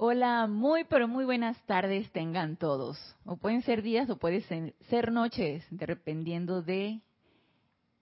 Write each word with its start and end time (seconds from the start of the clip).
Hola, 0.00 0.46
muy 0.46 0.84
pero 0.84 1.08
muy 1.08 1.24
buenas 1.24 1.60
tardes 1.66 2.08
tengan 2.12 2.56
todos. 2.56 2.96
O 3.24 3.36
pueden 3.36 3.62
ser 3.62 3.82
días 3.82 4.08
o 4.08 4.16
pueden 4.16 4.72
ser, 4.88 5.10
noches, 5.10 5.66
dependiendo 5.70 6.62
de 6.62 7.00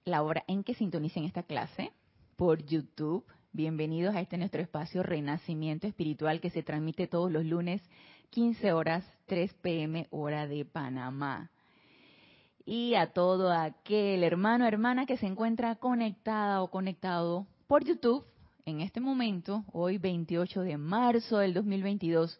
la 0.05 0.23
hora 0.23 0.45
en 0.47 0.63
que 0.63 0.75
sintonicen 0.75 1.25
esta 1.25 1.43
clase 1.43 1.93
por 2.37 2.63
YouTube. 2.67 3.25
Bienvenidos 3.53 4.15
a 4.15 4.21
este 4.21 4.37
nuestro 4.37 4.61
espacio 4.61 5.03
Renacimiento 5.03 5.87
Espiritual 5.87 6.43
que 6.43 6.51
se 6.51 6.63
transmite 6.63 7.07
todos 7.07 7.33
los 7.33 7.47
lunes 7.47 7.81
15 8.29 8.75
horas 8.75 9.03
3 9.25 9.55
pm 9.63 10.07
hora 10.11 10.47
de 10.47 10.67
Panamá. 10.67 11.51
Y 12.67 12.95
a 12.97 13.15
todo 13.15 13.51
aquel 13.51 14.23
hermano 14.23 14.67
hermana 14.67 15.07
que 15.07 15.17
se 15.17 15.25
encuentra 15.25 15.77
conectada 15.77 16.63
o 16.63 16.71
conectado 16.71 17.47
por 17.67 17.85
YouTube 17.85 18.27
en 18.67 18.81
este 18.81 19.01
momento, 19.01 19.65
hoy 19.73 19.97
28 19.97 20.63
de 20.63 20.77
marzo 20.77 21.39
del 21.39 21.55
2022, 21.55 22.37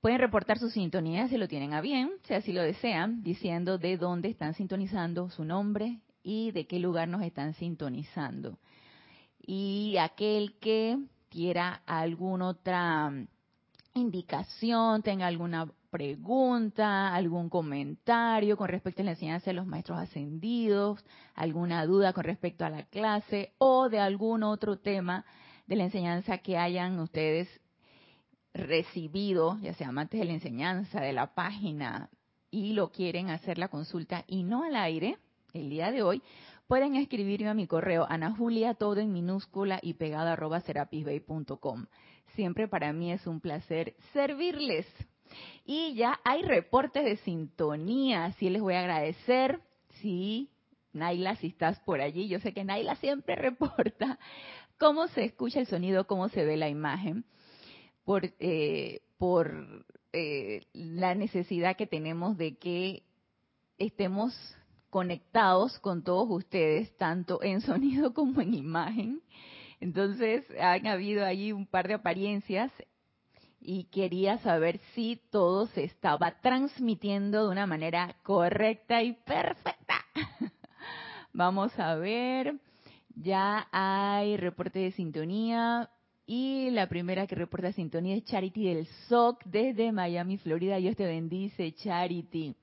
pueden 0.00 0.18
reportar 0.18 0.58
su 0.58 0.70
sintonía 0.70 1.28
si 1.28 1.36
lo 1.36 1.48
tienen 1.48 1.74
a 1.74 1.82
bien, 1.82 2.12
si 2.22 2.32
así 2.32 2.54
lo 2.54 2.62
desean, 2.62 3.22
diciendo 3.22 3.76
de 3.76 3.98
dónde 3.98 4.30
están 4.30 4.54
sintonizando 4.54 5.28
su 5.28 5.44
nombre 5.44 6.00
y 6.22 6.50
de 6.52 6.66
qué 6.66 6.78
lugar 6.78 7.08
nos 7.08 7.22
están 7.22 7.52
sintonizando. 7.52 8.58
Y 9.38 9.98
aquel 9.98 10.54
que 10.60 10.96
quiera 11.28 11.82
alguna 11.84 12.48
otra 12.48 13.12
indicación, 13.92 15.02
tenga 15.02 15.26
alguna 15.26 15.70
pregunta, 15.94 17.14
algún 17.14 17.48
comentario 17.48 18.56
con 18.56 18.66
respecto 18.66 19.02
a 19.02 19.04
la 19.04 19.12
enseñanza 19.12 19.50
de 19.50 19.54
los 19.54 19.64
maestros 19.64 19.96
ascendidos, 19.96 21.04
alguna 21.36 21.86
duda 21.86 22.12
con 22.12 22.24
respecto 22.24 22.64
a 22.64 22.70
la 22.70 22.82
clase 22.82 23.52
o 23.58 23.88
de 23.88 24.00
algún 24.00 24.42
otro 24.42 24.76
tema 24.76 25.24
de 25.68 25.76
la 25.76 25.84
enseñanza 25.84 26.38
que 26.38 26.58
hayan 26.58 26.98
ustedes 26.98 27.48
recibido, 28.54 29.56
ya 29.60 29.72
sea 29.74 29.90
amantes 29.90 30.18
de 30.18 30.26
la 30.26 30.32
enseñanza, 30.32 31.00
de 31.00 31.12
la 31.12 31.32
página, 31.32 32.10
y 32.50 32.72
lo 32.72 32.90
quieren 32.90 33.30
hacer 33.30 33.56
la 33.56 33.68
consulta 33.68 34.24
y 34.26 34.42
no 34.42 34.64
al 34.64 34.74
aire, 34.74 35.18
el 35.52 35.70
día 35.70 35.92
de 35.92 36.02
hoy, 36.02 36.22
pueden 36.66 36.96
escribirme 36.96 37.50
a 37.50 37.54
mi 37.54 37.68
correo 37.68 38.04
Ana 38.08 38.34
Julia, 38.34 38.74
todo 38.74 38.98
en 38.98 39.12
minúscula 39.12 39.78
y 39.80 39.94
pegado 39.94 40.30
arroba 40.30 40.60
serapisbay.com. 40.60 41.86
Siempre 42.34 42.66
para 42.66 42.92
mí 42.92 43.12
es 43.12 43.28
un 43.28 43.38
placer 43.40 43.94
servirles. 44.12 44.86
Y 45.64 45.94
ya 45.94 46.20
hay 46.24 46.42
reportes 46.42 47.04
de 47.04 47.16
sintonía, 47.18 48.26
así 48.26 48.50
les 48.50 48.60
voy 48.60 48.74
a 48.74 48.80
agradecer. 48.80 49.60
Sí, 50.00 50.50
Naila, 50.92 51.36
si 51.36 51.48
estás 51.48 51.78
por 51.80 52.00
allí, 52.00 52.28
yo 52.28 52.38
sé 52.40 52.52
que 52.52 52.64
Naila 52.64 52.96
siempre 52.96 53.34
reporta 53.36 54.18
cómo 54.78 55.08
se 55.08 55.24
escucha 55.24 55.60
el 55.60 55.66
sonido, 55.66 56.06
cómo 56.06 56.28
se 56.28 56.44
ve 56.44 56.56
la 56.56 56.68
imagen, 56.68 57.24
por, 58.04 58.24
eh, 58.38 59.00
por 59.18 59.84
eh, 60.12 60.66
la 60.72 61.14
necesidad 61.14 61.76
que 61.76 61.86
tenemos 61.86 62.36
de 62.36 62.56
que 62.56 63.02
estemos 63.78 64.34
conectados 64.90 65.78
con 65.80 66.04
todos 66.04 66.28
ustedes, 66.30 66.96
tanto 66.96 67.42
en 67.42 67.60
sonido 67.62 68.12
como 68.14 68.40
en 68.40 68.54
imagen. 68.54 69.22
Entonces, 69.80 70.44
han 70.60 70.86
habido 70.86 71.24
ahí 71.24 71.52
un 71.52 71.66
par 71.66 71.88
de 71.88 71.94
apariencias 71.94 72.70
y 73.66 73.84
quería 73.84 74.36
saber 74.38 74.78
si 74.94 75.18
todo 75.30 75.66
se 75.68 75.84
estaba 75.84 76.38
transmitiendo 76.42 77.46
de 77.46 77.52
una 77.52 77.66
manera 77.66 78.14
correcta 78.22 79.02
y 79.02 79.14
perfecta. 79.14 80.04
Vamos 81.32 81.76
a 81.78 81.94
ver, 81.94 82.56
ya 83.16 83.66
hay 83.72 84.36
reporte 84.36 84.80
de 84.80 84.92
sintonía 84.92 85.88
y 86.26 86.70
la 86.70 86.88
primera 86.88 87.26
que 87.26 87.34
reporta 87.34 87.72
sintonía 87.72 88.16
es 88.16 88.24
Charity 88.24 88.66
del 88.66 88.86
SOC 89.08 89.42
desde 89.44 89.92
Miami, 89.92 90.36
Florida. 90.36 90.76
Dios 90.76 90.94
te 90.94 91.06
bendice, 91.06 91.72
Charity. 91.72 92.54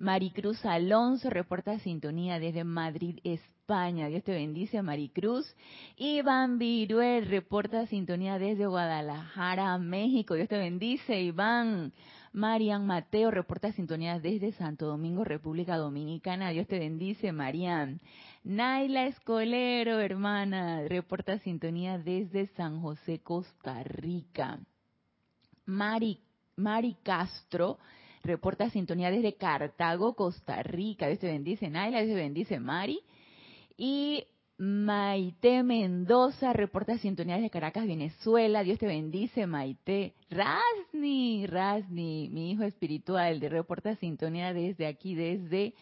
Maricruz 0.00 0.64
Alonso 0.64 1.28
reporta 1.28 1.78
sintonía 1.78 2.40
desde 2.40 2.64
Madrid, 2.64 3.18
España. 3.22 4.08
Dios 4.08 4.24
te 4.24 4.32
bendice, 4.32 4.80
Maricruz. 4.80 5.54
Iván 5.98 6.56
Viruel 6.58 7.26
reporta 7.26 7.84
sintonía 7.86 8.38
desde 8.38 8.66
Guadalajara, 8.66 9.76
México. 9.76 10.36
Dios 10.36 10.48
te 10.48 10.56
bendice, 10.56 11.20
Iván. 11.20 11.92
Marian 12.32 12.86
Mateo 12.86 13.30
reporta 13.30 13.72
sintonía 13.72 14.18
desde 14.18 14.52
Santo 14.52 14.86
Domingo, 14.86 15.22
República 15.22 15.76
Dominicana. 15.76 16.48
Dios 16.48 16.66
te 16.66 16.78
bendice, 16.78 17.30
Marian. 17.30 18.00
Naila 18.42 19.04
Escolero, 19.04 20.00
hermana, 20.00 20.80
reporta 20.88 21.38
sintonía 21.40 21.98
desde 21.98 22.46
San 22.56 22.80
José, 22.80 23.18
Costa 23.18 23.82
Rica. 23.82 24.60
Mari, 25.66 26.20
Mari 26.56 26.96
Castro 27.02 27.78
reporta 28.22 28.70
sintonía 28.70 29.10
desde 29.10 29.34
Cartago, 29.34 30.14
Costa 30.14 30.62
Rica. 30.62 31.06
Dios 31.06 31.18
te 31.18 31.26
bendice, 31.26 31.68
Naila. 31.70 32.02
Dios 32.02 32.14
te 32.14 32.20
bendice, 32.22 32.60
Mari. 32.60 33.00
Y 33.76 34.24
Maite 34.58 35.62
Mendoza 35.62 36.52
reporta 36.52 36.98
sintonía 36.98 37.38
de 37.38 37.48
Caracas, 37.48 37.86
Venezuela. 37.86 38.62
Dios 38.62 38.78
te 38.78 38.86
bendice, 38.86 39.46
Maite. 39.46 40.12
Rasni, 40.28 41.46
Rasni, 41.46 42.28
mi 42.30 42.50
hijo 42.50 42.64
espiritual, 42.64 43.40
de 43.40 43.48
reporta 43.48 43.96
sintonía 43.96 44.52
desde 44.52 44.86
aquí, 44.86 45.14
desde 45.14 45.72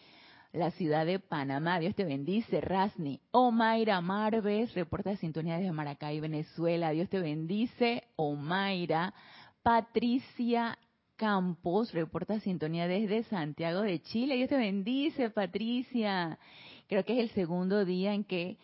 la 0.53 0.71
ciudad 0.71 1.05
de 1.05 1.19
Panamá. 1.19 1.79
Dios 1.79 1.93
te 1.93 2.05
bendice, 2.05 2.61
Rasni. 2.61 3.19
Omaira 3.31 3.99
Marves 3.99 4.73
reporta 4.73 5.17
sintonía 5.17 5.57
desde 5.57 5.73
Maracay, 5.73 6.21
Venezuela. 6.21 6.91
Dios 6.91 7.09
te 7.09 7.19
bendice, 7.19 8.03
Omaira. 8.15 9.13
Patricia 9.61 10.77
Campos 11.19 11.91
reporta 11.91 12.39
sintonía 12.39 12.87
desde 12.87 13.23
Santiago 13.23 13.81
de 13.81 14.01
Chile. 14.01 14.37
Dios 14.37 14.47
te 14.47 14.55
bendice, 14.55 15.29
Patricia. 15.29 16.39
Creo 16.87 17.03
que 17.03 17.11
es 17.11 17.19
el 17.19 17.29
segundo 17.31 17.83
día 17.83 18.13
en 18.13 18.23
que 18.23 18.57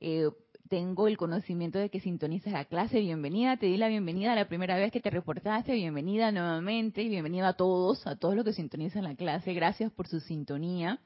eh, 0.00 0.28
tengo 0.68 1.06
el 1.06 1.16
conocimiento 1.16 1.78
de 1.78 1.88
que 1.88 2.00
sintonizas 2.00 2.52
la 2.52 2.64
clase. 2.64 2.98
Bienvenida, 2.98 3.58
te 3.58 3.66
di 3.66 3.76
la 3.76 3.86
bienvenida 3.86 4.34
la 4.34 4.48
primera 4.48 4.76
vez 4.76 4.90
que 4.90 4.98
te 4.98 5.08
reportaste. 5.08 5.72
Bienvenida 5.72 6.32
nuevamente 6.32 7.00
y 7.00 7.08
bienvenida 7.08 7.50
a 7.50 7.52
todos, 7.52 8.04
a 8.08 8.16
todos 8.16 8.34
los 8.34 8.44
que 8.44 8.54
sintonizan 8.54 9.04
la 9.04 9.14
clase. 9.14 9.54
Gracias 9.54 9.92
por 9.92 10.08
su 10.08 10.18
sintonía. 10.18 10.98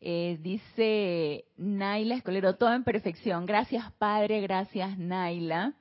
Eh, 0.00 0.38
dice 0.40 1.46
Naila 1.56 2.14
Escolero, 2.14 2.54
todo 2.54 2.72
en 2.72 2.84
perfección. 2.84 3.44
Gracias, 3.44 3.90
Padre. 3.98 4.40
Gracias, 4.40 4.96
Naila. 4.98 5.74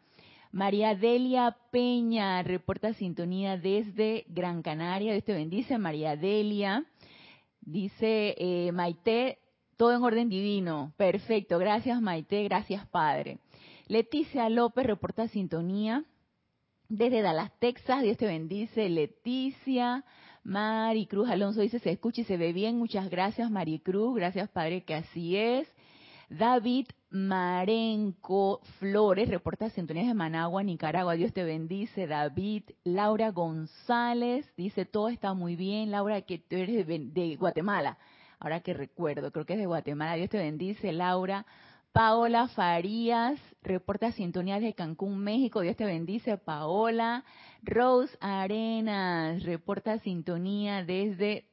María 0.53 0.93
Delia 0.93 1.57
Peña 1.71 2.43
reporta 2.43 2.93
sintonía 2.93 3.57
desde 3.57 4.23
Gran 4.27 4.61
Canaria. 4.61 5.11
Dios 5.11 5.23
te 5.25 5.33
bendice, 5.33 5.79
María 5.79 6.15
Delia. 6.15 6.85
Dice 7.59 8.35
eh, 8.37 8.71
Maite, 8.71 9.39
todo 9.77 9.95
en 9.95 10.03
orden 10.03 10.29
divino. 10.29 10.93
Perfecto. 10.95 11.57
Gracias 11.57 11.99
Maite, 11.99 12.43
gracias 12.43 12.85
Padre. 12.85 13.39
Leticia 13.87 14.47
López 14.47 14.85
reporta 14.85 15.27
sintonía 15.27 16.05
desde 16.87 17.23
Dallas, 17.23 17.51
Texas. 17.57 18.03
Dios 18.03 18.17
te 18.17 18.27
bendice. 18.27 18.89
Leticia. 18.89 20.05
Maricruz 20.43 21.31
Alonso 21.31 21.61
dice, 21.61 21.79
se 21.79 21.89
escucha 21.89 22.21
y 22.21 22.25
se 22.25 22.37
ve 22.37 22.53
bien. 22.53 22.77
Muchas 22.77 23.09
gracias 23.09 23.49
Maricruz. 23.49 24.15
Gracias 24.15 24.51
Padre 24.51 24.83
que 24.83 24.93
así 24.93 25.35
es. 25.35 25.67
David 26.29 26.85
Marenco 27.13 28.59
Flores 28.79 29.29
reporta 29.29 29.69
sintonías 29.69 30.07
de 30.07 30.13
Managua, 30.13 30.63
Nicaragua. 30.63 31.13
Dios 31.13 31.31
te 31.31 31.43
bendice, 31.43 32.07
David. 32.07 32.63
Laura 32.83 33.31
González 33.31 34.45
dice, 34.57 34.85
todo 34.85 35.07
está 35.07 35.33
muy 35.33 35.55
bien. 35.55 35.91
Laura, 35.91 36.21
que 36.23 36.39
tú 36.39 36.57
eres 36.57 36.85
de 36.85 37.35
Guatemala 37.37 37.97
ahora 38.43 38.59
que 38.59 38.73
recuerdo, 38.73 39.31
creo 39.31 39.45
que 39.45 39.53
es 39.53 39.59
de 39.59 39.65
Guatemala, 39.65 40.15
Dios 40.15 40.29
te 40.29 40.37
bendice, 40.37 40.91
Laura. 40.91 41.45
Paola 41.93 42.47
Farías, 42.49 43.39
reporta 43.61 44.11
sintonía 44.11 44.59
de 44.59 44.73
Cancún, 44.73 45.19
México, 45.19 45.61
Dios 45.61 45.77
te 45.77 45.85
bendice, 45.85 46.37
Paola. 46.37 47.23
Rose 47.61 48.17
Arenas, 48.19 49.43
reporta 49.43 49.99
sintonía 49.99 50.83
desde 50.83 51.45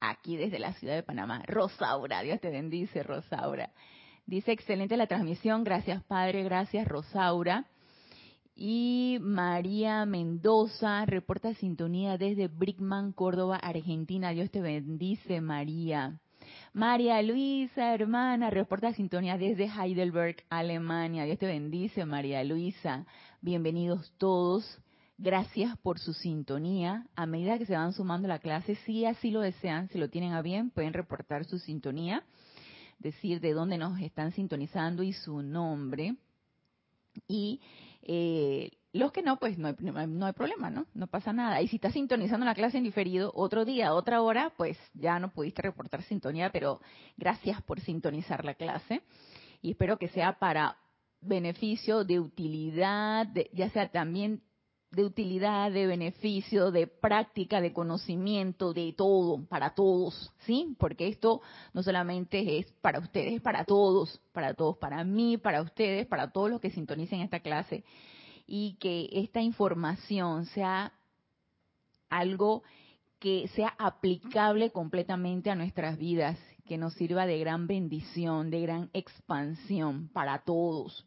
aquí, 0.00 0.36
desde 0.36 0.60
la 0.60 0.72
ciudad 0.74 0.94
de 0.94 1.02
Panamá. 1.02 1.42
Rosaura, 1.46 2.22
Dios 2.22 2.40
te 2.40 2.50
bendice, 2.50 3.02
Rosaura. 3.02 3.70
Dice, 4.30 4.52
excelente 4.52 4.96
la 4.96 5.08
transmisión, 5.08 5.64
gracias 5.64 6.04
Padre, 6.04 6.44
gracias 6.44 6.86
Rosaura. 6.86 7.66
Y 8.54 9.18
María 9.20 10.06
Mendoza 10.06 11.04
reporta 11.04 11.52
sintonía 11.54 12.16
desde 12.16 12.46
Brickman, 12.46 13.10
Córdoba, 13.10 13.56
Argentina. 13.56 14.30
Dios 14.30 14.48
te 14.52 14.60
bendice, 14.60 15.40
María. 15.40 16.20
María 16.72 17.20
Luisa, 17.22 17.92
hermana, 17.92 18.50
reporta 18.50 18.92
sintonía 18.92 19.36
desde 19.36 19.64
Heidelberg, 19.64 20.44
Alemania. 20.48 21.24
Dios 21.24 21.38
te 21.40 21.46
bendice, 21.46 22.04
María 22.04 22.44
Luisa. 22.44 23.06
Bienvenidos 23.40 24.14
todos. 24.16 24.80
Gracias 25.18 25.76
por 25.78 25.98
su 25.98 26.12
sintonía. 26.12 27.04
A 27.16 27.26
medida 27.26 27.58
que 27.58 27.66
se 27.66 27.74
van 27.74 27.92
sumando 27.92 28.26
a 28.26 28.28
la 28.28 28.38
clase, 28.38 28.76
si 28.86 29.04
así 29.06 29.32
lo 29.32 29.40
desean, 29.40 29.88
si 29.88 29.98
lo 29.98 30.08
tienen 30.08 30.34
a 30.34 30.40
bien, 30.40 30.70
pueden 30.70 30.92
reportar 30.92 31.44
su 31.46 31.58
sintonía, 31.58 32.22
decir 33.00 33.40
de 33.40 33.52
dónde 33.52 33.78
nos 33.78 34.00
están 34.00 34.32
sintonizando 34.32 35.02
y 35.02 35.12
su 35.12 35.42
nombre. 35.42 36.14
Y 37.26 37.60
eh, 38.02 38.70
los 38.92 39.12
que 39.12 39.22
no, 39.22 39.38
pues 39.38 39.58
no 39.58 39.68
hay, 39.68 39.74
no 40.08 40.26
hay, 40.26 40.32
problema, 40.32 40.70
¿no? 40.70 40.86
No 40.94 41.06
pasa 41.06 41.32
nada. 41.32 41.60
Y 41.60 41.68
si 41.68 41.76
estás 41.76 41.94
sintonizando 41.94 42.46
la 42.46 42.54
clase 42.54 42.78
en 42.78 42.84
diferido, 42.84 43.32
otro 43.34 43.64
día, 43.64 43.94
otra 43.94 44.22
hora, 44.22 44.52
pues 44.56 44.78
ya 44.94 45.18
no 45.18 45.30
pudiste 45.30 45.62
reportar 45.62 46.02
sintonía, 46.02 46.50
pero 46.50 46.80
gracias 47.16 47.60
por 47.62 47.80
sintonizar 47.80 48.44
la 48.44 48.54
clase. 48.54 49.02
Y 49.62 49.72
espero 49.72 49.98
que 49.98 50.08
sea 50.08 50.38
para 50.38 50.76
beneficio, 51.20 52.04
de 52.04 52.20
utilidad, 52.20 53.28
ya 53.52 53.70
sea 53.70 53.90
también 53.90 54.42
de 54.90 55.04
utilidad, 55.04 55.70
de 55.70 55.86
beneficio, 55.86 56.72
de 56.72 56.88
práctica, 56.88 57.60
de 57.60 57.72
conocimiento, 57.72 58.72
de 58.72 58.92
todo, 58.92 59.44
para 59.46 59.70
todos, 59.74 60.32
¿sí? 60.40 60.74
Porque 60.78 61.06
esto 61.06 61.40
no 61.72 61.82
solamente 61.82 62.58
es 62.58 62.66
para 62.80 62.98
ustedes, 62.98 63.34
es 63.34 63.40
para 63.40 63.64
todos, 63.64 64.20
para 64.32 64.54
todos, 64.54 64.76
para 64.78 65.04
mí, 65.04 65.38
para 65.38 65.62
ustedes, 65.62 66.06
para 66.06 66.32
todos 66.32 66.50
los 66.50 66.60
que 66.60 66.70
sintonicen 66.70 67.20
esta 67.20 67.40
clase 67.40 67.84
y 68.46 68.74
que 68.80 69.08
esta 69.12 69.40
información 69.40 70.46
sea 70.46 70.92
algo 72.08 72.64
que 73.20 73.48
sea 73.54 73.74
aplicable 73.78 74.72
completamente 74.72 75.50
a 75.50 75.54
nuestras 75.54 75.98
vidas, 75.98 76.36
que 76.66 76.78
nos 76.78 76.94
sirva 76.94 77.26
de 77.26 77.38
gran 77.38 77.68
bendición, 77.68 78.50
de 78.50 78.62
gran 78.62 78.90
expansión 78.92 80.08
para 80.08 80.38
todos. 80.38 81.06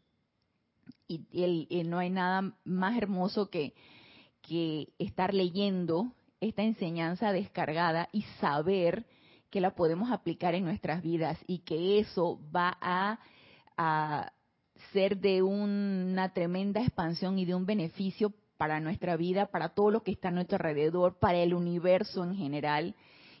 Y, 1.30 1.82
no 1.84 1.98
hay 1.98 2.10
nada 2.10 2.54
más 2.64 2.96
hermoso 2.96 3.50
que, 3.50 3.74
que 4.42 4.88
estar 4.98 5.34
leyendo 5.34 6.12
esta 6.40 6.62
enseñanza 6.62 7.32
descargada 7.32 8.08
y 8.12 8.22
saber 8.40 9.06
que 9.50 9.60
la 9.60 9.74
podemos 9.74 10.10
aplicar 10.10 10.54
en 10.54 10.64
nuestras 10.64 11.02
vidas 11.02 11.38
y 11.46 11.60
que 11.60 11.98
eso 12.00 12.40
va 12.54 12.76
a, 12.80 13.20
a 13.76 14.32
ser 14.92 15.18
de 15.18 15.42
una 15.42 16.32
tremenda 16.32 16.80
expansión 16.80 17.38
y 17.38 17.44
de 17.44 17.54
un 17.54 17.64
beneficio 17.64 18.32
para 18.56 18.80
nuestra 18.80 19.16
vida, 19.16 19.46
para 19.46 19.70
todo 19.70 19.90
lo 19.90 20.02
que 20.02 20.12
está 20.12 20.28
a 20.28 20.32
nuestro 20.32 20.56
alrededor, 20.56 21.18
para 21.18 21.38
el 21.38 21.54
universo 21.54 22.24
en 22.24 22.34
general. 22.34 22.94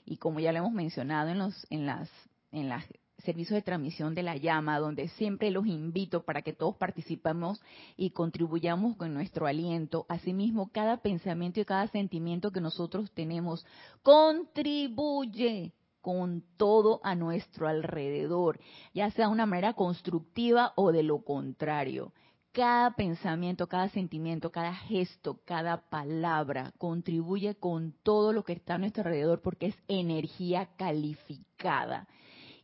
Y 0.04 0.18
como 0.18 0.40
ya 0.40 0.52
lo 0.52 0.58
hemos 0.58 0.72
mencionado 0.72 1.30
en 1.30 1.38
los 1.38 1.66
en 1.70 1.86
las 1.86 2.10
en 2.52 2.68
las 2.68 2.84
servicios 3.24 3.56
de 3.56 3.62
transmisión 3.62 4.14
de 4.14 4.22
la 4.22 4.36
llama, 4.36 4.78
donde 4.78 5.08
siempre 5.08 5.50
los 5.50 5.66
invito 5.66 6.22
para 6.22 6.42
que 6.42 6.52
todos 6.52 6.76
participemos 6.76 7.60
y 7.96 8.10
contribuyamos 8.10 8.96
con 8.96 9.12
nuestro 9.14 9.46
aliento. 9.46 10.06
Asimismo, 10.08 10.70
cada 10.72 10.98
pensamiento 10.98 11.60
y 11.60 11.64
cada 11.64 11.88
sentimiento 11.88 12.52
que 12.52 12.60
nosotros 12.60 13.10
tenemos 13.12 13.66
contribuye 14.02 15.72
con 16.04 16.44
todo 16.58 17.00
a 17.02 17.14
nuestro 17.14 17.66
alrededor, 17.66 18.60
ya 18.92 19.10
sea 19.10 19.26
de 19.26 19.32
una 19.32 19.46
manera 19.46 19.72
constructiva 19.72 20.74
o 20.76 20.92
de 20.92 21.02
lo 21.02 21.24
contrario. 21.24 22.12
Cada 22.52 22.94
pensamiento, 22.94 23.66
cada 23.66 23.88
sentimiento, 23.88 24.52
cada 24.52 24.74
gesto, 24.74 25.40
cada 25.46 25.88
palabra 25.88 26.72
contribuye 26.76 27.54
con 27.54 27.94
todo 28.02 28.34
lo 28.34 28.44
que 28.44 28.52
está 28.52 28.74
a 28.74 28.78
nuestro 28.78 29.02
alrededor 29.02 29.40
porque 29.40 29.68
es 29.68 29.76
energía 29.88 30.68
calificada. 30.76 32.06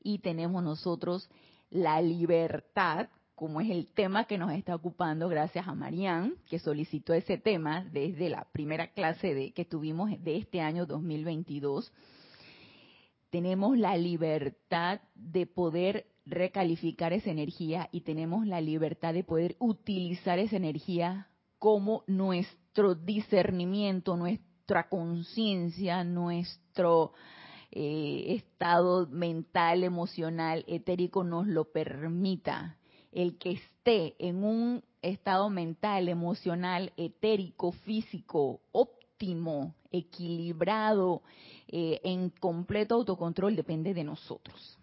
Y 0.02 0.18
tenemos 0.18 0.62
nosotros 0.62 1.28
la 1.70 2.00
libertad, 2.02 3.08
como 3.34 3.60
es 3.60 3.70
el 3.70 3.86
tema 3.92 4.24
que 4.24 4.38
nos 4.38 4.52
está 4.52 4.74
ocupando, 4.74 5.28
gracias 5.28 5.66
a 5.66 5.74
Marianne, 5.74 6.34
que 6.48 6.58
solicitó 6.58 7.14
ese 7.14 7.38
tema 7.38 7.84
desde 7.84 8.28
la 8.28 8.46
primera 8.52 8.88
clase 8.88 9.34
de, 9.34 9.52
que 9.52 9.64
tuvimos 9.64 10.10
de 10.22 10.36
este 10.36 10.60
año 10.60 10.86
2022 10.86 11.92
tenemos 13.30 13.78
la 13.78 13.96
libertad 13.96 15.00
de 15.14 15.46
poder 15.46 16.06
recalificar 16.26 17.12
esa 17.12 17.30
energía 17.30 17.88
y 17.92 18.02
tenemos 18.02 18.46
la 18.46 18.60
libertad 18.60 19.14
de 19.14 19.24
poder 19.24 19.56
utilizar 19.58 20.38
esa 20.38 20.56
energía 20.56 21.28
como 21.58 22.04
nuestro 22.06 22.94
discernimiento, 22.94 24.16
nuestra 24.16 24.88
conciencia, 24.88 26.04
nuestro 26.04 27.12
eh, 27.72 28.34
estado 28.34 29.06
mental, 29.06 29.84
emocional, 29.84 30.64
etérico 30.66 31.24
nos 31.24 31.46
lo 31.46 31.70
permita. 31.70 32.76
El 33.12 33.38
que 33.38 33.52
esté 33.52 34.14
en 34.18 34.44
un 34.44 34.82
estado 35.02 35.50
mental, 35.50 36.08
emocional, 36.08 36.92
etérico, 36.96 37.72
físico, 37.72 38.60
óptimo, 38.72 39.74
equilibrado, 39.90 41.22
eh, 41.68 42.00
en 42.04 42.30
completo 42.30 42.96
autocontrol 42.96 43.56
depende 43.56 43.94
de 43.94 44.04
nosotros. 44.04 44.78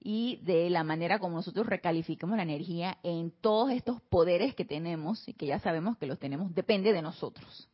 Y 0.00 0.40
de 0.42 0.68
la 0.70 0.84
manera 0.84 1.18
como 1.18 1.36
nosotros 1.36 1.66
recalificamos 1.66 2.36
la 2.36 2.42
energía 2.42 2.98
en 3.02 3.30
todos 3.30 3.70
estos 3.70 4.02
poderes 4.02 4.54
que 4.54 4.64
tenemos 4.64 5.26
y 5.28 5.32
que 5.32 5.46
ya 5.46 5.58
sabemos 5.60 5.96
que 5.96 6.06
los 6.06 6.18
tenemos, 6.18 6.54
depende 6.54 6.92
de 6.92 7.02
nosotros. 7.02 7.68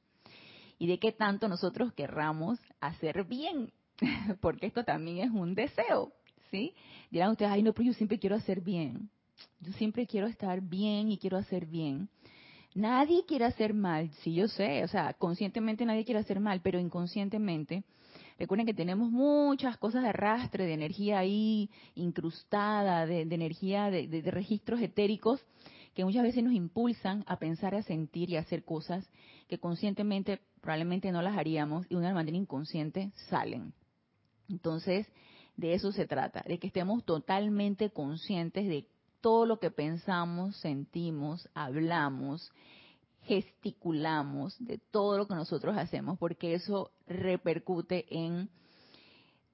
Y 0.78 0.87
de 0.87 0.99
qué 0.99 1.12
tanto 1.12 1.49
nosotros 1.49 1.93
querramos 1.93 2.58
hacer 2.81 3.25
bien, 3.25 3.72
porque 4.41 4.67
esto 4.67 4.85
también 4.85 5.19
es 5.19 5.31
un 5.31 5.55
deseo, 5.55 6.12
¿sí? 6.50 6.75
Dirán 7.11 7.31
ustedes, 7.31 7.50
ay 7.50 7.62
no, 7.62 7.73
pero 7.73 7.87
yo 7.87 7.93
siempre 7.94 8.19
quiero 8.19 8.37
hacer 8.37 8.61
bien. 8.61 9.11
Yo 9.61 9.73
siempre 9.73 10.06
quiero 10.06 10.26
estar 10.26 10.61
bien 10.61 11.11
y 11.11 11.19
quiero 11.19 11.37
hacer 11.38 11.67
bien. 11.67 12.08
Nadie 12.75 13.25
quiere 13.26 13.47
hacer 13.47 13.75
mal, 13.75 14.11
sí 14.23 14.35
yo 14.35 14.47
sé, 14.47 14.85
o 14.85 14.88
sea, 14.88 15.12
conscientemente 15.14 15.85
nadie 15.85 16.05
quiere 16.05 16.20
hacer 16.20 16.38
mal, 16.38 16.61
pero 16.61 16.79
inconscientemente 16.79 17.82
Recuerden 18.41 18.64
que 18.64 18.73
tenemos 18.73 19.11
muchas 19.11 19.76
cosas 19.76 20.03
de 20.03 20.08
arrastre, 20.08 20.64
de 20.64 20.73
energía 20.73 21.19
ahí 21.19 21.69
incrustada, 21.94 23.05
de, 23.05 23.20
energía, 23.20 23.91
de, 23.91 24.23
registros 24.31 24.81
etéricos, 24.81 25.44
que 25.94 26.06
muchas 26.06 26.23
veces 26.23 26.43
nos 26.43 26.55
impulsan 26.55 27.23
a 27.26 27.37
pensar, 27.37 27.75
a 27.75 27.82
sentir 27.82 28.31
y 28.31 28.37
a 28.37 28.41
hacer 28.41 28.64
cosas 28.64 29.06
que 29.46 29.58
conscientemente 29.58 30.41
probablemente 30.62 31.12
no 31.12 31.20
las 31.20 31.37
haríamos 31.37 31.85
y 31.91 31.91
de 31.91 31.96
una 31.96 32.14
manera 32.14 32.35
inconsciente 32.35 33.12
salen. 33.29 33.75
Entonces, 34.50 35.06
de 35.56 35.75
eso 35.75 35.93
se 35.93 36.06
trata, 36.06 36.44
de 36.47 36.58
que 36.58 36.67
estemos 36.67 37.05
totalmente 37.05 37.91
conscientes 37.91 38.69
de 38.69 38.87
todo 39.20 39.47
lo 39.47 39.58
que 39.61 39.70
pensamos, 39.70 40.56
sentimos, 40.56 41.49
hablamos 41.55 42.52
gesticulamos, 43.23 44.56
de 44.58 44.79
todo 44.79 45.19
lo 45.19 45.26
que 45.29 45.35
nosotros 45.35 45.76
hacemos, 45.76 46.19
porque 46.19 46.55
eso 46.55 46.91
repercute 47.06 48.06
en 48.11 48.49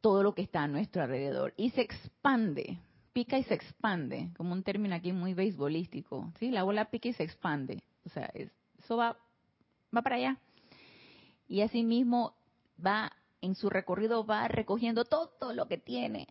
todo 0.00 0.22
lo 0.22 0.34
que 0.34 0.42
está 0.42 0.62
a 0.62 0.68
nuestro 0.68 1.02
alrededor 1.02 1.52
y 1.56 1.70
se 1.70 1.82
expande, 1.82 2.78
pica 3.12 3.38
y 3.38 3.44
se 3.44 3.54
expande, 3.54 4.30
como 4.36 4.52
un 4.52 4.62
término 4.62 4.94
aquí 4.94 5.12
muy 5.12 5.34
beisbolístico, 5.34 6.32
¿sí? 6.38 6.50
La 6.50 6.62
bola 6.62 6.90
pica 6.90 7.08
y 7.08 7.12
se 7.12 7.24
expande, 7.24 7.82
o 8.04 8.08
sea, 8.10 8.30
eso 8.78 8.96
va, 8.96 9.18
va 9.94 10.02
para 10.02 10.16
allá. 10.16 10.38
Y 11.48 11.60
asimismo 11.60 12.34
va, 12.84 13.12
en 13.40 13.54
su 13.54 13.70
recorrido 13.70 14.24
va 14.24 14.48
recogiendo 14.48 15.04
todo 15.04 15.52
lo 15.52 15.68
que 15.68 15.78
tiene 15.78 16.28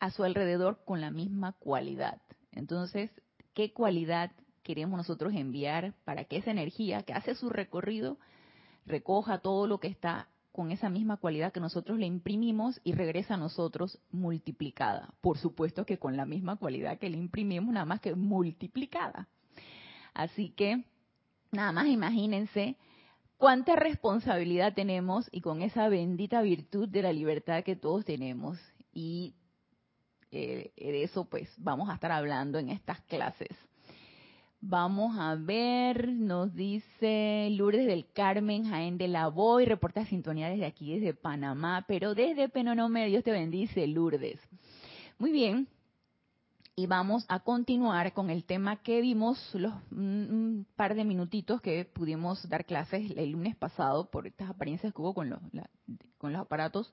a 0.00 0.10
su 0.10 0.24
alrededor 0.24 0.84
con 0.84 1.00
la 1.00 1.10
misma 1.10 1.52
cualidad. 1.52 2.20
Entonces, 2.52 3.10
¿qué 3.54 3.72
cualidad 3.72 4.30
queremos 4.62 4.96
nosotros 4.96 5.34
enviar 5.34 5.94
para 6.04 6.24
que 6.24 6.38
esa 6.38 6.50
energía 6.50 7.02
que 7.02 7.12
hace 7.12 7.34
su 7.34 7.50
recorrido 7.50 8.18
recoja 8.86 9.38
todo 9.38 9.66
lo 9.66 9.78
que 9.78 9.88
está 9.88 10.28
con 10.52 10.70
esa 10.70 10.88
misma 10.88 11.16
cualidad 11.16 11.52
que 11.52 11.58
nosotros 11.58 11.98
le 11.98 12.06
imprimimos 12.06 12.80
y 12.84 12.92
regresa 12.92 13.34
a 13.34 13.38
nosotros 13.38 13.98
multiplicada. 14.12 15.12
Por 15.20 15.36
supuesto 15.36 15.84
que 15.84 15.98
con 15.98 16.16
la 16.16 16.26
misma 16.26 16.56
cualidad 16.56 16.98
que 16.98 17.10
le 17.10 17.16
imprimimos, 17.16 17.74
nada 17.74 17.86
más 17.86 18.00
que 18.00 18.14
multiplicada. 18.14 19.28
Así 20.12 20.50
que, 20.50 20.84
nada 21.50 21.72
más 21.72 21.88
imagínense 21.88 22.76
cuánta 23.36 23.76
responsabilidad 23.76 24.74
tenemos 24.74 25.28
y 25.32 25.40
con 25.40 25.62
esa 25.62 25.88
bendita 25.88 26.42
virtud 26.42 26.88
de 26.88 27.02
la 27.02 27.12
libertad 27.12 27.64
que 27.64 27.76
todos 27.76 28.04
tenemos. 28.04 28.58
Y 28.92 29.34
eh, 30.30 30.72
de 30.76 31.02
eso 31.02 31.24
pues 31.24 31.48
vamos 31.58 31.88
a 31.90 31.94
estar 31.94 32.12
hablando 32.12 32.58
en 32.58 32.70
estas 32.70 33.00
clases. 33.02 33.50
Vamos 34.66 35.18
a 35.18 35.34
ver, 35.34 36.08
nos 36.08 36.54
dice 36.54 37.48
Lourdes 37.50 37.86
del 37.86 38.10
Carmen, 38.14 38.64
Jaén 38.64 38.96
de 38.96 39.08
la 39.08 39.28
Boy, 39.28 39.66
reporta 39.66 40.06
sintonía 40.06 40.48
desde 40.48 40.64
aquí, 40.64 40.94
desde 40.94 41.12
Panamá, 41.12 41.84
pero 41.86 42.14
desde 42.14 42.48
Penonome, 42.48 43.06
Dios 43.06 43.22
te 43.22 43.30
bendice, 43.30 43.86
Lourdes. 43.86 44.40
Muy 45.18 45.32
bien, 45.32 45.68
y 46.76 46.86
vamos 46.86 47.24
a 47.28 47.40
continuar 47.40 48.12
con 48.12 48.30
el 48.30 48.44
tema 48.44 48.82
que 48.82 49.00
vimos 49.00 49.38
los 49.54 49.72
un 49.92 50.66
par 50.74 50.94
de 50.94 51.04
minutitos 51.04 51.60
que 51.60 51.84
pudimos 51.84 52.48
dar 52.48 52.64
clases 52.64 53.12
el 53.16 53.30
lunes 53.30 53.54
pasado 53.56 54.10
por 54.10 54.26
estas 54.26 54.50
apariencias 54.50 54.92
que 54.92 55.00
hubo 55.00 55.14
con 55.14 55.30
los, 55.30 55.40
con 56.18 56.32
los 56.32 56.42
aparatos 56.42 56.92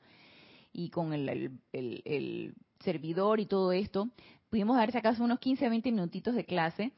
y 0.71 0.89
con 0.89 1.13
el, 1.13 1.59
el, 1.73 2.55
servidor 2.79 3.39
y 3.39 3.45
todo 3.45 3.71
esto. 3.71 4.09
Pudimos 4.49 4.75
dar 4.75 4.91
si 4.91 4.97
acaso 4.97 5.23
unos 5.23 5.39
15 5.39 5.65
a 5.65 5.69
20 5.69 5.91
minutitos 5.91 6.35
de 6.35 6.45
clase 6.45 6.91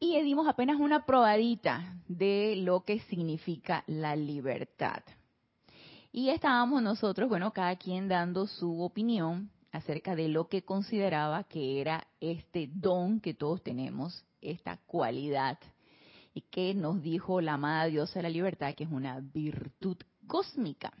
y 0.00 0.20
dimos 0.22 0.48
apenas 0.48 0.80
una 0.80 1.04
probadita 1.04 1.98
de 2.08 2.56
lo 2.56 2.84
que 2.84 3.00
significa 3.00 3.84
la 3.86 4.16
libertad. 4.16 5.02
Y 6.12 6.28
estábamos 6.30 6.82
nosotros, 6.82 7.28
bueno, 7.28 7.52
cada 7.52 7.76
quien 7.76 8.08
dando 8.08 8.46
su 8.46 8.82
opinión 8.82 9.50
acerca 9.72 10.14
de 10.14 10.28
lo 10.28 10.48
que 10.48 10.62
consideraba 10.62 11.44
que 11.44 11.80
era 11.80 12.06
este 12.20 12.68
don 12.72 13.20
que 13.20 13.34
todos 13.34 13.62
tenemos, 13.62 14.24
esta 14.40 14.76
cualidad, 14.76 15.58
y 16.34 16.42
que 16.42 16.74
nos 16.74 17.02
dijo 17.02 17.40
la 17.40 17.54
amada 17.54 17.86
diosa 17.86 18.18
de 18.18 18.24
la 18.24 18.28
libertad 18.28 18.74
que 18.74 18.84
es 18.84 18.90
una 18.90 19.20
virtud 19.20 19.96
cósmica. 20.26 20.92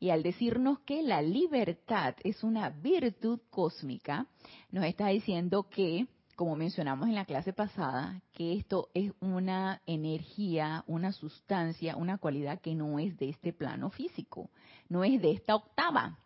Y 0.00 0.10
al 0.10 0.22
decirnos 0.22 0.80
que 0.80 1.02
la 1.02 1.22
libertad 1.22 2.14
es 2.24 2.44
una 2.44 2.68
virtud 2.68 3.40
cósmica, 3.50 4.26
nos 4.70 4.84
está 4.84 5.08
diciendo 5.08 5.68
que, 5.70 6.06
como 6.36 6.56
mencionamos 6.56 7.08
en 7.08 7.14
la 7.14 7.24
clase 7.24 7.52
pasada, 7.52 8.20
que 8.32 8.54
esto 8.54 8.88
es 8.92 9.12
una 9.20 9.80
energía, 9.86 10.84
una 10.86 11.12
sustancia, 11.12 11.96
una 11.96 12.18
cualidad 12.18 12.60
que 12.60 12.74
no 12.74 12.98
es 12.98 13.16
de 13.16 13.30
este 13.30 13.52
plano 13.52 13.90
físico, 13.90 14.50
no 14.88 15.04
es 15.04 15.22
de 15.22 15.32
esta 15.32 15.54
octava, 15.54 16.18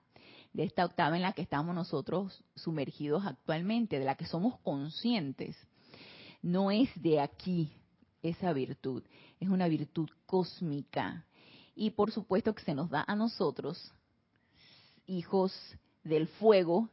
de 0.53 0.65
esta 0.65 0.85
octava 0.85 1.17
en 1.17 1.23
la 1.23 1.33
que 1.33 1.43
estamos 1.43 1.75
nosotros 1.75 2.43
sumergidos 2.55 3.27
actualmente, 3.27 3.99
de 3.99 4.05
la 4.05 4.17
que 4.17 4.27
somos 4.27 4.59
conscientes. 4.61 5.57
No 6.43 6.71
es 6.71 6.89
de 7.01 7.21
aquí 7.21 7.73
esa 8.23 8.53
virtud, 8.53 9.03
es 9.41 9.49
una 9.49 9.69
virtud 9.69 10.09
cósmica. 10.27 11.27
Y 11.75 11.91
por 11.91 12.11
supuesto 12.11 12.55
que 12.55 12.65
se 12.65 12.75
nos 12.75 12.91
da 12.91 13.05
a 13.07 13.15
nosotros, 13.15 13.93
hijos 15.07 15.53
del 16.03 16.27
fuego, 16.27 16.89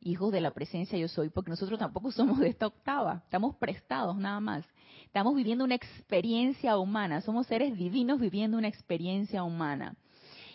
hijos 0.00 0.32
de 0.32 0.40
la 0.40 0.52
presencia 0.52 0.98
yo 0.98 1.08
soy, 1.08 1.28
porque 1.28 1.50
nosotros 1.50 1.78
tampoco 1.78 2.12
somos 2.12 2.38
de 2.38 2.48
esta 2.48 2.66
octava, 2.66 3.22
estamos 3.24 3.56
prestados 3.56 4.16
nada 4.16 4.40
más. 4.40 4.64
Estamos 5.04 5.34
viviendo 5.34 5.64
una 5.64 5.74
experiencia 5.74 6.76
humana, 6.78 7.20
somos 7.20 7.46
seres 7.46 7.76
divinos 7.76 8.20
viviendo 8.20 8.58
una 8.58 8.68
experiencia 8.68 9.42
humana. 9.42 9.96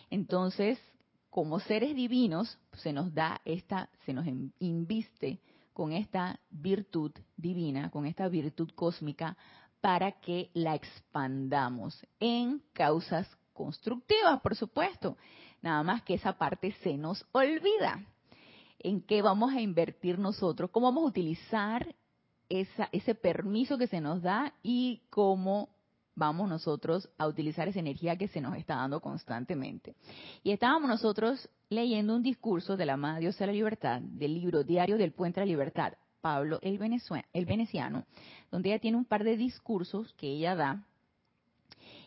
Entonces, 0.10 0.80
como 1.34 1.60
seres 1.60 1.96
divinos, 1.96 2.60
se 2.74 2.94
nos 2.94 3.12
da 3.12 3.42
esta, 3.44 3.90
se 4.06 4.14
nos 4.14 4.24
inviste 4.60 5.40
con 5.74 5.92
esta 5.92 6.40
virtud 6.52 7.12
divina, 7.36 7.90
con 7.90 8.06
esta 8.06 8.28
virtud 8.28 8.70
cósmica, 8.76 9.36
para 9.82 10.12
que 10.12 10.52
la 10.54 10.76
expandamos 10.76 12.06
en 12.20 12.62
causas 12.72 13.28
constructivas, 13.52 14.42
por 14.42 14.56
supuesto. 14.56 15.18
Nada 15.64 15.82
más 15.82 16.04
que 16.04 16.14
esa 16.14 16.38
parte 16.38 16.72
se 16.84 16.98
nos 16.98 17.26
olvida. 17.32 18.06
¿En 18.78 19.02
qué 19.02 19.24
vamos 19.24 19.54
a 19.54 19.62
invertir 19.62 20.20
nosotros? 20.20 20.70
¿Cómo 20.70 20.86
vamos 20.86 21.06
a 21.06 21.08
utilizar 21.08 21.96
ese 22.48 23.16
permiso 23.16 23.80
que 23.80 23.88
se 23.88 24.02
nos 24.02 24.22
da 24.22 24.54
y 24.62 25.02
cómo 25.10 25.70
vamos 26.16 26.50
nosotros 26.50 27.10
a 27.18 27.28
utilizar 27.28 27.68
esa 27.68 27.80
energía 27.80 28.18
que 28.18 28.28
se 28.28 28.42
nos 28.42 28.56
está 28.56 28.76
dando 28.76 29.00
constantemente. 29.02 29.96
Y 30.44 30.52
estábamos 30.52 30.90
nosotros 30.90 31.50
leyendo 31.70 32.16
un 32.16 32.24
discurso 32.24 32.78
de 32.78 32.86
la 32.86 32.94
amada 32.94 33.20
diosa 33.20 33.40
de 33.40 33.48
la 33.48 33.54
libertad, 33.54 34.02
del 34.02 34.34
libro 34.36 34.64
Diario 34.64 34.98
del 34.98 35.12
Puente 35.12 35.40
de 35.40 35.46
la 35.46 35.52
Libertad, 35.52 35.94
Pablo 36.22 36.60
el, 36.62 36.80
el 37.34 37.46
veneciano, 37.46 38.06
donde 38.50 38.70
ella 38.70 38.80
tiene 38.80 38.98
un 38.98 39.06
par 39.06 39.24
de 39.24 39.36
discursos 39.36 40.14
que 40.14 40.28
ella 40.28 40.56
da. 40.56 40.86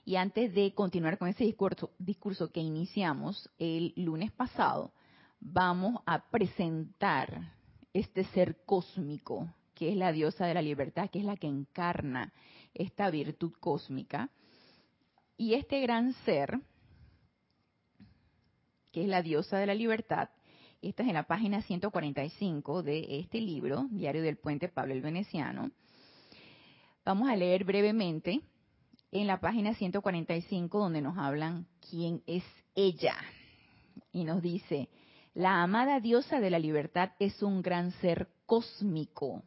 Y 0.04 0.16
antes 0.16 0.54
de 0.54 0.72
continuar 0.72 1.18
con 1.18 1.28
ese 1.28 1.44
discurso, 1.44 1.90
discurso 1.98 2.50
que 2.50 2.60
iniciamos 2.60 3.50
el 3.58 3.92
lunes 3.96 4.30
pasado, 4.32 4.92
vamos 5.40 6.00
a 6.06 6.30
presentar 6.30 7.52
este 7.92 8.24
ser 8.24 8.64
cósmico, 8.64 9.48
que 9.74 9.90
es 9.90 9.96
la 9.96 10.12
diosa 10.12 10.46
de 10.46 10.54
la 10.54 10.62
libertad, 10.62 11.10
que 11.10 11.18
es 11.18 11.24
la 11.24 11.36
que 11.36 11.48
encarna 11.48 12.32
esta 12.76 13.10
virtud 13.10 13.52
cósmica. 13.60 14.30
Y 15.36 15.54
este 15.54 15.80
gran 15.80 16.12
ser, 16.24 16.60
que 18.92 19.02
es 19.02 19.08
la 19.08 19.22
diosa 19.22 19.58
de 19.58 19.66
la 19.66 19.74
libertad, 19.74 20.30
esta 20.82 21.02
es 21.02 21.08
en 21.08 21.14
la 21.14 21.26
página 21.26 21.62
145 21.62 22.82
de 22.82 23.18
este 23.18 23.40
libro, 23.40 23.86
Diario 23.90 24.22
del 24.22 24.36
Puente 24.36 24.68
Pablo 24.68 24.94
el 24.94 25.02
Veneciano. 25.02 25.70
Vamos 27.04 27.28
a 27.28 27.36
leer 27.36 27.64
brevemente 27.64 28.40
en 29.10 29.26
la 29.26 29.40
página 29.40 29.74
145 29.74 30.78
donde 30.78 31.00
nos 31.00 31.18
hablan 31.18 31.66
quién 31.90 32.22
es 32.26 32.44
ella. 32.74 33.16
Y 34.12 34.24
nos 34.24 34.42
dice, 34.42 34.88
la 35.34 35.62
amada 35.62 36.00
diosa 36.00 36.40
de 36.40 36.50
la 36.50 36.58
libertad 36.58 37.12
es 37.18 37.42
un 37.42 37.62
gran 37.62 37.92
ser 38.00 38.28
cósmico 38.46 39.42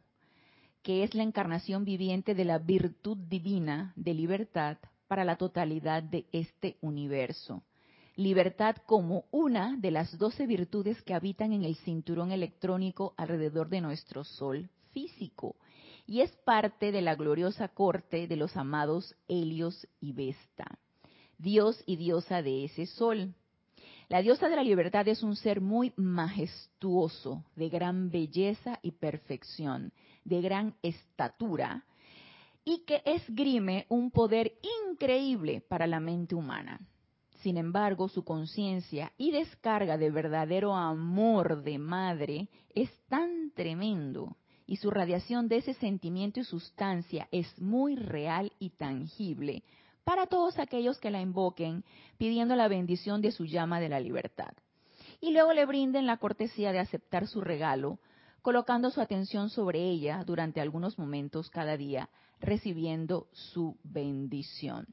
que 0.82 1.02
es 1.02 1.14
la 1.14 1.22
encarnación 1.22 1.84
viviente 1.84 2.34
de 2.34 2.44
la 2.44 2.58
virtud 2.58 3.16
divina 3.16 3.92
de 3.96 4.14
libertad 4.14 4.78
para 5.08 5.24
la 5.24 5.36
totalidad 5.36 6.02
de 6.02 6.26
este 6.32 6.76
universo. 6.80 7.62
Libertad 8.16 8.76
como 8.86 9.24
una 9.30 9.76
de 9.76 9.90
las 9.90 10.18
doce 10.18 10.46
virtudes 10.46 11.00
que 11.02 11.14
habitan 11.14 11.52
en 11.52 11.64
el 11.64 11.76
cinturón 11.76 12.32
electrónico 12.32 13.14
alrededor 13.16 13.68
de 13.68 13.80
nuestro 13.80 14.24
Sol 14.24 14.70
físico 14.92 15.56
y 16.06 16.20
es 16.22 16.30
parte 16.44 16.92
de 16.92 17.02
la 17.02 17.14
gloriosa 17.14 17.68
corte 17.68 18.26
de 18.26 18.36
los 18.36 18.56
amados 18.56 19.14
Helios 19.28 19.86
y 20.00 20.12
Vesta, 20.12 20.78
Dios 21.38 21.82
y 21.86 21.96
diosa 21.96 22.42
de 22.42 22.64
ese 22.64 22.86
Sol. 22.86 23.34
La 24.10 24.22
diosa 24.22 24.48
de 24.48 24.56
la 24.56 24.64
libertad 24.64 25.06
es 25.06 25.22
un 25.22 25.36
ser 25.36 25.60
muy 25.60 25.92
majestuoso, 25.94 27.44
de 27.54 27.68
gran 27.68 28.10
belleza 28.10 28.80
y 28.82 28.90
perfección, 28.90 29.92
de 30.24 30.40
gran 30.40 30.74
estatura, 30.82 31.84
y 32.64 32.78
que 32.78 33.02
esgrime 33.04 33.86
un 33.88 34.10
poder 34.10 34.54
increíble 34.90 35.60
para 35.60 35.86
la 35.86 36.00
mente 36.00 36.34
humana. 36.34 36.80
Sin 37.36 37.56
embargo, 37.56 38.08
su 38.08 38.24
conciencia 38.24 39.12
y 39.16 39.30
descarga 39.30 39.96
de 39.96 40.10
verdadero 40.10 40.74
amor 40.74 41.62
de 41.62 41.78
madre 41.78 42.48
es 42.74 42.90
tan 43.08 43.52
tremendo 43.54 44.36
y 44.66 44.78
su 44.78 44.90
radiación 44.90 45.46
de 45.46 45.58
ese 45.58 45.74
sentimiento 45.74 46.40
y 46.40 46.44
sustancia 46.44 47.28
es 47.30 47.46
muy 47.60 47.94
real 47.94 48.50
y 48.58 48.70
tangible 48.70 49.62
para 50.10 50.26
todos 50.26 50.58
aquellos 50.58 50.98
que 50.98 51.08
la 51.08 51.20
invoquen 51.20 51.84
pidiendo 52.18 52.56
la 52.56 52.66
bendición 52.66 53.20
de 53.22 53.30
su 53.30 53.44
llama 53.44 53.78
de 53.78 53.88
la 53.88 54.00
libertad. 54.00 54.52
Y 55.20 55.30
luego 55.30 55.52
le 55.52 55.64
brinden 55.66 56.04
la 56.04 56.16
cortesía 56.16 56.72
de 56.72 56.80
aceptar 56.80 57.28
su 57.28 57.40
regalo, 57.40 58.00
colocando 58.42 58.90
su 58.90 59.00
atención 59.00 59.50
sobre 59.50 59.78
ella 59.88 60.24
durante 60.26 60.60
algunos 60.60 60.98
momentos 60.98 61.48
cada 61.48 61.76
día, 61.76 62.10
recibiendo 62.40 63.28
su 63.30 63.76
bendición. 63.84 64.88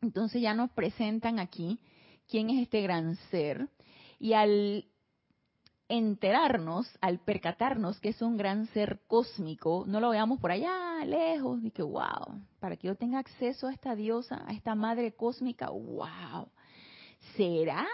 Entonces 0.00 0.42
ya 0.42 0.54
nos 0.54 0.72
presentan 0.72 1.38
aquí 1.38 1.78
quién 2.26 2.50
es 2.50 2.62
este 2.62 2.82
gran 2.82 3.14
ser 3.30 3.68
y 4.18 4.32
al 4.32 4.86
enterarnos, 5.92 6.90
al 7.02 7.18
percatarnos 7.18 8.00
que 8.00 8.08
es 8.08 8.22
un 8.22 8.38
gran 8.38 8.66
ser 8.68 9.02
cósmico, 9.06 9.84
no 9.86 10.00
lo 10.00 10.08
veamos 10.08 10.40
por 10.40 10.50
allá 10.50 11.04
lejos, 11.04 11.62
y 11.62 11.70
que 11.70 11.82
wow, 11.82 12.40
para 12.60 12.76
que 12.76 12.88
yo 12.88 12.94
tenga 12.94 13.18
acceso 13.18 13.66
a 13.68 13.72
esta 13.72 13.94
diosa, 13.94 14.42
a 14.46 14.52
esta 14.52 14.74
madre 14.74 15.12
cósmica, 15.12 15.68
wow. 15.68 16.48
¿Será 17.36 17.86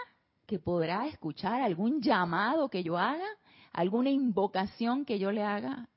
que 0.45 0.59
podrá 0.59 1.07
escuchar 1.07 1.61
algún 1.61 2.01
llamado 2.01 2.69
que 2.69 2.83
yo 2.83 2.97
haga, 2.97 3.27
alguna 3.73 4.09
invocación 4.09 5.03
que 5.03 5.19
yo 5.19 5.33
le 5.33 5.43
haga? 5.43 5.89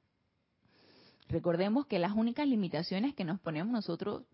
Recordemos 1.29 1.87
que 1.87 2.01
las 2.01 2.13
únicas 2.13 2.49
limitaciones 2.49 3.15
que 3.15 3.25
nos 3.25 3.39
ponemos 3.39 3.73
nosotros 3.73 4.25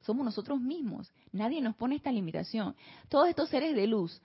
somos 0.00 0.24
nosotros 0.24 0.60
mismos. 0.60 1.12
Nadie 1.30 1.60
nos 1.60 1.76
pone 1.76 1.94
esta 1.94 2.10
limitación. 2.10 2.74
Todos 3.08 3.28
estos 3.28 3.48
seres 3.50 3.74
de 3.74 3.86
luz 3.86 4.20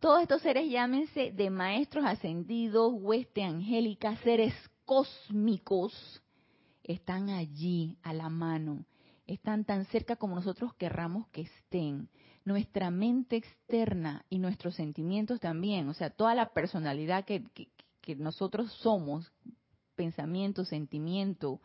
todos 0.00 0.22
estos 0.22 0.40
seres, 0.40 0.68
llámense 0.70 1.30
de 1.30 1.50
maestros 1.50 2.06
ascendidos, 2.06 2.92
hueste 2.96 3.44
angélica, 3.44 4.16
seres 4.16 4.54
cósmicos, 4.86 6.22
están 6.82 7.28
allí 7.28 7.98
a 8.02 8.14
la 8.14 8.30
mano, 8.30 8.86
están 9.26 9.64
tan 9.64 9.84
cerca 9.84 10.16
como 10.16 10.34
nosotros 10.34 10.74
querramos 10.74 11.28
que 11.28 11.42
estén. 11.42 12.08
Nuestra 12.46 12.90
mente 12.90 13.36
externa 13.36 14.24
y 14.30 14.38
nuestros 14.38 14.74
sentimientos 14.74 15.38
también, 15.38 15.86
o 15.90 15.94
sea, 15.94 16.08
toda 16.08 16.34
la 16.34 16.48
personalidad 16.48 17.26
que, 17.26 17.44
que 18.00 18.16
nosotros 18.16 18.72
somos, 18.80 19.30
pensamiento, 19.94 20.64
sentimiento, 20.64 21.60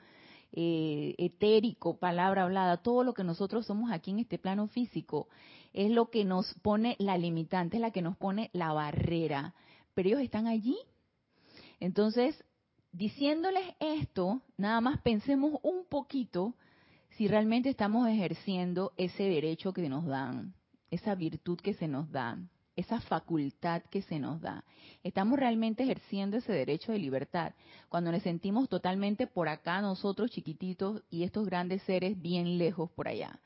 eh, 0.55 1.15
etérico, 1.17 1.97
palabra 1.97 2.43
hablada, 2.43 2.77
todo 2.77 3.03
lo 3.03 3.13
que 3.13 3.24
nosotros 3.24 3.65
somos 3.65 3.91
aquí 3.91 4.12
en 4.12 4.19
este 4.19 4.39
plano 4.39 4.67
físico, 4.67 5.27
es 5.74 5.91
lo 5.91 6.09
que 6.09 6.25
nos 6.25 6.53
pone 6.62 6.95
la 7.00 7.17
limitante, 7.17 7.77
es 7.77 7.81
la 7.81 7.91
que 7.91 8.01
nos 8.01 8.15
pone 8.17 8.50
la 8.53 8.71
barrera. 8.74 9.53
Pero 9.93 10.09
ellos 10.09 10.21
están 10.21 10.47
allí. 10.47 10.77
Entonces, 11.79 12.41
diciéndoles 12.91 13.63
esto, 13.79 14.41
nada 14.57 14.79
más 14.79 15.01
pensemos 15.01 15.59
un 15.62 15.85
poquito 15.85 16.55
si 17.12 17.27
realmente 17.27 17.69
estamos 17.69 18.07
ejerciendo 18.07 18.93
ese 18.97 19.24
derecho 19.24 19.74
que 19.74 19.89
nos 19.89 20.05
dan, 20.05 20.53
esa 20.89 21.15
virtud 21.15 21.59
que 21.59 21.74
se 21.74 21.88
nos 21.88 22.09
da 22.12 22.39
esa 22.75 23.00
facultad 23.01 23.84
que 23.84 24.01
se 24.01 24.20
nos 24.20 24.41
da. 24.41 24.63
Estamos 25.03 25.39
realmente 25.39 25.84
ejerciendo 25.84 26.38
ese 26.38 26.51
derecho 26.51 26.91
de 26.91 27.00
libertad 27.00 27.53
cuando 27.89 28.12
nos 28.12 28.24
sentimos 28.24 28.70
totalmente 28.70 29.27
por 29.27 29.50
acá 29.50 29.82
nosotros 29.82 30.32
chiquititos 30.32 31.01
y 31.10 31.24
estos 31.24 31.46
grandes 31.46 31.82
seres 31.84 32.22
bien 32.22 32.58
lejos 32.58 32.89
por 32.91 33.08
allá, 33.08 33.39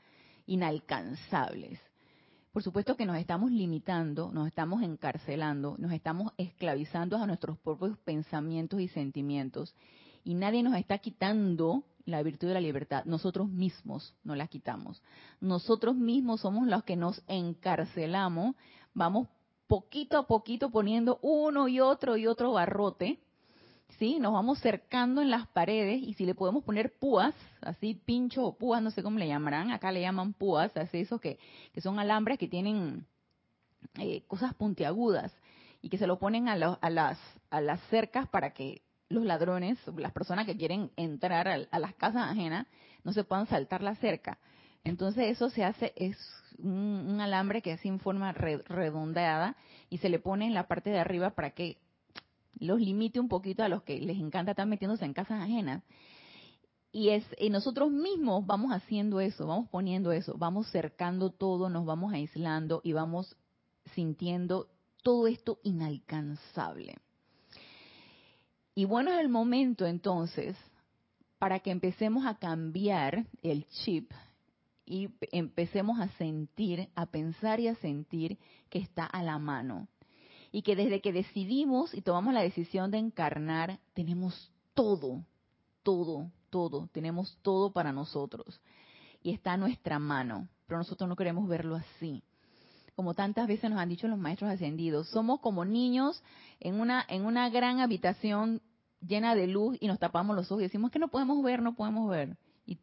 inalcanzables. 0.45 1.79
Por 2.51 2.63
supuesto 2.63 2.97
que 2.97 3.05
nos 3.05 3.17
estamos 3.17 3.51
limitando, 3.51 4.31
nos 4.31 4.47
estamos 4.47 4.81
encarcelando, 4.81 5.75
nos 5.77 5.91
estamos 5.91 6.33
esclavizando 6.37 7.17
a 7.17 7.27
nuestros 7.27 7.59
propios 7.59 7.97
pensamientos 7.99 8.81
y 8.81 8.87
sentimientos. 8.87 9.75
Y 10.23 10.33
nadie 10.33 10.63
nos 10.63 10.75
está 10.75 10.97
quitando 10.97 11.83
la 12.05 12.23
virtud 12.23 12.47
de 12.47 12.55
la 12.55 12.61
libertad, 12.61 13.05
nosotros 13.05 13.49
mismos 13.49 14.15
no 14.23 14.35
la 14.35 14.47
quitamos. 14.47 15.01
Nosotros 15.39 15.95
mismos 15.95 16.41
somos 16.41 16.67
los 16.67 16.83
que 16.83 16.95
nos 16.95 17.21
encarcelamos, 17.27 18.55
vamos 18.99 19.29
poquito 19.67 20.17
a 20.17 20.27
poquito 20.27 20.69
poniendo 20.69 21.19
uno 21.21 21.67
y 21.67 21.79
otro 21.79 22.17
y 22.17 22.27
otro 22.27 22.51
barrote, 22.51 23.17
¿sí? 23.97 24.19
Nos 24.19 24.33
vamos 24.33 24.59
cercando 24.59 25.21
en 25.21 25.31
las 25.31 25.47
paredes 25.47 26.03
y 26.03 26.13
si 26.15 26.25
le 26.25 26.35
podemos 26.35 26.63
poner 26.63 26.93
púas, 26.93 27.33
así 27.61 27.95
pincho 27.95 28.43
o 28.43 28.57
púas, 28.57 28.83
no 28.83 28.91
sé 28.91 29.01
cómo 29.01 29.17
le 29.17 29.27
llamarán, 29.27 29.71
acá 29.71 29.91
le 29.91 30.01
llaman 30.01 30.33
púas, 30.33 30.75
así 30.75 30.99
esos 30.99 31.21
que, 31.21 31.39
que 31.73 31.81
son 31.81 31.97
alambres 31.97 32.37
que 32.37 32.49
tienen 32.49 33.05
eh, 33.97 34.21
cosas 34.27 34.53
puntiagudas 34.53 35.31
y 35.81 35.87
que 35.87 35.97
se 35.97 36.05
lo 36.05 36.19
ponen 36.19 36.49
a, 36.49 36.53
a, 36.53 36.89
las, 36.89 37.17
a 37.49 37.61
las 37.61 37.79
cercas 37.89 38.27
para 38.27 38.53
que 38.53 38.81
los 39.07 39.23
ladrones, 39.23 39.79
las 39.95 40.11
personas 40.11 40.45
que 40.45 40.57
quieren 40.57 40.91
entrar 40.97 41.47
a, 41.47 41.79
las 41.79 41.93
casas 41.95 42.29
ajenas, 42.29 42.67
no 43.05 43.13
se 43.13 43.23
puedan 43.23 43.47
saltar 43.47 43.81
la 43.81 43.95
cerca. 43.95 44.37
Entonces 44.83 45.25
eso 45.25 45.49
se 45.49 45.63
hace, 45.63 45.93
es 45.95 46.17
un, 46.57 47.19
alambre 47.21 47.61
que 47.61 47.73
es 47.73 47.85
en 47.85 47.99
forma 47.99 48.31
redondeada 48.31 49.55
y 49.89 49.97
se 49.97 50.09
le 50.09 50.19
pone 50.19 50.45
en 50.45 50.53
la 50.53 50.67
parte 50.67 50.89
de 50.89 50.99
arriba 50.99 51.31
para 51.31 51.51
que 51.51 51.77
los 52.59 52.79
limite 52.79 53.19
un 53.19 53.29
poquito 53.29 53.63
a 53.63 53.69
los 53.69 53.83
que 53.83 53.99
les 53.99 54.17
encanta 54.17 54.51
estar 54.51 54.67
metiéndose 54.67 55.05
en 55.05 55.13
casas 55.13 55.41
ajenas. 55.41 55.83
Y 56.91 57.09
es 57.09 57.23
y 57.39 57.49
nosotros 57.49 57.91
mismos 57.91 58.45
vamos 58.45 58.71
haciendo 58.71 59.19
eso, 59.19 59.45
vamos 59.45 59.69
poniendo 59.69 60.11
eso, 60.11 60.35
vamos 60.37 60.67
cercando 60.71 61.29
todo, 61.29 61.69
nos 61.69 61.85
vamos 61.85 62.13
aislando 62.13 62.81
y 62.83 62.93
vamos 62.93 63.35
sintiendo 63.93 64.67
todo 65.03 65.27
esto 65.27 65.59
inalcanzable. 65.63 66.97
Y 68.75 68.85
bueno 68.85 69.11
es 69.11 69.19
el 69.19 69.29
momento 69.29 69.85
entonces 69.85 70.57
para 71.37 71.59
que 71.59 71.71
empecemos 71.71 72.25
a 72.25 72.37
cambiar 72.37 73.25
el 73.43 73.65
chip 73.67 74.11
y 74.89 75.11
empecemos 75.31 75.99
a 75.99 76.09
sentir, 76.17 76.89
a 76.95 77.05
pensar 77.05 77.59
y 77.59 77.67
a 77.67 77.75
sentir 77.75 78.39
que 78.71 78.79
está 78.79 79.05
a 79.05 79.21
la 79.21 79.37
mano. 79.37 79.87
Y 80.51 80.63
que 80.63 80.75
desde 80.75 80.99
que 80.99 81.13
decidimos 81.13 81.93
y 81.93 82.01
tomamos 82.01 82.33
la 82.33 82.41
decisión 82.41 82.89
de 82.89 82.97
encarnar, 82.97 83.79
tenemos 83.93 84.51
todo, 84.73 85.23
todo, 85.83 86.31
todo, 86.49 86.89
tenemos 86.91 87.37
todo 87.43 87.71
para 87.71 87.93
nosotros. 87.93 88.59
Y 89.21 89.31
está 89.31 89.53
a 89.53 89.57
nuestra 89.57 89.99
mano, 89.99 90.47
pero 90.65 90.79
nosotros 90.79 91.07
no 91.07 91.15
queremos 91.15 91.47
verlo 91.47 91.75
así. 91.75 92.23
Como 92.95 93.13
tantas 93.13 93.47
veces 93.47 93.69
nos 93.69 93.79
han 93.79 93.89
dicho 93.89 94.07
los 94.07 94.17
maestros 94.17 94.49
ascendidos, 94.49 95.07
somos 95.09 95.39
como 95.39 95.65
niños 95.65 96.23
en 96.59 96.81
una, 96.81 97.05
en 97.07 97.25
una 97.25 97.47
gran 97.51 97.79
habitación 97.79 98.59
llena 99.07 99.35
de 99.35 99.45
luz 99.45 99.77
y 99.79 99.87
nos 99.87 99.99
tapamos 99.99 100.35
los 100.35 100.51
ojos 100.51 100.63
y 100.63 100.65
decimos 100.65 100.89
que 100.89 100.97
no 100.97 101.09
podemos 101.09 101.43
ver, 101.43 101.61
no 101.61 101.75
podemos 101.75 102.09
ver. 102.09 102.35
Y 102.65 102.79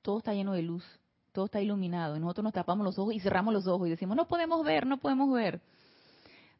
todo 0.00 0.18
está 0.18 0.32
lleno 0.32 0.54
de 0.54 0.62
luz 0.62 0.84
todo 1.32 1.46
está 1.46 1.60
iluminado 1.60 2.16
y 2.16 2.20
nosotros 2.20 2.44
nos 2.44 2.52
tapamos 2.52 2.84
los 2.84 2.98
ojos 2.98 3.14
y 3.14 3.20
cerramos 3.20 3.52
los 3.54 3.66
ojos 3.66 3.86
y 3.86 3.90
decimos, 3.90 4.16
no 4.16 4.26
podemos 4.26 4.64
ver, 4.64 4.86
no 4.86 4.98
podemos 4.98 5.32
ver. 5.32 5.60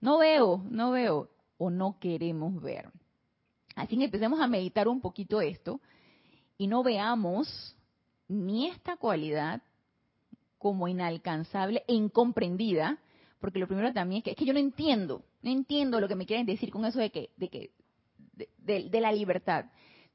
No 0.01 0.19
veo, 0.19 0.63
no 0.71 0.91
veo 0.91 1.29
o 1.59 1.71
no 1.71 1.99
queremos 1.99 2.61
ver. 2.63 2.91
Así 3.75 3.97
que 3.97 4.05
empecemos 4.05 4.41
a 4.41 4.47
meditar 4.47 4.89
un 4.89 5.01
poquito 5.01 5.41
esto 5.41 5.81
y 6.57 6.67
no 6.67 6.83
veamos 6.83 7.77
ni 8.29 8.67
esta 8.69 8.97
cualidad 8.97 9.63
como 10.59 10.89
inalcanzable 10.89 11.85
e 11.87 11.95
incomprendida, 11.95 12.99
porque 13.41 13.59
lo 13.59 13.69
primero 13.69 13.93
también 13.93 14.19
es 14.19 14.25
que, 14.25 14.31
es 14.31 14.37
que 14.37 14.45
yo 14.45 14.53
no 14.53 14.59
entiendo, 14.59 15.23
no 15.43 15.51
entiendo 15.51 16.01
lo 16.01 16.09
que 16.09 16.17
me 16.17 16.27
quieren 16.27 16.47
decir 16.47 16.71
con 16.71 16.85
eso 16.85 16.99
de 16.99 17.11
que, 17.11 17.31
de 17.37 17.49
que, 17.49 17.71
de 18.35 19.01
la 19.01 19.13
libertad. 19.13 19.67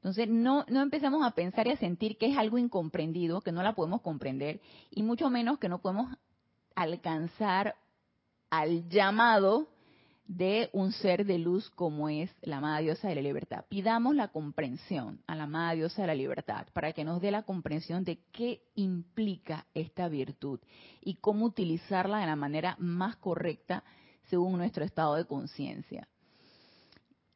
Entonces, 0.04 0.28
no, 0.28 0.66
no 0.68 0.82
empezamos 0.82 1.26
a 1.26 1.30
pensar 1.30 1.66
y 1.66 1.70
a 1.70 1.78
sentir 1.78 2.18
que 2.18 2.26
es 2.26 2.36
algo 2.36 2.58
incomprendido, 2.58 3.40
que 3.40 3.52
no 3.52 3.62
la 3.62 3.74
podemos 3.74 4.02
comprender, 4.02 4.60
y 4.90 5.02
mucho 5.02 5.30
menos 5.30 5.58
que 5.58 5.70
no 5.70 5.78
podemos 5.78 6.14
alcanzar 6.74 7.74
al 8.50 8.86
llamado 8.90 9.66
de 10.26 10.68
un 10.74 10.92
ser 10.92 11.24
de 11.24 11.38
luz 11.38 11.70
como 11.70 12.10
es 12.10 12.30
la 12.42 12.58
amada 12.58 12.80
diosa 12.80 13.08
de 13.08 13.14
la 13.14 13.22
libertad. 13.22 13.64
Pidamos 13.70 14.14
la 14.14 14.28
comprensión 14.28 15.22
a 15.26 15.36
la 15.36 15.44
amada 15.44 15.72
diosa 15.72 16.02
de 16.02 16.08
la 16.08 16.14
libertad 16.14 16.66
para 16.74 16.92
que 16.92 17.04
nos 17.04 17.22
dé 17.22 17.30
la 17.30 17.44
comprensión 17.44 18.04
de 18.04 18.18
qué 18.30 18.60
implica 18.74 19.64
esta 19.72 20.08
virtud 20.08 20.60
y 21.00 21.14
cómo 21.14 21.46
utilizarla 21.46 22.18
de 22.18 22.26
la 22.26 22.36
manera 22.36 22.76
más 22.78 23.16
correcta 23.16 23.82
según 24.24 24.58
nuestro 24.58 24.84
estado 24.84 25.14
de 25.14 25.24
conciencia. 25.24 26.06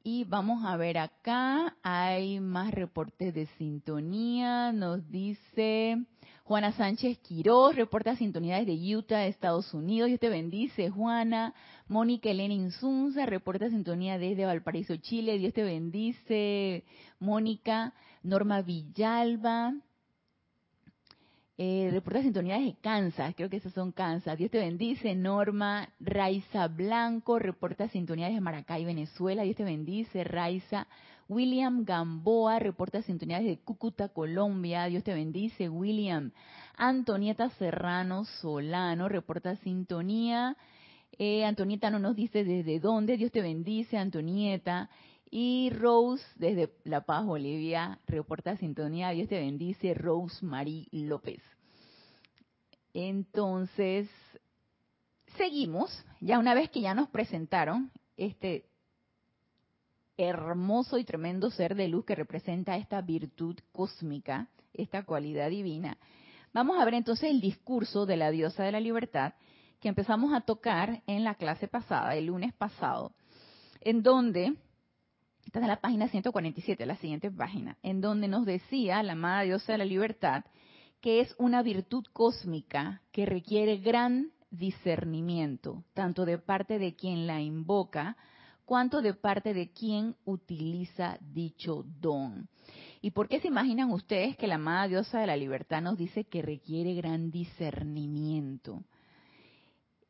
Y 0.05 0.25
vamos 0.25 0.65
a 0.65 0.77
ver 0.77 0.97
acá, 0.99 1.77
hay 1.83 2.41
más 2.41 2.73
reportes 2.73 3.35
de 3.35 3.47
sintonía. 3.59 4.73
Nos 4.73 5.11
dice 5.11 5.99
Juana 6.45 6.73
Sánchez 6.73 7.19
Quiroz, 7.19 7.75
reporta 7.75 8.17
sintonía 8.17 8.59
desde 8.59 8.97
Utah, 8.97 9.27
Estados 9.27 9.75
Unidos. 9.75 10.09
Dios 10.09 10.21
te 10.21 10.29
bendice, 10.29 10.89
Juana. 10.89 11.53
Mónica 11.89 12.31
Elena 12.31 12.55
Insunza, 12.55 13.27
reporta 13.27 13.69
sintonía 13.69 14.19
desde 14.19 14.47
Valparaíso, 14.47 14.97
Chile. 14.97 15.39
Dios 15.39 15.53
te 15.53 15.63
bendice, 15.63 16.85
Mónica. 17.19 17.93
Norma 18.23 18.63
Villalba. 18.63 19.75
Eh, 21.61 21.89
reporta 21.91 22.23
sintonía 22.23 22.57
de 22.57 22.77
Kansas, 22.81 23.35
creo 23.35 23.51
que 23.51 23.57
esos 23.57 23.73
son 23.73 23.91
Kansas. 23.91 24.39
Dios 24.39 24.49
te 24.49 24.59
bendice, 24.59 25.17
Norma. 25.17 25.89
Raiza 25.99 26.69
Blanco, 26.69 27.41
reporta 27.41 27.89
sintonía 27.89 28.29
de 28.29 28.41
Maracay, 28.41 28.85
Venezuela. 28.85 29.43
Dios 29.43 29.57
te 29.57 29.65
bendice, 29.65 30.23
Raiza. 30.23 30.87
William 31.29 31.85
Gamboa, 31.85 32.61
reporta 32.61 33.03
sintonía 33.03 33.41
de 33.41 33.59
Cúcuta, 33.59 34.09
Colombia. 34.09 34.85
Dios 34.85 35.03
te 35.03 35.13
bendice, 35.13 35.69
William. 35.69 36.31
Antonieta 36.77 37.51
Serrano 37.51 38.25
Solano, 38.25 39.09
reporta 39.09 39.57
sintonía. 39.57 40.57
Eh, 41.19 41.45
Antonieta 41.45 41.91
no 41.91 41.99
nos 41.99 42.15
dice 42.15 42.45
desde 42.45 42.79
dónde. 42.79 43.17
Dios 43.17 43.33
te 43.33 43.43
bendice, 43.43 43.99
Antonieta. 43.99 44.91
Y 45.31 45.71
Rose, 45.71 46.25
desde 46.37 46.73
La 46.85 47.03
Paz, 47.03 47.25
Bolivia, 47.27 47.99
reporta 48.07 48.57
sintonía. 48.57 49.11
Dios 49.11 49.29
te 49.29 49.39
bendice, 49.39 49.95
Rose 49.95 50.45
Marie 50.45 50.89
López. 50.91 51.43
Entonces, 52.95 54.09
seguimos. 55.37 56.05
Ya 56.21 56.39
una 56.39 56.55
vez 56.55 56.71
que 56.71 56.81
ya 56.81 56.95
nos 56.95 57.09
presentaron 57.09 57.91
este 58.17 58.65
hermoso 60.17 60.99
y 60.99 61.05
tremendo 61.05 61.51
ser 61.51 61.77
de 61.77 61.89
luz 61.89 62.05
que 62.05 62.17
representa 62.17 62.77
esta 62.77 63.01
virtud 63.01 63.57
cósmica, 63.71 64.49
esta 64.73 65.05
cualidad 65.05 65.49
divina, 65.49 65.97
vamos 66.53 66.81
a 66.81 66.85
ver 66.85 66.95
entonces 66.95 67.31
el 67.31 67.41
discurso 67.41 68.05
de 68.05 68.17
la 68.17 68.31
diosa 68.31 68.65
de 68.65 68.73
la 68.73 68.81
libertad 68.81 69.35
que 69.81 69.89
empezamos 69.89 70.35
a 70.35 70.41
tocar 70.41 71.03
en 71.07 71.23
la 71.23 71.37
clase 71.37 71.69
pasada, 71.69 72.17
el 72.17 72.27
lunes 72.27 72.53
pasado, 72.53 73.13
en 73.81 74.03
donde 74.03 74.57
esta 75.49 75.61
es 75.61 75.67
la 75.67 75.81
página 75.81 76.09
147, 76.09 76.85
la 76.85 76.99
siguiente 76.99 77.31
página, 77.31 77.79
en 77.83 78.03
donde 78.03 78.29
nos 78.29 78.45
decía 78.45 79.03
la 79.03 79.13
amada 79.13 79.45
diosa 79.45 79.73
de 79.73 79.79
la 79.79 79.87
libertad 79.87 80.45
que 81.01 81.21
es 81.21 81.35
una 81.39 81.63
virtud 81.63 82.05
cósmica 82.13 83.01
que 83.13 83.25
requiere 83.25 83.79
gran 83.79 84.31
discernimiento, 84.51 85.85
tanto 85.95 86.27
de 86.27 86.37
parte 86.37 86.79
de 86.79 86.97
quien 86.97 87.27
la 87.27 87.41
invoca, 87.41 88.19
cuanto 88.67 89.01
de 89.01 89.15
parte 89.15 89.55
de 89.55 89.73
quien 89.73 90.17
utiliza 90.27 91.17
dicho 91.23 91.83
don. 91.99 92.51
¿Y 93.01 93.13
por 93.13 93.27
qué 93.27 93.41
se 93.41 93.49
imaginan 93.49 93.91
ustedes 93.91 94.37
que 94.37 94.49
la 94.49 94.57
amada 94.57 94.87
diosa 94.87 95.19
de 95.19 95.29
la 95.29 95.37
libertad 95.39 95.81
nos 95.81 95.97
dice 95.97 96.25
que 96.25 96.43
requiere 96.43 96.93
gran 96.93 97.31
discernimiento? 97.31 98.85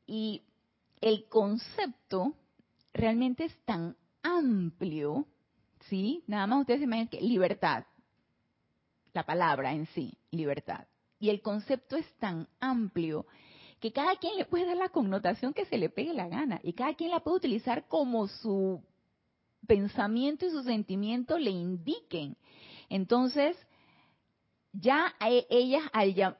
Y 0.05 0.43
el 1.01 1.29
concepto 1.29 2.35
realmente 2.93 3.45
es 3.45 3.57
tan 3.65 3.95
amplio, 4.37 5.27
¿sí? 5.89 6.23
Nada 6.27 6.47
más 6.47 6.61
ustedes 6.61 6.81
se 6.81 6.85
imaginan 6.85 7.09
que 7.09 7.21
libertad, 7.21 7.85
la 9.13 9.25
palabra 9.25 9.73
en 9.73 9.87
sí, 9.87 10.17
libertad. 10.31 10.87
Y 11.19 11.31
el 11.31 11.43
concepto 11.43 11.97
es 11.97 12.07
tan 12.19 12.49
amplio 12.61 13.27
que 13.81 13.93
cada 13.93 14.17
quien 14.17 14.37
le 14.37 14.45
puede 14.45 14.67
dar 14.67 14.77
la 14.77 14.89
connotación 14.89 15.55
que 15.55 15.65
se 15.67 15.79
le 15.79 15.89
pegue 15.89 16.13
la 16.13 16.29
gana 16.29 16.61
y 16.63 16.73
cada 16.73 16.95
quien 16.95 17.11
la 17.11 17.21
puede 17.21 17.39
utilizar 17.39 17.87
como 17.87 18.27
su 18.29 18.83
pensamiento 19.67 20.47
y 20.47 20.51
su 20.51 20.63
sentimiento 20.63 21.39
le 21.39 21.51
indiquen. 21.51 22.37
Entonces, 22.89 23.57
ya 24.73 25.15
ellas, 25.21 25.83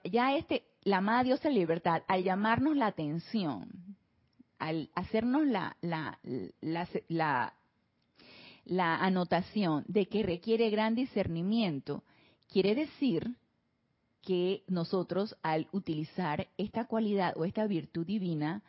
ya 0.05 0.37
este, 0.37 0.65
la 0.83 0.99
amada 0.99 1.25
diosa 1.25 1.51
libertad, 1.51 2.03
al 2.09 2.25
llamarnos 2.25 2.77
la 2.77 2.87
atención, 2.87 3.97
al 4.59 4.91
hacernos 4.95 5.47
la, 5.47 5.77
la, 5.81 6.19
la, 6.61 6.89
la 7.09 7.55
anotación 9.05 9.85
de 9.89 10.07
que 10.07 10.23
requiere 10.23 10.71
gran 10.71 10.95
discernimiento, 10.95 12.05
quiere 12.49 12.75
decir 12.75 13.37
que 14.23 14.63
nosotros 14.67 15.37
al 15.43 15.69
utilizar 15.73 16.49
esta 16.59 16.87
cualidad 16.87 17.35
o 17.37 17.45
esta 17.45 17.67
virtud 17.67 18.07
divina 18.07 18.63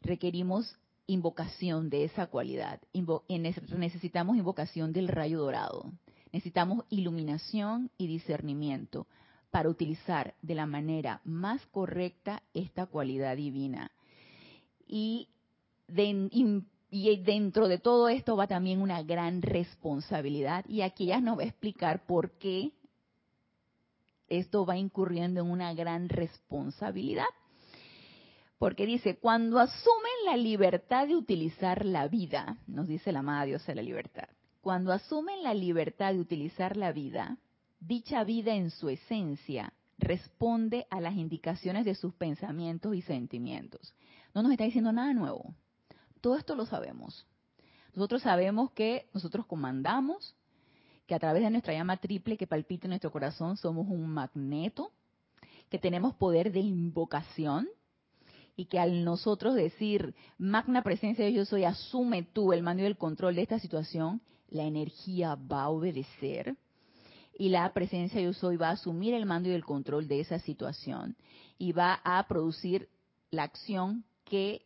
requerimos 0.00 0.78
invocación 1.06 1.90
de 1.90 2.04
esa 2.04 2.26
cualidad. 2.26 2.80
necesitamos 3.28 4.36
invocación 4.36 4.92
del 4.92 5.08
rayo 5.08 5.40
dorado. 5.40 5.92
necesitamos 6.32 6.84
iluminación 6.90 7.90
y 7.98 8.06
discernimiento 8.06 9.06
para 9.50 9.68
utilizar 9.68 10.34
de 10.42 10.54
la 10.56 10.66
manera 10.66 11.20
más 11.24 11.64
correcta 11.66 12.42
esta 12.54 12.86
cualidad 12.86 13.36
divina. 13.36 13.92
Y, 14.86 15.28
dentro 17.24 17.66
de 17.66 17.78
todo 17.78 18.08
esto 18.08 18.36
va 18.36 18.46
también 18.46 18.80
una 18.80 19.02
gran 19.02 19.42
responsabilidad 19.42 20.64
y 20.68 20.82
aquí 20.82 21.04
ella 21.04 21.20
nos 21.20 21.38
va 21.38 21.42
a 21.42 21.46
explicar 21.46 22.06
por 22.06 22.38
qué 22.38 22.72
esto 24.28 24.64
va 24.64 24.76
incurriendo 24.76 25.40
en 25.40 25.50
una 25.50 25.74
gran 25.74 26.08
responsabilidad. 26.08 27.26
Porque 28.58 28.86
dice, 28.86 29.18
cuando 29.18 29.58
asumen 29.58 30.12
la 30.24 30.36
libertad 30.36 31.08
de 31.08 31.16
utilizar 31.16 31.84
la 31.84 32.06
vida, 32.06 32.58
nos 32.66 32.86
dice 32.86 33.10
la 33.10 33.18
amada 33.18 33.44
diosa 33.44 33.72
de 33.72 33.76
la 33.76 33.82
libertad, 33.82 34.28
cuando 34.60 34.92
asumen 34.92 35.42
la 35.42 35.52
libertad 35.52 36.14
de 36.14 36.20
utilizar 36.20 36.76
la 36.76 36.92
vida, 36.92 37.38
dicha 37.80 38.22
vida 38.24 38.54
en 38.54 38.70
su 38.70 38.88
esencia 38.88 39.72
responde 39.98 40.86
a 40.90 41.00
las 41.00 41.16
indicaciones 41.16 41.84
de 41.84 41.94
sus 41.94 42.14
pensamientos 42.14 42.94
y 42.94 43.02
sentimientos. 43.02 43.94
No 44.32 44.42
nos 44.42 44.52
está 44.52 44.64
diciendo 44.64 44.92
nada 44.92 45.12
nuevo. 45.12 45.54
Todo 46.24 46.38
esto 46.38 46.54
lo 46.54 46.64
sabemos. 46.64 47.26
Nosotros 47.94 48.22
sabemos 48.22 48.70
que 48.70 49.10
nosotros 49.12 49.44
comandamos, 49.44 50.34
que 51.06 51.14
a 51.14 51.18
través 51.18 51.42
de 51.42 51.50
nuestra 51.50 51.74
llama 51.74 51.98
triple 51.98 52.38
que 52.38 52.46
palpita 52.46 52.86
en 52.86 52.92
nuestro 52.92 53.12
corazón 53.12 53.58
somos 53.58 53.86
un 53.88 54.08
magneto, 54.08 54.90
que 55.68 55.78
tenemos 55.78 56.14
poder 56.14 56.50
de 56.50 56.60
invocación 56.60 57.68
y 58.56 58.64
que 58.64 58.78
al 58.78 59.04
nosotros 59.04 59.54
decir, 59.54 60.14
magna 60.38 60.82
presencia 60.82 61.26
de 61.26 61.34
yo 61.34 61.44
soy, 61.44 61.64
asume 61.64 62.22
tú 62.22 62.54
el 62.54 62.62
mando 62.62 62.82
y 62.82 62.86
el 62.86 62.96
control 62.96 63.34
de 63.34 63.42
esta 63.42 63.58
situación, 63.58 64.22
la 64.48 64.62
energía 64.62 65.34
va 65.34 65.64
a 65.64 65.68
obedecer 65.68 66.56
y 67.38 67.50
la 67.50 67.70
presencia 67.74 68.22
yo 68.22 68.32
soy 68.32 68.56
va 68.56 68.70
a 68.70 68.78
asumir 68.80 69.12
el 69.12 69.26
mando 69.26 69.50
y 69.50 69.52
el 69.52 69.66
control 69.66 70.08
de 70.08 70.20
esa 70.20 70.38
situación 70.38 71.18
y 71.58 71.72
va 71.72 72.00
a 72.02 72.26
producir 72.28 72.88
la 73.30 73.42
acción 73.42 74.06
que 74.24 74.64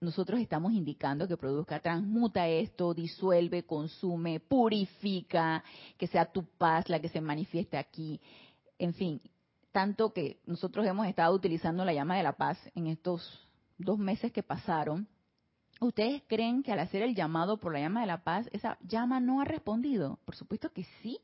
nosotros 0.00 0.40
estamos 0.40 0.72
indicando 0.72 1.26
que 1.26 1.36
produzca, 1.36 1.80
transmuta 1.80 2.46
esto, 2.48 2.92
disuelve, 2.92 3.64
consume, 3.64 4.40
purifica, 4.40 5.64
que 5.96 6.06
sea 6.06 6.26
tu 6.26 6.44
paz 6.44 6.88
la 6.88 7.00
que 7.00 7.08
se 7.08 7.20
manifieste 7.20 7.78
aquí. 7.78 8.20
En 8.78 8.92
fin, 8.92 9.20
tanto 9.72 10.12
que 10.12 10.40
nosotros 10.46 10.86
hemos 10.86 11.06
estado 11.06 11.34
utilizando 11.34 11.84
la 11.84 11.94
llama 11.94 12.16
de 12.16 12.22
la 12.22 12.36
paz 12.36 12.58
en 12.74 12.86
estos 12.86 13.46
dos 13.78 13.98
meses 13.98 14.32
que 14.32 14.42
pasaron. 14.42 15.08
¿Ustedes 15.80 16.22
creen 16.26 16.62
que 16.62 16.72
al 16.72 16.78
hacer 16.78 17.02
el 17.02 17.14
llamado 17.14 17.58
por 17.58 17.72
la 17.72 17.80
llama 17.80 18.00
de 18.00 18.06
la 18.06 18.22
paz, 18.24 18.48
esa 18.52 18.78
llama 18.80 19.20
no 19.20 19.40
ha 19.40 19.44
respondido? 19.44 20.18
Por 20.24 20.34
supuesto 20.34 20.72
que 20.72 20.84
sí. 21.02 21.20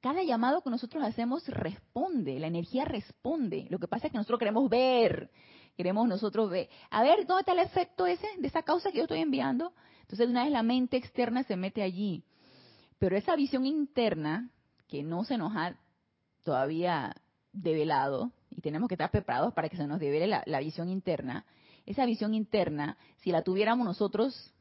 Cada 0.00 0.22
llamado 0.22 0.62
que 0.62 0.70
nosotros 0.70 1.04
hacemos 1.04 1.46
responde, 1.46 2.38
la 2.40 2.46
energía 2.46 2.84
responde. 2.84 3.66
Lo 3.68 3.78
que 3.78 3.86
pasa 3.86 4.06
es 4.06 4.12
que 4.12 4.18
nosotros 4.18 4.38
queremos 4.38 4.68
ver, 4.70 5.30
queremos 5.80 6.06
nosotros 6.06 6.50
ver, 6.50 6.68
a 6.90 7.02
ver, 7.02 7.26
¿dónde 7.26 7.40
está 7.40 7.52
el 7.52 7.60
efecto 7.60 8.06
ese 8.06 8.26
de 8.36 8.48
esa 8.48 8.62
causa 8.62 8.90
que 8.90 8.98
yo 8.98 9.04
estoy 9.04 9.20
enviando? 9.20 9.72
Entonces, 10.02 10.28
una 10.28 10.44
vez 10.44 10.52
la 10.52 10.62
mente 10.62 10.98
externa 10.98 11.42
se 11.44 11.56
mete 11.56 11.80
allí. 11.82 12.22
Pero 12.98 13.16
esa 13.16 13.34
visión 13.34 13.64
interna, 13.64 14.50
que 14.88 15.02
no 15.02 15.24
se 15.24 15.38
nos 15.38 15.56
ha 15.56 15.74
todavía 16.42 17.14
develado, 17.54 18.30
y 18.50 18.60
tenemos 18.60 18.88
que 18.88 18.94
estar 18.94 19.10
preparados 19.10 19.54
para 19.54 19.70
que 19.70 19.78
se 19.78 19.86
nos 19.86 20.00
devele 20.00 20.26
la, 20.26 20.60
visión 20.60 20.90
interna, 20.90 21.46
esa 21.86 22.04
visión 22.04 22.34
interna, 22.34 22.98
si 23.22 23.32
la 23.32 23.40
tuviéramos 23.40 23.86
nosotros 23.86 24.52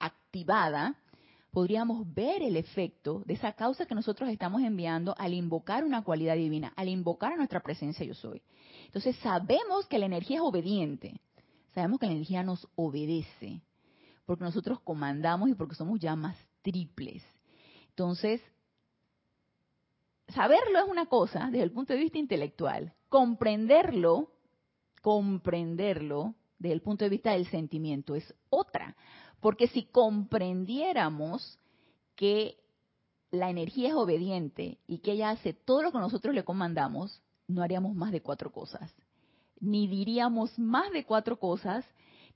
activada, 0.00 0.96
podríamos 1.54 2.12
ver 2.12 2.42
el 2.42 2.56
efecto 2.56 3.22
de 3.26 3.34
esa 3.34 3.52
causa 3.52 3.86
que 3.86 3.94
nosotros 3.94 4.28
estamos 4.28 4.60
enviando 4.60 5.14
al 5.16 5.32
invocar 5.32 5.84
una 5.84 6.02
cualidad 6.02 6.34
divina, 6.34 6.72
al 6.74 6.88
invocar 6.88 7.32
a 7.32 7.36
nuestra 7.36 7.60
presencia 7.60 8.04
yo 8.04 8.14
soy. 8.14 8.42
Entonces 8.86 9.16
sabemos 9.22 9.86
que 9.86 10.00
la 10.00 10.06
energía 10.06 10.38
es 10.38 10.42
obediente, 10.42 11.20
sabemos 11.72 12.00
que 12.00 12.06
la 12.06 12.12
energía 12.12 12.42
nos 12.42 12.66
obedece, 12.74 13.60
porque 14.26 14.42
nosotros 14.42 14.80
comandamos 14.80 15.48
y 15.48 15.54
porque 15.54 15.76
somos 15.76 16.00
llamas 16.00 16.36
triples. 16.62 17.22
Entonces, 17.90 18.42
saberlo 20.26 20.80
es 20.80 20.90
una 20.90 21.06
cosa 21.06 21.50
desde 21.52 21.62
el 21.62 21.70
punto 21.70 21.92
de 21.92 22.00
vista 22.00 22.18
intelectual, 22.18 22.94
comprenderlo, 23.08 24.32
comprenderlo 25.02 26.34
desde 26.58 26.74
el 26.74 26.82
punto 26.82 27.04
de 27.04 27.10
vista 27.10 27.30
del 27.32 27.46
sentimiento 27.46 28.16
es 28.16 28.34
otra. 28.50 28.96
Porque 29.44 29.68
si 29.68 29.82
comprendiéramos 29.82 31.58
que 32.16 32.56
la 33.30 33.50
energía 33.50 33.90
es 33.90 33.94
obediente 33.94 34.78
y 34.86 35.00
que 35.00 35.12
ella 35.12 35.28
hace 35.28 35.52
todo 35.52 35.82
lo 35.82 35.92
que 35.92 35.98
nosotros 35.98 36.34
le 36.34 36.44
comandamos, 36.44 37.20
no 37.46 37.62
haríamos 37.62 37.94
más 37.94 38.10
de 38.10 38.22
cuatro 38.22 38.50
cosas. 38.50 38.94
Ni 39.60 39.86
diríamos 39.86 40.58
más 40.58 40.90
de 40.92 41.04
cuatro 41.04 41.38
cosas, 41.38 41.84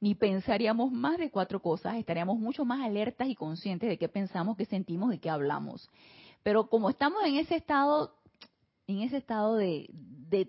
ni 0.01 0.17
pensaríamos 0.17 0.93
más 0.93 1.17
de 1.17 1.31
cuatro 1.31 1.63
cosas, 1.63 1.97
estaríamos 1.97 2.39
mucho 2.39 2.67
más 2.67 2.83
alertas 2.85 3.27
y 3.27 3.35
conscientes 3.35 3.89
de 3.89 3.97
qué 3.97 4.11
pensamos, 4.11 4.59
qué 4.59 4.67
sentimos, 4.67 5.09
de 5.09 5.19
qué 5.19 5.31
hablamos. 5.31 5.89
Pero 6.43 6.69
como 6.69 6.91
estamos 6.91 7.25
en 7.25 7.37
ese 7.37 7.57
estado 7.57 8.18
en 8.89 9.03
ese 9.03 9.19
estado 9.19 9.57
de, 9.57 9.91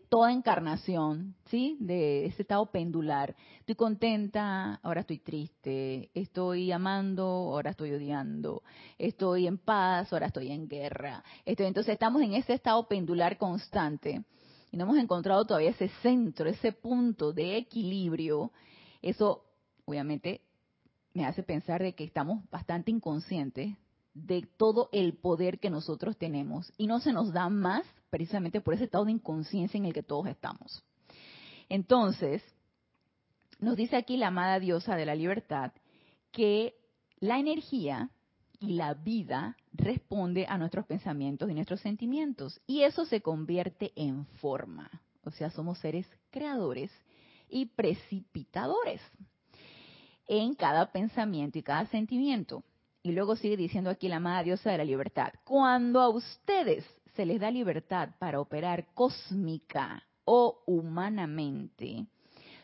toda 0.09 0.31
encarnación, 0.31 1.35
¿sí? 1.47 1.77
De 1.79 2.25
ese 2.25 2.41
estado 2.41 2.71
pendular. 2.71 3.35
Estoy 3.59 3.75
contenta, 3.75 4.75
ahora 4.81 5.01
estoy 5.01 5.19
triste. 5.19 6.09
Estoy 6.13 6.71
amando, 6.71 7.23
ahora 7.23 7.71
estoy 7.71 7.91
odiando. 7.91 8.63
Estoy 8.97 9.45
en 9.45 9.57
paz, 9.57 10.11
ahora 10.11 10.27
estoy 10.27 10.51
en 10.51 10.67
guerra. 10.67 11.23
entonces 11.45 11.93
estamos 11.93 12.21
en 12.21 12.33
ese 12.33 12.53
estado 12.53 12.87
pendular 12.87 13.37
constante 13.37 14.23
y 14.71 14.77
no 14.77 14.85
hemos 14.85 14.97
encontrado 14.97 15.45
todavía 15.45 15.71
ese 15.71 15.89
centro, 16.01 16.49
ese 16.49 16.71
punto 16.71 17.33
de 17.33 17.57
equilibrio. 17.57 18.51
Eso, 19.01 19.43
obviamente, 19.85 20.41
me 21.13 21.25
hace 21.25 21.43
pensar 21.43 21.81
de 21.81 21.93
que 21.93 22.05
estamos 22.05 22.49
bastante 22.49 22.89
inconscientes 22.89 23.75
de 24.13 24.47
todo 24.57 24.89
el 24.91 25.13
poder 25.13 25.59
que 25.59 25.69
nosotros 25.69 26.17
tenemos 26.17 26.71
y 26.77 26.87
no 26.87 26.99
se 26.99 27.13
nos 27.13 27.31
da 27.31 27.49
más 27.49 27.85
precisamente 28.09 28.61
por 28.61 28.73
ese 28.73 28.85
estado 28.85 29.05
de 29.05 29.11
inconsciencia 29.11 29.77
en 29.77 29.85
el 29.85 29.93
que 29.93 30.03
todos 30.03 30.27
estamos. 30.27 30.83
Entonces, 31.69 32.43
nos 33.59 33.75
dice 33.75 33.95
aquí 33.95 34.17
la 34.17 34.27
amada 34.27 34.59
diosa 34.59 34.95
de 34.95 35.05
la 35.05 35.15
libertad 35.15 35.71
que 36.31 36.75
la 37.19 37.39
energía 37.39 38.09
y 38.59 38.73
la 38.73 38.93
vida 38.93 39.57
responde 39.73 40.45
a 40.47 40.57
nuestros 40.57 40.85
pensamientos 40.85 41.49
y 41.49 41.53
nuestros 41.53 41.81
sentimientos 41.81 42.59
y 42.65 42.81
eso 42.81 43.05
se 43.05 43.21
convierte 43.21 43.91
en 43.95 44.25
forma. 44.41 44.89
O 45.23 45.31
sea, 45.31 45.49
somos 45.49 45.77
seres 45.79 46.07
creadores 46.31 46.91
y 47.49 47.65
precipitadores 47.67 49.01
en 50.27 50.53
cada 50.53 50.91
pensamiento 50.91 51.57
y 51.57 51.63
cada 51.63 51.85
sentimiento. 51.87 52.63
Y 53.01 53.11
luego 53.11 53.35
sigue 53.35 53.57
diciendo 53.57 53.89
aquí 53.89 54.07
la 54.07 54.17
amada 54.17 54.43
diosa 54.43 54.71
de 54.71 54.77
la 54.77 54.85
libertad, 54.85 55.31
cuando 55.45 56.01
a 56.01 56.09
ustedes 56.09 56.85
se 57.15 57.25
les 57.25 57.39
da 57.39 57.49
libertad 57.49 58.09
para 58.19 58.39
operar 58.39 58.87
cósmica 58.93 60.03
o 60.25 60.63
humanamente, 60.67 62.05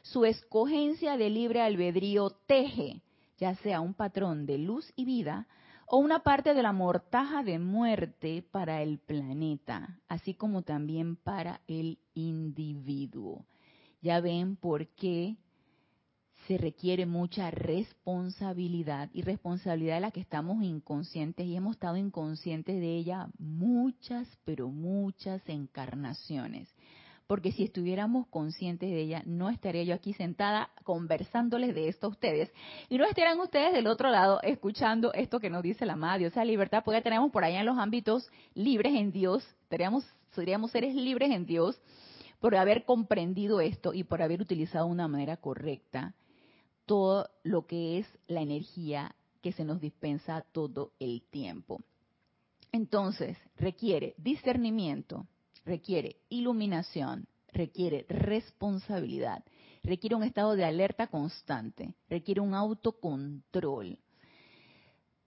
su 0.02 0.26
escogencia 0.26 1.18
de 1.18 1.30
libre 1.30 1.62
albedrío 1.62 2.30
teje, 2.46 3.02
ya 3.38 3.56
sea 3.56 3.82
un 3.82 3.94
patrón 3.94 4.46
de 4.46 4.58
luz 4.58 4.92
y 4.96 5.06
vida 5.06 5.48
o 5.88 5.98
una 5.98 6.20
parte 6.20 6.54
de 6.54 6.64
la 6.64 6.74
mortaja 6.74 7.44
de 7.44 7.60
muerte 7.60 8.44
para 8.52 8.82
el 8.82 9.00
planeta, 9.00 10.00
así 10.08 10.34
como 10.34 10.64
también 10.64 11.16
para 11.16 11.62
el 11.68 12.00
individuo. 12.14 13.46
Ya 14.02 14.20
ven 14.20 14.56
por 14.56 14.88
qué 14.90 15.38
se 16.48 16.58
requiere 16.58 17.06
mucha 17.06 17.50
responsabilidad 17.50 19.10
y 19.14 19.24
responsabilidad 19.24 19.96
de 19.96 20.02
la 20.02 20.12
que 20.12 20.20
estamos 20.20 20.64
inconscientes 20.64 21.46
y 21.46 21.56
hemos 21.56 21.76
estado 21.76 21.98
inconscientes 21.98 22.80
de 22.80 22.96
ella 22.96 23.28
muchas, 23.40 24.28
pero 24.46 24.70
muchas 24.70 25.42
encarnaciones. 25.48 26.74
Porque 27.26 27.52
si 27.52 27.64
estuviéramos 27.64 28.28
conscientes 28.28 28.92
de 28.92 29.02
ella, 29.02 29.24
no 29.26 29.50
estaría 29.50 29.84
yo 29.84 29.96
aquí 29.96 30.14
sentada 30.14 30.70
conversándoles 30.84 31.74
de 31.74 31.88
esto 31.88 32.06
a 32.06 32.10
ustedes. 32.12 32.52
Y 32.88 33.00
no 33.00 33.06
estarían 33.06 33.40
ustedes 33.40 33.74
del 33.74 33.88
otro 33.88 34.12
lado 34.12 34.40
escuchando 34.44 35.12
esto 35.14 35.40
que 35.40 35.50
nos 35.50 35.64
dice 35.64 35.88
la 35.88 35.96
Madre, 35.96 36.28
o 36.28 36.30
sea, 36.30 36.46
libertad, 36.46 36.84
porque 36.86 37.02
tenemos 37.02 37.32
por 37.32 37.44
allá 37.44 37.62
en 37.62 37.66
los 37.66 37.80
ámbitos 37.80 38.30
libres 38.54 38.94
en 38.94 39.12
Dios, 39.12 39.44
seríamos, 39.70 40.06
seres 40.72 40.94
libres 40.94 41.32
en 41.32 41.48
Dios 41.48 41.82
por 42.40 42.56
haber 42.56 42.86
comprendido 42.86 43.60
esto 43.60 43.92
y 43.96 44.04
por 44.04 44.22
haber 44.22 44.42
utilizado 44.42 44.86
una 44.86 45.08
manera 45.08 45.38
correcta 45.38 46.14
todo 46.86 47.30
lo 47.44 47.66
que 47.66 48.00
es 48.00 48.08
la 48.28 48.42
energía 48.42 49.16
que 49.42 49.52
se 49.52 49.64
nos 49.64 49.82
dispensa 49.82 50.46
todo 50.52 50.92
el 51.00 51.22
tiempo. 51.30 51.82
Entonces, 52.72 53.38
requiere 53.58 54.16
discernimiento, 54.18 55.28
requiere 55.66 56.18
iluminación, 56.30 57.28
requiere 57.54 58.06
responsabilidad, 58.10 59.44
requiere 59.84 60.16
un 60.16 60.24
estado 60.24 60.56
de 60.56 60.66
alerta 60.66 61.08
constante, 61.08 61.96
requiere 62.10 62.42
un 62.42 62.54
autocontrol. 62.54 64.00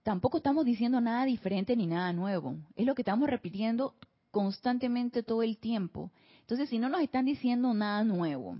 tampoco 0.03 0.37
estamos 0.37 0.65
diciendo 0.65 1.01
nada 1.01 1.25
diferente 1.25 1.75
ni 1.75 1.87
nada 1.87 2.13
nuevo. 2.13 2.55
Es 2.75 2.85
lo 2.85 2.95
que 2.95 3.03
estamos 3.03 3.29
repitiendo 3.29 3.95
constantemente 4.31 5.23
todo 5.23 5.43
el 5.43 5.57
tiempo. 5.57 6.11
Entonces, 6.41 6.69
si 6.69 6.79
no 6.79 6.89
nos 6.89 7.01
están 7.01 7.25
diciendo 7.25 7.73
nada 7.73 8.03
nuevo, 8.03 8.57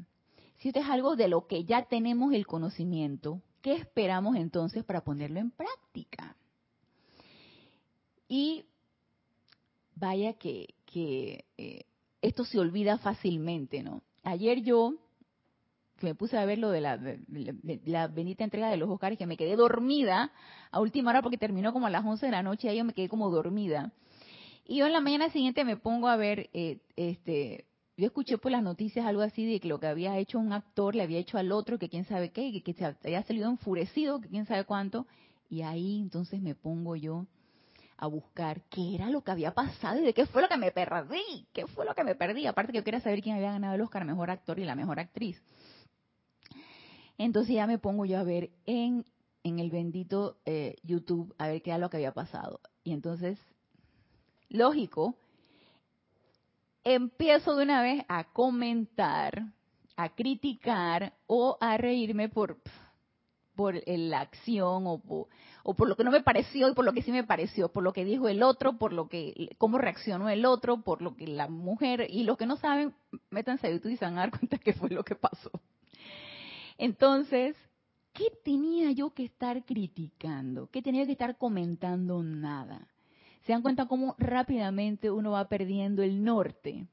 si 0.60 0.70
esto 0.70 0.80
es 0.82 0.88
algo 0.88 1.16
de 1.16 1.28
lo 1.28 1.48
que 1.48 1.64
ya 1.64 1.86
tenemos 1.86 2.34
el 2.34 2.46
conocimiento, 2.46 3.42
¿qué 3.62 3.74
esperamos 3.74 4.36
entonces 4.36 4.84
para 4.84 5.02
ponerlo 5.02 5.40
en 5.40 5.52
práctica? 5.52 6.36
Y 8.28 8.66
vaya 9.96 10.34
que, 10.34 10.76
eh, 11.58 11.82
esto 12.22 12.44
se 12.44 12.60
olvida 12.60 12.98
fácilmente, 12.98 13.84
¿no? 13.84 14.02
Ayer 14.24 14.62
yo 14.62 14.96
que 15.98 16.08
me 16.08 16.16
puse 16.16 16.38
a 16.38 16.46
ver 16.46 16.58
lo 16.58 16.70
de 16.72 16.80
la, 16.82 18.08
bendita 18.08 18.44
entrega 18.44 18.70
de 18.70 18.78
los 18.78 18.90
Oscars, 18.90 19.18
que 19.18 19.28
me 19.28 19.36
quedé 19.36 19.56
dormida 19.58 20.32
a 20.72 20.80
última 20.80 21.10
hora 21.12 21.22
porque 21.22 21.38
terminó 21.38 21.74
como 21.74 21.88
a 21.88 21.90
las 21.90 22.06
11 22.06 22.26
de 22.26 22.32
la 22.32 22.44
noche 22.44 22.68
y 22.68 22.70
ahí 22.70 22.78
yo 22.78 22.86
me 22.86 22.94
quedé 22.94 23.10
como 23.10 23.30
dormida. 23.30 23.92
Y 24.66 24.78
yo 24.78 24.86
en 24.86 24.94
la 24.94 25.02
mañana 25.02 25.30
siguiente 25.30 25.66
me 25.66 25.78
pongo 25.78 26.08
a 26.08 26.16
ver, 26.16 26.50
eh, 26.54 26.80
este, 26.96 27.66
yo 28.00 28.08
escuché 28.08 28.38
por 28.38 28.52
las 28.52 28.64
noticias 28.64 29.06
algo 29.06 29.22
así 29.22 29.46
de 29.46 29.60
que 29.60 29.68
lo 29.68 29.80
que 29.80 29.88
había 29.88 30.18
hecho 30.18 30.40
un 30.40 30.54
actor 30.54 30.96
le 30.96 31.04
había 31.04 31.20
hecho 31.20 31.38
al 31.38 31.52
otro, 31.52 31.78
que 31.78 31.90
quién 31.90 32.06
sabe 32.06 32.32
qué, 32.32 32.64
que, 32.64 32.74
se 32.74 32.86
había 32.86 33.24
salido 33.24 33.50
enfurecido, 33.50 34.22
que 34.22 34.30
quién 34.30 34.46
sabe 34.46 34.64
cuánto. 34.64 35.06
Y 35.50 35.64
ahí 35.64 36.00
entonces 36.00 36.42
me 36.42 36.56
pongo 36.56 36.96
yo 36.96 37.26
a 37.98 38.08
buscar 38.08 38.62
qué 38.70 38.96
era 38.96 39.10
lo 39.10 39.22
que 39.22 39.32
había 39.32 39.54
pasado 39.54 40.00
y 40.00 40.06
de 40.06 40.14
qué 40.14 40.26
fue 40.26 40.42
lo 40.42 40.48
que 40.48 40.56
me 40.56 40.72
perdí, 40.72 41.46
qué 41.52 41.68
fue 41.68 41.86
lo 41.86 41.94
que 41.94 42.06
me 42.06 42.16
perdí. 42.16 42.48
Aparte 42.48 42.72
que 42.72 42.78
yo 42.78 42.84
quería 42.86 43.02
saber 43.02 43.22
quién 43.22 43.36
había 43.36 43.52
ganado 43.52 43.76
el 43.76 43.82
Oscar, 43.82 44.06
mejor 44.06 44.32
actor 44.32 44.60
y 44.60 44.64
la 44.64 44.76
mejor 44.76 45.00
actriz. 45.00 45.42
Entonces 47.18 47.54
ya 47.54 47.68
me 47.68 47.80
pongo 47.80 48.06
yo 48.06 48.18
a 48.18 48.24
ver 48.24 48.52
en, 48.66 49.04
en 49.44 49.60
el 49.60 49.72
bendito 49.72 50.38
eh, 50.46 50.78
YouTube 50.84 51.36
a 51.38 51.50
ver 51.50 51.62
qué 51.62 51.72
era 51.72 51.80
lo 51.80 51.90
que 51.90 51.98
había 51.98 52.14
pasado. 52.14 52.62
Y 52.86 52.94
entonces, 52.94 53.38
lógico, 54.48 55.18
empiezo 56.96 57.56
de 57.56 57.64
una 57.64 57.82
vez 57.82 58.04
a 58.08 58.26
comentar, 58.26 59.44
a 59.96 60.10
criticar 60.10 61.14
o 61.28 61.58
a 61.60 61.78
reírme 61.78 62.30
por 62.30 62.58
por 63.60 63.76
la 63.86 64.22
acción 64.22 64.88
o 64.88 65.00
por, 65.00 65.28
o 65.64 65.74
por 65.74 65.90
lo 65.90 65.98
que 65.98 66.06
no 66.06 66.12
me 66.12 66.24
pareció 66.24 66.70
y 66.70 66.74
por 66.74 66.86
lo 66.86 66.94
que 66.94 67.02
sí 67.02 67.12
me 67.12 67.26
pareció, 67.26 67.68
por 67.68 67.84
lo 67.84 67.92
que 67.92 68.06
dijo 68.06 68.30
el 68.30 68.42
otro, 68.42 68.78
por 68.78 68.94
lo 68.94 69.10
que 69.10 69.50
cómo 69.58 69.78
reaccionó 69.78 70.30
el 70.30 70.46
otro, 70.46 70.82
por 70.82 71.02
lo 71.02 71.18
que 71.18 71.28
la 71.28 71.50
mujer 71.50 72.08
y 72.10 72.24
los 72.24 72.38
que 72.38 72.46
no 72.46 72.56
saben, 72.56 72.94
métanse 73.30 73.68
a 73.68 73.72
YouTube 73.72 73.92
y 73.92 73.98
se 73.98 74.06
van 74.06 74.18
a 74.18 74.22
dar 74.22 74.32
cuenta 74.32 74.60
que 74.60 74.72
fue 74.72 74.90
lo 74.90 75.04
que 75.04 75.16
pasó. 75.16 75.52
Entonces, 76.78 77.58
¿qué 78.14 78.32
tenía 78.46 78.92
yo 78.92 79.14
que 79.14 79.26
estar 79.26 79.66
criticando? 79.66 80.70
¿Qué 80.72 80.82
tenía 80.82 81.06
que 81.06 81.12
estar 81.12 81.38
comentando? 81.38 82.24
Nada. 82.24 82.88
¿Se 83.46 83.52
dan 83.54 83.62
cuenta 83.62 83.88
cómo 83.88 84.16
rápidamente 84.18 85.10
uno 85.12 85.32
va 85.32 85.48
perdiendo 85.48 86.04
el 86.04 86.24
norte? 86.24 86.88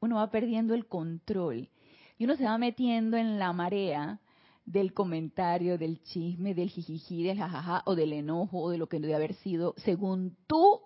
Uno 0.00 0.16
va 0.16 0.30
perdiendo 0.30 0.74
el 0.74 0.86
control. 0.86 1.68
Y 2.16 2.24
uno 2.24 2.36
se 2.36 2.44
va 2.44 2.58
metiendo 2.58 3.16
en 3.16 3.38
la 3.38 3.52
marea 3.52 4.20
del 4.64 4.92
comentario, 4.92 5.78
del 5.78 6.02
chisme, 6.02 6.54
del 6.54 6.68
jijiji, 6.68 7.22
del 7.22 7.38
jajaja, 7.38 7.82
o 7.86 7.94
del 7.94 8.12
enojo, 8.12 8.60
o 8.60 8.70
de 8.70 8.78
lo 8.78 8.88
que 8.88 9.00
debe 9.00 9.14
haber 9.14 9.34
sido, 9.34 9.74
según 9.78 10.36
tu 10.46 10.80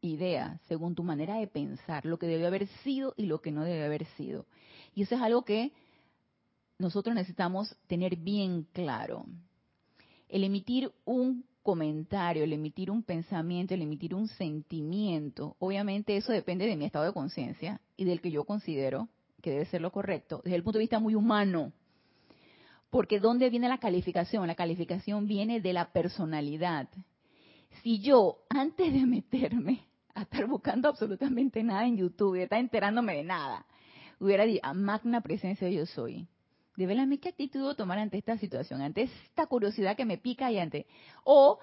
idea, 0.00 0.60
según 0.68 0.94
tu 0.94 1.02
manera 1.02 1.36
de 1.36 1.46
pensar, 1.46 2.04
lo 2.06 2.18
que 2.18 2.26
debe 2.26 2.46
haber 2.46 2.66
sido 2.84 3.14
y 3.16 3.26
lo 3.26 3.40
que 3.40 3.52
no 3.52 3.64
debe 3.64 3.84
haber 3.84 4.06
sido. 4.16 4.46
Y 4.94 5.02
eso 5.02 5.14
es 5.14 5.20
algo 5.20 5.44
que 5.44 5.72
nosotros 6.78 7.14
necesitamos 7.14 7.76
tener 7.86 8.16
bien 8.16 8.66
claro. 8.72 9.26
El 10.28 10.44
emitir 10.44 10.92
un 11.04 11.44
comentario, 11.70 12.42
el 12.42 12.52
emitir 12.52 12.90
un 12.90 13.04
pensamiento, 13.04 13.74
el 13.74 13.82
emitir 13.82 14.12
un 14.12 14.26
sentimiento, 14.26 15.54
obviamente 15.60 16.16
eso 16.16 16.32
depende 16.32 16.66
de 16.66 16.74
mi 16.74 16.84
estado 16.84 17.04
de 17.04 17.12
conciencia 17.12 17.80
y 17.96 18.04
del 18.04 18.20
que 18.20 18.32
yo 18.32 18.42
considero 18.42 19.08
que 19.40 19.52
debe 19.52 19.66
ser 19.66 19.80
lo 19.80 19.92
correcto, 19.92 20.40
desde 20.42 20.56
el 20.56 20.64
punto 20.64 20.78
de 20.78 20.82
vista 20.82 20.98
muy 20.98 21.14
humano, 21.14 21.72
porque 22.90 23.20
¿dónde 23.20 23.48
viene 23.50 23.68
la 23.68 23.78
calificación? 23.78 24.48
La 24.48 24.56
calificación 24.56 25.28
viene 25.28 25.60
de 25.60 25.72
la 25.72 25.92
personalidad. 25.92 26.88
Si 27.84 28.00
yo, 28.00 28.38
antes 28.48 28.92
de 28.92 29.06
meterme 29.06 29.86
a 30.12 30.22
estar 30.22 30.48
buscando 30.48 30.88
absolutamente 30.88 31.62
nada 31.62 31.86
en 31.86 31.98
YouTube, 31.98 32.34
y 32.34 32.42
estar 32.42 32.58
enterándome 32.58 33.14
de 33.14 33.22
nada, 33.22 33.64
hubiera 34.18 34.44
dicho, 34.44 34.58
a 34.64 34.74
magna 34.74 35.20
presencia 35.20 35.68
yo 35.68 35.86
soy. 35.86 36.26
Mí 36.86 37.18
qué 37.18 37.30
actitud 37.30 37.74
tomar 37.74 37.98
ante 37.98 38.18
esta 38.18 38.38
situación, 38.38 38.80
ante 38.82 39.02
esta 39.02 39.46
curiosidad 39.46 39.96
que 39.96 40.04
me 40.04 40.18
pica 40.18 40.50
y 40.50 40.58
ante... 40.58 40.86
O 41.24 41.58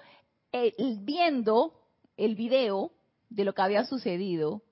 viendo 1.00 1.74
el 2.16 2.34
video 2.34 2.90
de 3.28 3.44
lo 3.44 3.52
que 3.52 3.62
había 3.62 3.84
sucedido, 3.84 4.62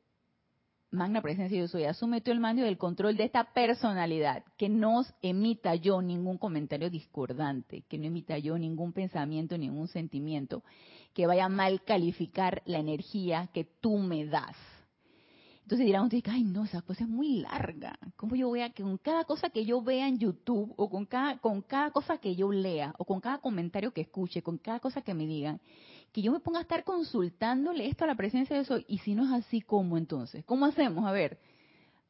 magna 0.90 1.20
presencia 1.20 1.58
yo 1.58 1.68
soy, 1.68 1.84
asume 1.84 2.20
tú 2.20 2.30
el 2.30 2.40
mando 2.40 2.64
y 2.64 2.68
el 2.68 2.78
control 2.78 3.16
de 3.16 3.24
esta 3.24 3.52
personalidad, 3.52 4.44
que 4.56 4.68
no 4.68 5.04
emita 5.20 5.74
yo 5.74 6.00
ningún 6.00 6.38
comentario 6.38 6.88
discordante, 6.90 7.82
que 7.82 7.98
no 7.98 8.06
emita 8.06 8.38
yo 8.38 8.58
ningún 8.58 8.92
pensamiento, 8.92 9.58
ningún 9.58 9.88
sentimiento, 9.88 10.62
que 11.12 11.26
vaya 11.26 11.46
a 11.46 11.50
mal 11.50 11.82
calificar 11.82 12.62
la 12.64 12.78
energía 12.78 13.48
que 13.52 13.64
tú 13.64 13.98
me 13.98 14.24
das. 14.26 14.56
Entonces 15.66 15.86
dirán 15.86 16.04
ustedes, 16.04 16.22
ay 16.28 16.44
no, 16.44 16.62
esa 16.62 16.80
cosa 16.80 17.02
es 17.02 17.10
muy 17.10 17.40
larga. 17.40 17.98
¿Cómo 18.14 18.36
yo 18.36 18.46
voy 18.46 18.60
a 18.60 18.70
que 18.70 18.84
con 18.84 18.98
cada 18.98 19.24
cosa 19.24 19.50
que 19.50 19.64
yo 19.64 19.82
vea 19.82 20.06
en 20.06 20.20
YouTube 20.20 20.72
o 20.76 20.88
con 20.88 21.06
cada, 21.06 21.38
con 21.38 21.60
cada 21.60 21.90
cosa 21.90 22.18
que 22.18 22.36
yo 22.36 22.52
lea 22.52 22.94
o 22.98 23.04
con 23.04 23.20
cada 23.20 23.38
comentario 23.38 23.92
que 23.92 24.02
escuche, 24.02 24.42
con 24.42 24.58
cada 24.58 24.78
cosa 24.78 25.02
que 25.02 25.12
me 25.12 25.26
digan, 25.26 25.60
que 26.12 26.22
yo 26.22 26.30
me 26.30 26.38
ponga 26.38 26.60
a 26.60 26.62
estar 26.62 26.84
consultándole 26.84 27.88
esto 27.88 28.04
a 28.04 28.06
la 28.06 28.14
presencia 28.14 28.54
de 28.54 28.62
eso, 28.62 28.78
y 28.86 28.98
si 28.98 29.16
no 29.16 29.24
es 29.24 29.44
así, 29.44 29.60
¿cómo 29.60 29.98
entonces? 29.98 30.44
¿Cómo 30.44 30.66
hacemos? 30.66 31.04
A 31.04 31.10
ver, 31.10 31.40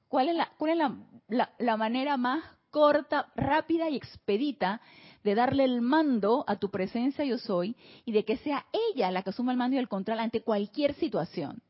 ¿cuál 0.08 0.28
es 0.28 0.36
la, 0.36 0.52
cuál 0.58 0.72
es 0.72 0.90
la, 1.28 1.50
la, 1.58 1.76
manera 1.78 2.18
más 2.18 2.44
corta, 2.68 3.32
rápida 3.36 3.88
y 3.88 3.96
expedita 3.96 4.82
de 5.24 5.34
darle 5.34 5.64
el 5.64 5.80
mando 5.80 6.44
a 6.46 6.56
tu 6.56 6.70
presencia 6.70 7.24
yo 7.24 7.38
soy 7.38 7.74
y 8.04 8.12
de 8.12 8.26
que 8.26 8.36
sea 8.36 8.66
ella 8.92 9.10
la 9.10 9.22
que 9.22 9.30
asuma 9.30 9.52
el 9.52 9.56
mando 9.56 9.76
y 9.76 9.78
el 9.78 9.88
control 9.88 10.18
ante 10.18 10.42
cualquier 10.42 10.92
situación? 10.96 11.62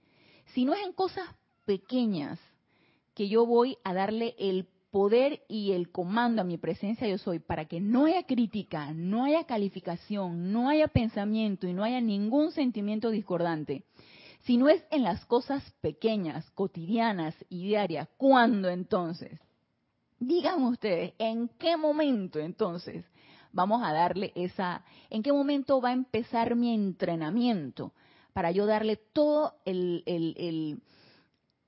Si 0.47 0.65
no 0.65 0.75
es 0.75 0.85
en 0.85 0.93
cosas 0.93 1.29
pequeñas 1.67 2.41
que 3.15 3.29
yo 3.29 3.45
voy 3.45 3.77
a 3.85 3.93
darle 3.93 4.35
el 4.39 4.67
poder 4.91 5.43
y 5.49 5.73
el 5.73 5.91
comando 5.91 6.41
a 6.41 6.45
mi 6.45 6.57
presencia 6.57 7.07
yo 7.07 7.19
soy 7.19 7.39
para 7.39 7.67
que 7.67 7.81
no 7.81 8.07
haya 8.07 8.23
crítica, 8.23 8.93
no 8.95 9.25
haya 9.25 9.45
calificación, 9.45 10.53
no 10.53 10.71
haya 10.71 10.89
pensamiento 10.89 11.67
y 11.67 11.75
no 11.75 11.85
haya 11.85 12.01
ningún 12.01 12.53
sentimiento 12.53 13.11
discordante, 13.11 13.85
si 14.45 14.57
no 14.57 14.69
es 14.69 14.83
en 14.91 15.03
las 15.03 15.25
cosas 15.27 15.63
pequeñas, 15.81 16.51
cotidianas 16.53 17.35
y 17.49 17.67
diarias, 17.67 18.09
¿cuándo 18.17 18.71
entonces? 18.71 19.39
Digan 20.19 20.63
ustedes, 20.63 21.13
¿en 21.19 21.49
qué 21.59 21.77
momento 21.77 22.39
entonces 22.39 23.05
vamos 23.53 23.83
a 23.83 23.93
darle 23.93 24.33
esa, 24.35 24.85
en 25.11 25.23
qué 25.23 25.33
momento 25.33 25.81
va 25.81 25.91
a 25.91 25.95
empezar 25.95 26.55
mi 26.55 26.73
entrenamiento 26.73 27.93
para 28.33 28.51
yo 28.51 28.67
darle 28.67 28.97
todo 28.97 29.55
el, 29.65 30.03
el, 30.07 30.35
el 30.39 30.83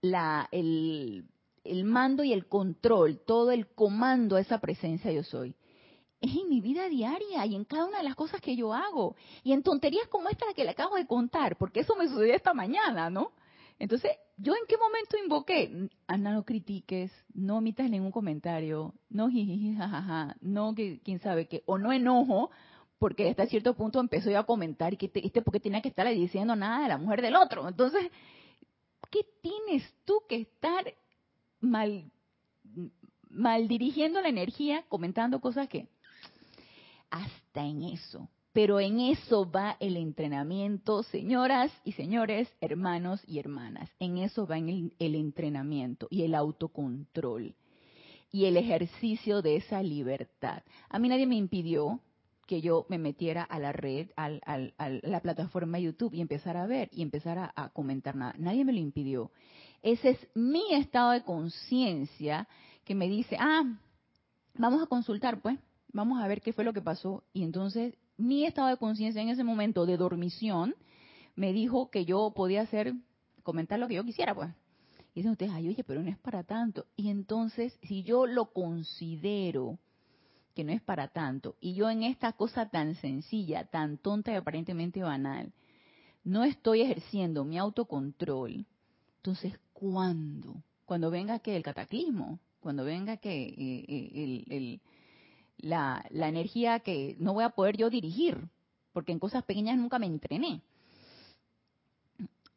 la, 0.00 0.48
el 0.52 1.26
el 1.68 1.84
mando 1.84 2.24
y 2.24 2.32
el 2.32 2.46
control, 2.46 3.20
todo 3.26 3.50
el 3.50 3.68
comando 3.68 4.36
a 4.36 4.40
esa 4.40 4.58
presencia 4.58 5.12
yo 5.12 5.22
soy. 5.22 5.54
Es 6.20 6.34
en 6.34 6.48
mi 6.48 6.60
vida 6.60 6.88
diaria 6.88 7.46
y 7.46 7.54
en 7.54 7.64
cada 7.64 7.86
una 7.86 7.98
de 7.98 8.04
las 8.04 8.16
cosas 8.16 8.40
que 8.40 8.56
yo 8.56 8.74
hago. 8.74 9.14
Y 9.44 9.52
en 9.52 9.62
tonterías 9.62 10.08
como 10.08 10.28
esta 10.28 10.46
que 10.54 10.64
le 10.64 10.70
acabo 10.70 10.96
de 10.96 11.06
contar, 11.06 11.56
porque 11.56 11.80
eso 11.80 11.94
me 11.94 12.08
sucedió 12.08 12.34
esta 12.34 12.54
mañana, 12.54 13.08
¿no? 13.08 13.32
Entonces, 13.78 14.10
¿yo 14.36 14.54
en 14.54 14.66
qué 14.66 14.76
momento 14.76 15.16
invoqué? 15.22 15.88
Ana, 16.08 16.32
no 16.32 16.44
critiques, 16.44 17.12
no 17.32 17.58
omitas 17.58 17.88
ningún 17.88 18.10
comentario, 18.10 18.94
no 19.08 19.28
jiji, 19.28 19.76
jajaja, 19.76 20.36
no 20.40 20.74
que 20.74 21.00
quién 21.04 21.20
sabe 21.20 21.46
qué, 21.46 21.62
o 21.66 21.78
no 21.78 21.92
enojo, 21.92 22.50
porque 22.98 23.30
hasta 23.30 23.46
cierto 23.46 23.74
punto 23.74 24.00
empezó 24.00 24.30
yo 24.30 24.40
a 24.40 24.46
comentar 24.46 24.96
que 24.96 25.12
este 25.14 25.42
porque 25.42 25.60
tenía 25.60 25.80
que 25.80 25.90
estar 25.90 26.08
diciendo 26.08 26.56
nada 26.56 26.82
de 26.82 26.88
la 26.88 26.98
mujer 26.98 27.22
del 27.22 27.36
otro. 27.36 27.68
Entonces, 27.68 28.10
¿qué 29.10 29.20
tienes 29.42 29.82
tú 30.04 30.22
que 30.28 30.42
estar 30.42 30.94
mal, 31.60 32.10
dirigiendo 33.68 34.20
la 34.20 34.28
energía, 34.28 34.84
comentando 34.88 35.40
cosas 35.40 35.68
que 35.68 35.88
hasta 37.10 37.64
en 37.64 37.82
eso. 37.82 38.28
Pero 38.52 38.80
en 38.80 39.00
eso 39.00 39.48
va 39.48 39.76
el 39.78 39.96
entrenamiento, 39.96 41.02
señoras 41.04 41.70
y 41.84 41.92
señores, 41.92 42.48
hermanos 42.60 43.22
y 43.26 43.38
hermanas. 43.38 43.90
En 43.98 44.18
eso 44.18 44.46
va 44.46 44.58
el, 44.58 44.92
el 44.98 45.14
entrenamiento 45.14 46.08
y 46.10 46.22
el 46.22 46.34
autocontrol 46.34 47.54
y 48.32 48.46
el 48.46 48.56
ejercicio 48.56 49.42
de 49.42 49.56
esa 49.56 49.82
libertad. 49.82 50.62
A 50.88 50.98
mí 50.98 51.08
nadie 51.08 51.26
me 51.26 51.36
impidió 51.36 52.00
que 52.48 52.62
yo 52.62 52.86
me 52.88 52.96
metiera 52.96 53.42
a 53.44 53.58
la 53.60 53.72
red, 53.72 54.08
a 54.16 54.30
la 54.30 55.20
plataforma 55.20 55.78
YouTube 55.78 56.14
y 56.14 56.22
empezara 56.22 56.62
a 56.62 56.66
ver 56.66 56.88
y 56.90 57.02
empezara 57.02 57.52
a 57.54 57.68
comentar 57.68 58.16
nada. 58.16 58.34
Nadie 58.38 58.64
me 58.64 58.72
lo 58.72 58.78
impidió. 58.78 59.30
Ese 59.82 60.10
es 60.10 60.28
mi 60.34 60.72
estado 60.72 61.10
de 61.10 61.22
conciencia 61.22 62.48
que 62.84 62.94
me 62.94 63.06
dice, 63.06 63.36
ah, 63.38 63.64
vamos 64.54 64.82
a 64.82 64.86
consultar, 64.86 65.42
pues, 65.42 65.58
vamos 65.92 66.22
a 66.22 66.26
ver 66.26 66.40
qué 66.40 66.54
fue 66.54 66.64
lo 66.64 66.72
que 66.72 66.80
pasó. 66.80 67.22
Y 67.34 67.44
entonces 67.44 67.94
mi 68.16 68.46
estado 68.46 68.68
de 68.68 68.78
conciencia 68.78 69.20
en 69.20 69.28
ese 69.28 69.44
momento 69.44 69.84
de 69.84 69.98
dormición 69.98 70.74
me 71.36 71.52
dijo 71.52 71.90
que 71.90 72.06
yo 72.06 72.32
podía 72.34 72.62
hacer, 72.62 72.94
comentar 73.42 73.78
lo 73.78 73.88
que 73.88 73.94
yo 73.94 74.04
quisiera, 74.04 74.34
pues. 74.34 74.48
Y 75.12 75.20
dicen 75.20 75.32
ustedes, 75.32 75.52
ay, 75.52 75.68
oye, 75.68 75.84
pero 75.84 76.02
no 76.02 76.08
es 76.08 76.18
para 76.18 76.44
tanto. 76.44 76.86
Y 76.96 77.10
entonces, 77.10 77.78
si 77.82 78.04
yo 78.04 78.26
lo 78.26 78.54
considero 78.54 79.78
que 80.58 80.64
no 80.64 80.72
es 80.72 80.82
para 80.82 81.06
tanto, 81.06 81.54
y 81.60 81.74
yo 81.74 81.88
en 81.88 82.02
esta 82.02 82.32
cosa 82.32 82.68
tan 82.68 82.96
sencilla, 82.96 83.66
tan 83.66 83.96
tonta 83.96 84.32
y 84.32 84.34
aparentemente 84.34 85.00
banal, 85.00 85.52
no 86.24 86.42
estoy 86.42 86.80
ejerciendo 86.80 87.44
mi 87.44 87.58
autocontrol, 87.58 88.66
entonces, 89.18 89.56
¿cuándo? 89.72 90.56
Cuando 90.84 91.12
venga 91.12 91.38
que 91.38 91.54
el 91.54 91.62
cataclismo, 91.62 92.40
cuando 92.58 92.84
venga 92.84 93.18
que 93.18 93.40
eh, 93.40 93.84
eh, 94.48 94.80
la 95.58 96.02
energía 96.10 96.80
que 96.80 97.14
no 97.20 97.34
voy 97.34 97.44
a 97.44 97.50
poder 97.50 97.76
yo 97.76 97.88
dirigir, 97.88 98.48
porque 98.92 99.12
en 99.12 99.20
cosas 99.20 99.44
pequeñas 99.44 99.78
nunca 99.78 100.00
me 100.00 100.06
entrené. 100.06 100.60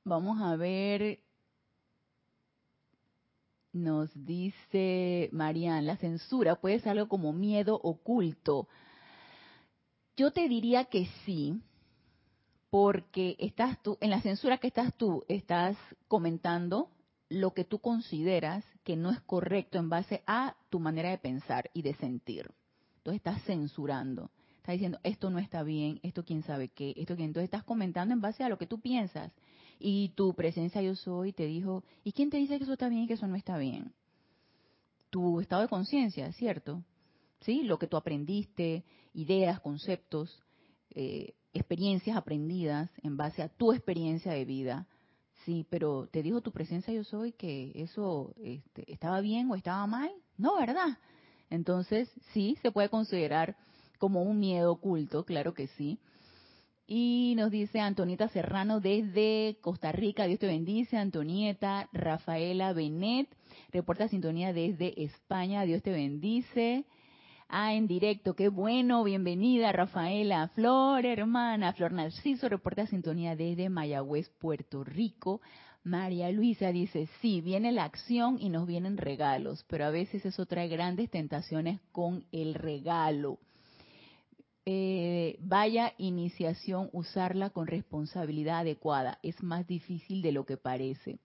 Vamos 0.03 0.41
a 0.41 0.55
ver, 0.55 1.19
nos 3.73 4.09
dice 4.25 5.29
Marian, 5.31 5.85
la 5.85 5.97
censura 5.97 6.55
puede 6.55 6.79
ser 6.79 6.91
algo 6.91 7.07
como 7.07 7.33
miedo 7.33 7.79
oculto. 7.81 8.67
Yo 10.15 10.31
te 10.31 10.47
diría 10.47 10.85
que 10.85 11.07
sí, 11.25 11.61
porque 12.69 13.35
estás 13.39 13.81
tú, 13.81 13.97
en 14.01 14.09
la 14.09 14.21
censura 14.21 14.57
que 14.57 14.67
estás 14.67 14.93
tú, 14.95 15.23
estás 15.27 15.77
comentando 16.07 16.89
lo 17.29 17.53
que 17.53 17.63
tú 17.63 17.79
consideras 17.79 18.65
que 18.83 18.95
no 18.95 19.09
es 19.09 19.21
correcto 19.21 19.77
en 19.77 19.89
base 19.89 20.21
a 20.27 20.55
tu 20.69 20.79
manera 20.79 21.09
de 21.09 21.17
pensar 21.17 21.69
y 21.73 21.81
de 21.81 21.93
sentir. 21.95 22.51
Entonces 22.97 23.17
estás 23.17 23.41
censurando. 23.43 24.31
Estás 24.57 24.73
diciendo, 24.73 24.99
esto 25.03 25.29
no 25.29 25.39
está 25.39 25.63
bien, 25.63 25.99
esto 26.03 26.23
quién 26.23 26.43
sabe 26.43 26.67
qué, 26.67 26.93
esto 26.95 27.15
quién. 27.15 27.29
Entonces 27.29 27.45
estás 27.45 27.63
comentando 27.63 28.13
en 28.13 28.21
base 28.21 28.43
a 28.43 28.49
lo 28.49 28.57
que 28.57 28.67
tú 28.67 28.79
piensas. 28.79 29.31
Y 29.83 30.09
tu 30.09 30.35
presencia 30.35 30.81
yo 30.81 30.95
soy 30.95 31.33
te 31.33 31.47
dijo, 31.47 31.83
¿y 32.03 32.11
quién 32.11 32.29
te 32.29 32.37
dice 32.37 32.57
que 32.57 32.63
eso 32.65 32.73
está 32.73 32.87
bien 32.87 33.03
y 33.03 33.07
que 33.07 33.15
eso 33.15 33.25
no 33.25 33.35
está 33.35 33.57
bien? 33.57 33.93
Tu 35.09 35.39
estado 35.39 35.63
de 35.63 35.67
conciencia, 35.67 36.31
¿cierto? 36.33 36.83
¿Sí? 37.41 37.63
Lo 37.63 37.79
que 37.79 37.87
tú 37.87 37.97
aprendiste, 37.97 38.85
ideas, 39.13 39.59
conceptos, 39.59 40.39
eh, 40.91 41.33
experiencias 41.53 42.15
aprendidas 42.15 42.91
en 43.01 43.17
base 43.17 43.41
a 43.41 43.49
tu 43.49 43.73
experiencia 43.73 44.31
de 44.33 44.45
vida. 44.45 44.87
Sí, 45.45 45.65
pero 45.69 46.07
te 46.11 46.21
dijo 46.21 46.41
tu 46.41 46.51
presencia 46.51 46.93
yo 46.93 47.03
soy 47.03 47.31
que 47.31 47.71
eso 47.73 48.35
este, 48.37 48.91
estaba 48.91 49.19
bien 49.19 49.49
o 49.49 49.55
estaba 49.55 49.87
mal. 49.87 50.11
No, 50.37 50.57
¿verdad? 50.59 50.99
Entonces, 51.49 52.07
sí, 52.33 52.55
se 52.61 52.71
puede 52.71 52.89
considerar 52.89 53.57
como 53.97 54.21
un 54.21 54.39
miedo 54.39 54.71
oculto, 54.71 55.25
claro 55.25 55.55
que 55.55 55.67
sí. 55.69 55.99
Y 56.87 57.35
nos 57.37 57.51
dice 57.51 57.79
Antonieta 57.79 58.27
Serrano 58.29 58.79
desde 58.79 59.57
Costa 59.61 59.91
Rica, 59.91 60.25
Dios 60.25 60.39
te 60.39 60.47
bendice, 60.47 60.97
Antonieta, 60.97 61.87
Rafaela 61.93 62.73
Benet, 62.73 63.29
reporta 63.71 64.07
sintonía 64.07 64.51
desde 64.51 65.01
España, 65.03 65.63
Dios 65.63 65.81
te 65.83 65.91
bendice. 65.91 66.85
Ah, 67.47 67.73
en 67.73 67.87
directo, 67.87 68.33
qué 68.33 68.47
bueno, 68.47 69.03
bienvenida 69.03 69.71
Rafaela, 69.71 70.47
Flor, 70.55 71.05
hermana, 71.05 71.73
Flor 71.73 71.91
Narciso, 71.91 72.47
reporta 72.47 72.87
sintonía 72.87 73.35
desde 73.35 73.69
Mayagüez, 73.69 74.29
Puerto 74.39 74.83
Rico. 74.83 75.41
María 75.83 76.31
Luisa 76.31 76.71
dice, 76.71 77.09
sí, 77.21 77.41
viene 77.41 77.71
la 77.71 77.85
acción 77.85 78.37
y 78.39 78.49
nos 78.49 78.67
vienen 78.67 78.97
regalos, 78.97 79.65
pero 79.67 79.85
a 79.85 79.89
veces 79.89 80.25
eso 80.25 80.45
trae 80.45 80.67
grandes 80.67 81.09
tentaciones 81.09 81.81
con 81.91 82.23
el 82.31 82.53
regalo. 82.53 83.39
Eh, 84.65 85.37
vaya 85.39 85.93
iniciación, 85.97 86.89
usarla 86.93 87.49
con 87.49 87.67
responsabilidad 87.67 88.59
adecuada. 88.59 89.19
Es 89.23 89.41
más 89.41 89.65
difícil 89.67 90.21
de 90.21 90.31
lo 90.31 90.45
que 90.45 90.57
parece. 90.57 91.19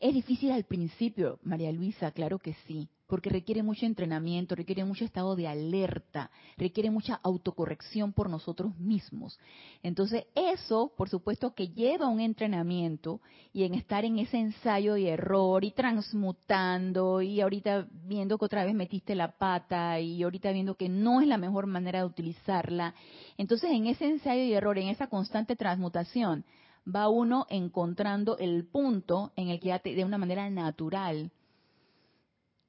Es 0.00 0.14
difícil 0.14 0.50
al 0.52 0.64
principio, 0.64 1.38
María 1.42 1.72
Luisa, 1.72 2.10
claro 2.12 2.38
que 2.38 2.54
sí, 2.66 2.88
porque 3.10 3.28
requiere 3.28 3.64
mucho 3.64 3.86
entrenamiento, 3.86 4.54
requiere 4.54 4.84
mucho 4.84 5.04
estado 5.04 5.34
de 5.34 5.48
alerta, 5.48 6.30
requiere 6.56 6.92
mucha 6.92 7.18
autocorrección 7.24 8.12
por 8.12 8.30
nosotros 8.30 8.78
mismos. 8.78 9.36
Entonces, 9.82 10.26
eso, 10.36 10.92
por 10.96 11.08
supuesto, 11.08 11.52
que 11.52 11.68
lleva 11.68 12.06
un 12.06 12.20
entrenamiento 12.20 13.20
y 13.52 13.64
en 13.64 13.74
estar 13.74 14.04
en 14.04 14.20
ese 14.20 14.38
ensayo 14.38 14.96
y 14.96 15.08
error 15.08 15.64
y 15.64 15.72
transmutando 15.72 17.20
y 17.20 17.40
ahorita 17.40 17.88
viendo 18.06 18.38
que 18.38 18.44
otra 18.44 18.64
vez 18.64 18.74
metiste 18.74 19.16
la 19.16 19.32
pata 19.36 19.98
y 19.98 20.22
ahorita 20.22 20.52
viendo 20.52 20.76
que 20.76 20.88
no 20.88 21.20
es 21.20 21.26
la 21.26 21.36
mejor 21.36 21.66
manera 21.66 21.98
de 21.98 22.04
utilizarla. 22.04 22.94
Entonces, 23.36 23.72
en 23.72 23.88
ese 23.88 24.06
ensayo 24.08 24.44
y 24.44 24.52
error, 24.52 24.78
en 24.78 24.86
esa 24.86 25.08
constante 25.08 25.56
transmutación, 25.56 26.44
va 26.86 27.08
uno 27.08 27.46
encontrando 27.50 28.38
el 28.38 28.66
punto 28.66 29.32
en 29.34 29.48
el 29.48 29.58
que 29.58 29.66
ya 29.66 29.80
de 29.80 30.04
una 30.04 30.16
manera 30.16 30.48
natural 30.48 31.32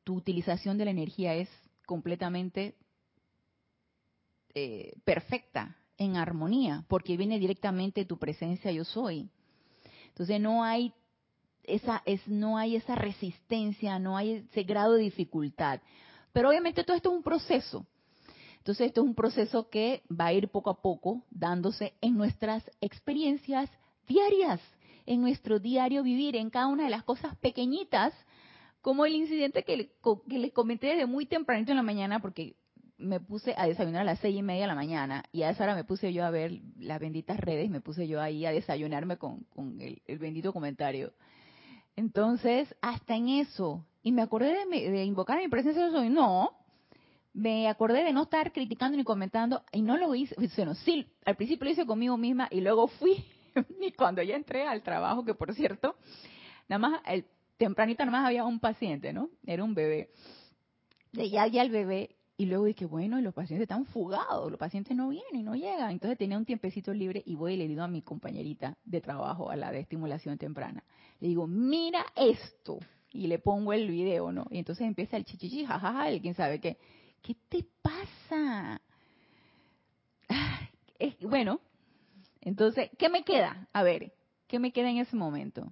tu 0.04 0.16
utilización 0.16 0.78
de 0.78 0.86
la 0.86 0.92
energía 0.92 1.36
es 1.36 1.50
completamente 1.86 2.76
eh, 4.54 4.94
perfecta, 5.04 5.78
en 5.98 6.18
armonía, 6.18 6.84
porque 6.88 7.16
viene 7.16 7.38
directamente 7.38 8.06
tu 8.06 8.18
presencia 8.18 8.72
yo 8.72 8.84
soy. 8.84 9.30
Entonces 10.08 10.42
no 10.42 10.64
hay 10.64 10.94
esa 11.64 12.02
es 12.06 12.28
no 12.28 12.58
hay 12.58 12.76
esa 12.76 12.96
resistencia, 12.96 14.00
no 14.00 14.18
hay 14.18 14.46
ese 14.50 14.64
grado 14.64 14.94
de 14.94 15.04
dificultad. 15.04 15.80
Pero 16.34 16.50
obviamente 16.50 16.84
todo 16.84 16.98
esto 16.98 17.12
es 17.12 17.16
un 17.16 17.24
proceso. 17.24 17.86
Entonces 18.58 18.88
esto 18.88 19.02
es 19.02 19.08
un 19.08 19.16
proceso 19.16 19.70
que 19.70 20.04
va 20.10 20.28
a 20.28 20.34
ir 20.34 20.50
poco 20.50 20.70
a 20.70 20.82
poco 20.82 21.24
dándose 21.30 21.94
en 22.02 22.18
nuestras 22.18 22.64
experiencias 22.80 23.70
diarias, 24.08 24.60
en 25.06 25.22
nuestro 25.22 25.60
diario 25.60 26.04
vivir, 26.04 26.36
en 26.36 26.50
cada 26.50 26.68
una 26.68 26.86
de 26.86 26.90
las 26.90 27.04
cosas 27.04 27.36
pequeñitas 27.38 28.14
como 28.82 29.06
el 29.06 29.14
incidente 29.14 29.64
que, 29.64 29.90
les 30.28 30.54
comenté 30.54 30.88
desde 30.88 31.06
muy 31.06 31.26
tempranito 31.26 31.72
en 31.72 31.78
la 31.78 31.84
mañana, 31.84 32.20
porque 32.20 32.56
me 32.98 33.20
puse 33.20 33.54
a 33.58 33.68
desayunar 33.68 34.02
a 34.02 34.06
las 34.06 34.20
seis 34.20 34.36
y 34.36 34.44
media 34.44 34.64
de 34.64 34.68
la 34.68 34.76
mañana 34.76 35.24
y 35.32 35.42
a 35.44 35.50
esa 35.50 35.64
hora 35.64 35.76
me 35.76 35.84
puse 35.84 36.14
yo 36.14 36.24
a 36.24 36.30
ver 36.30 36.62
las 36.78 37.00
benditas 37.00 37.40
redes, 37.40 37.70
me 37.70 37.82
puse 37.82 38.08
yo 38.08 38.22
ahí 38.22 38.46
a 38.46 38.52
desayunarme 38.52 39.18
con, 39.18 39.46
el, 39.80 40.02
bendito 40.20 40.54
comentario. 40.54 41.14
Entonces, 41.96 42.74
hasta 42.82 43.16
en 43.16 43.30
eso, 43.30 43.86
y 44.02 44.12
me 44.12 44.22
acordé 44.22 44.56
de, 44.66 45.04
invocar 45.04 45.40
mi 45.40 45.48
presencia 45.48 45.86
de 45.86 45.92
soy, 45.92 46.10
no, 46.10 46.52
me 47.34 47.68
acordé 47.68 48.04
de 48.04 48.14
no 48.14 48.24
estar 48.24 48.52
criticando 48.52 48.98
ni 48.98 49.04
comentando, 49.04 49.64
y 49.72 49.82
no 49.82 49.98
lo 49.98 50.14
hice, 50.16 50.36
bueno, 50.56 50.76
sí, 50.76 51.08
al 51.26 51.36
principio 51.36 51.66
lo 51.66 51.72
hice 51.72 51.86
conmigo 51.86 52.18
misma 52.18 52.48
y 52.50 52.62
luego 52.62 52.88
fui, 52.88 53.24
y 53.82 53.92
cuando 53.92 54.22
ya 54.22 54.36
entré 54.36 54.66
al 54.68 54.84
trabajo, 54.84 55.26
que 55.26 55.34
por 55.34 55.54
cierto, 55.54 55.96
nada 56.68 56.80
más 56.80 57.02
el 57.06 57.26
tempranito 57.62 58.04
nomás 58.04 58.26
había 58.26 58.44
un 58.44 58.60
paciente, 58.60 59.14
¿no? 59.14 59.30
Era 59.46 59.64
un 59.64 59.76
bebé. 59.76 60.10
Y 61.14 61.30
ya 61.30 61.46
el 61.46 61.70
bebé 61.70 62.16
y 62.36 62.48
luego 62.48 62.66
dije, 62.66 62.88
bueno, 62.88 63.22
los 63.22 63.36
pacientes 63.36 63.66
están 63.66 63.86
fugados, 63.86 64.50
los 64.50 64.60
pacientes 64.60 64.98
no 64.98 65.10
vienen 65.10 65.36
y 65.36 65.44
no 65.44 65.54
llegan. 65.54 65.92
Entonces 65.92 66.18
tenía 66.18 66.40
un 66.40 66.46
tiempecito 66.46 66.92
libre 66.92 67.22
y 67.24 67.36
voy 67.36 67.54
y 67.54 67.58
le 67.58 67.68
digo 67.68 67.84
a 67.84 67.88
mi 67.88 68.02
compañerita 68.02 68.76
de 68.84 69.00
trabajo, 69.00 69.52
a 69.52 69.56
la 69.56 69.72
de 69.72 69.82
estimulación 69.82 70.40
temprana, 70.40 70.84
le 71.20 71.28
digo, 71.28 71.46
mira 71.46 72.04
esto. 72.16 72.80
Y 73.14 73.28
le 73.28 73.38
pongo 73.38 73.74
el 73.74 73.92
video, 73.92 74.32
¿no? 74.32 74.48
Y 74.50 74.58
entonces 74.58 74.88
empieza 74.88 75.18
el 75.18 75.26
chichichi, 75.26 75.66
jajaja, 75.66 76.10
el 76.10 76.22
quién 76.22 76.34
sabe 76.34 76.60
qué. 76.60 76.78
¿Qué 77.22 77.36
te 77.48 77.64
pasa? 77.84 78.82
bueno, 81.22 81.60
entonces, 82.40 82.90
¿qué 82.98 83.10
me 83.10 83.24
queda? 83.24 83.68
A 83.74 83.84
ver, 83.84 84.14
¿qué 84.48 84.58
me 84.58 84.72
queda 84.72 84.90
en 84.90 84.98
ese 84.98 85.16
momento? 85.16 85.72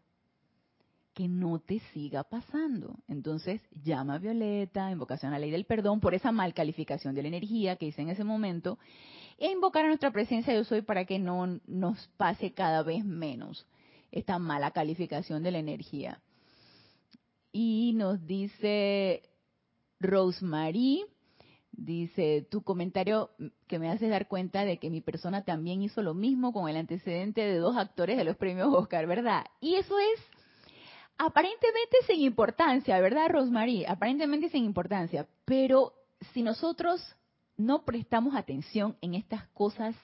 Que 1.19 1.27
no 1.27 1.59
te 1.59 1.81
siga 1.91 2.23
pasando. 2.23 2.95
Entonces, 3.09 3.59
llama 3.83 4.13
a 4.13 4.19
Violeta, 4.19 4.89
invocación 4.89 5.33
a 5.33 5.35
la 5.35 5.39
ley 5.39 5.51
del 5.51 5.65
perdón 5.65 5.99
por 5.99 6.13
esa 6.13 6.31
mal 6.31 6.53
calificación 6.53 7.13
de 7.13 7.23
la 7.23 7.27
energía 7.27 7.75
que 7.75 7.87
hice 7.87 8.01
en 8.01 8.07
ese 8.07 8.23
momento, 8.23 8.79
e 9.37 9.51
invocar 9.51 9.83
a 9.83 9.89
nuestra 9.89 10.11
presencia 10.11 10.53
yo 10.53 10.63
soy 10.63 10.81
para 10.81 11.03
que 11.03 11.19
no 11.19 11.59
nos 11.67 12.07
pase 12.15 12.53
cada 12.53 12.83
vez 12.83 13.03
menos 13.03 13.67
esta 14.13 14.39
mala 14.39 14.71
calificación 14.71 15.43
de 15.43 15.51
la 15.51 15.59
energía. 15.59 16.21
Y 17.51 17.91
nos 17.97 18.25
dice 18.25 19.23
Rosemary, 19.99 21.03
dice, 21.73 22.47
tu 22.49 22.61
comentario 22.61 23.31
que 23.67 23.77
me 23.77 23.89
hace 23.89 24.07
dar 24.07 24.29
cuenta 24.29 24.63
de 24.63 24.77
que 24.77 24.89
mi 24.89 25.01
persona 25.01 25.43
también 25.43 25.81
hizo 25.81 26.01
lo 26.01 26.13
mismo 26.13 26.53
con 26.53 26.69
el 26.69 26.77
antecedente 26.77 27.41
de 27.41 27.57
dos 27.57 27.75
actores 27.75 28.15
de 28.15 28.23
los 28.23 28.37
premios 28.37 28.73
Oscar, 28.73 29.05
¿verdad? 29.05 29.43
Y 29.59 29.75
eso 29.75 29.99
es 29.99 30.38
aparentemente 31.19 31.97
sin 32.07 32.21
importancia, 32.21 32.99
¿verdad, 32.99 33.29
Rosemary? 33.29 33.85
Aparentemente 33.85 34.49
sin 34.49 34.63
importancia, 34.63 35.27
pero 35.45 35.93
si 36.33 36.41
nosotros 36.41 37.15
no 37.57 37.83
prestamos 37.83 38.35
atención 38.35 38.97
en 39.01 39.13
estas 39.15 39.45
cosas 39.49 39.95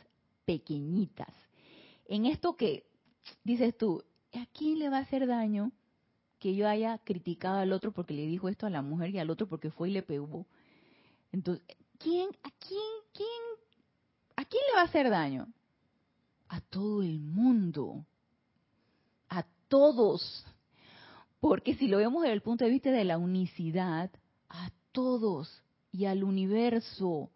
pequeñitas, 0.45 1.33
en 2.07 2.25
esto 2.25 2.55
que 2.55 2.85
dices 3.43 3.75
tú, 3.77 4.03
¿a 4.33 4.45
quién 4.53 4.77
le 4.77 4.89
va 4.89 4.97
a 4.97 5.01
hacer 5.01 5.25
daño 5.25 5.71
que 6.37 6.53
yo 6.53 6.67
haya 6.67 6.99
criticado 6.99 7.59
al 7.59 7.71
otro 7.71 7.93
porque 7.93 8.13
le 8.13 8.27
dijo 8.27 8.49
esto 8.49 8.67
a 8.67 8.69
la 8.69 8.81
mujer 8.81 9.09
y 9.11 9.19
al 9.19 9.29
otro 9.29 9.47
porque 9.47 9.71
fue 9.71 9.89
y 9.89 9.93
le 9.93 10.03
pegó? 10.03 10.45
Entonces, 11.31 11.65
¿quién, 11.97 12.29
a 12.43 12.51
quién, 12.59 12.91
quién, 13.13 13.27
¿A 14.35 14.43
quién 14.43 14.61
le 14.67 14.75
va 14.75 14.81
a 14.81 14.85
hacer 14.85 15.09
daño? 15.09 15.47
A 16.49 16.59
todo 16.59 17.01
el 17.03 17.21
mundo. 17.21 18.05
A 19.29 19.45
todos. 19.69 20.45
Porque 21.45 21.75
si 21.75 21.87
lo 21.87 21.99
vemos 21.99 22.23
desde 22.23 22.33
el 22.33 22.41
punto 22.41 22.65
de 22.65 22.71
vista 22.71 22.89
de 22.89 23.03
la 23.03 23.19
unicidad, 23.19 24.09
a 24.49 24.71
todos 24.91 25.61
y 25.91 26.05
al 26.05 26.23
universo, 26.23 27.29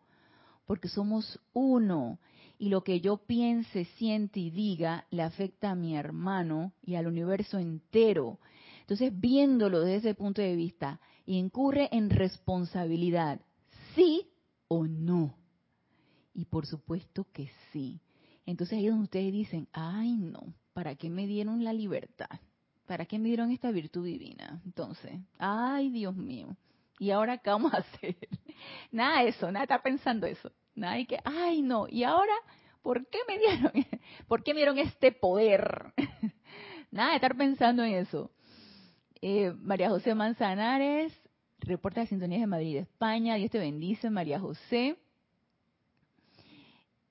porque 0.66 0.88
somos 0.88 1.40
uno. 1.54 2.18
Y 2.58 2.70
lo 2.70 2.84
que 2.84 3.02
yo 3.02 3.18
piense, 3.18 3.86
siente 4.00 4.40
y 4.40 4.50
diga 4.50 5.06
le 5.12 5.22
afecta 5.22 5.70
a 5.70 5.76
mi 5.76 5.96
hermano 5.96 6.74
y 6.82 6.96
al 6.96 7.06
universo 7.06 7.60
entero. 7.60 8.40
Entonces, 8.80 9.14
viéndolo 9.14 9.82
desde 9.82 9.98
ese 9.98 10.16
punto 10.16 10.42
de 10.42 10.56
vista, 10.56 11.00
incurre 11.28 11.88
en 11.92 12.10
responsabilidad, 12.10 13.40
sí 13.94 14.28
o 14.70 14.88
no. 14.88 15.36
Y 16.34 16.46
por 16.46 16.66
supuesto 16.66 17.28
que 17.32 17.52
sí. 17.72 18.02
Entonces 18.48 18.80
ahí 18.80 18.88
es 18.88 18.92
donde 18.92 19.04
ustedes 19.04 19.32
dicen, 19.32 19.68
ay 19.72 20.18
no, 20.18 20.56
¿para 20.74 20.96
qué 20.96 21.12
me 21.12 21.28
dieron 21.28 21.64
la 21.64 21.74
libertad? 21.74 22.40
¿Para 22.90 23.06
qué 23.06 23.20
me 23.20 23.28
dieron 23.28 23.52
esta 23.52 23.70
virtud 23.70 24.04
divina? 24.04 24.60
Entonces, 24.66 25.12
ay 25.38 25.92
Dios 25.92 26.16
mío, 26.16 26.58
¿y 26.98 27.12
ahora 27.12 27.38
qué 27.38 27.52
vamos 27.52 27.72
a 27.72 27.78
hacer? 27.78 28.16
Nada 28.92 29.22
de 29.22 29.30
eso, 29.30 29.52
nada 29.52 29.66
está 29.66 29.84
pensando 29.84 30.26
eso. 30.26 30.52
Nada 30.74 30.96
de 30.96 31.06
que, 31.06 31.20
ay 31.24 31.62
no, 31.62 31.86
¿y 31.88 32.04
ahora 32.04 32.34
por 32.82 33.08
qué 33.08 33.20
me 33.28 33.38
dieron, 33.38 33.72
por 34.28 34.42
qué 34.42 34.56
me 34.56 34.62
dieron 34.62 34.80
este 34.80 35.12
poder? 35.12 35.94
nada 36.92 37.12
de 37.12 37.18
estar 37.18 37.38
pensando 37.38 37.84
en 37.84 37.94
eso. 37.94 38.32
Eh, 39.22 39.54
María 39.60 39.90
José 39.90 40.16
Manzanares, 40.16 41.14
reporta 41.60 42.02
de 42.02 42.08
Sintonías 42.08 42.42
de 42.42 42.48
Madrid, 42.48 42.78
España. 42.78 43.36
Dios 43.36 43.52
te 43.52 43.60
bendice, 43.60 44.10
María 44.10 44.40
José. 44.40 44.98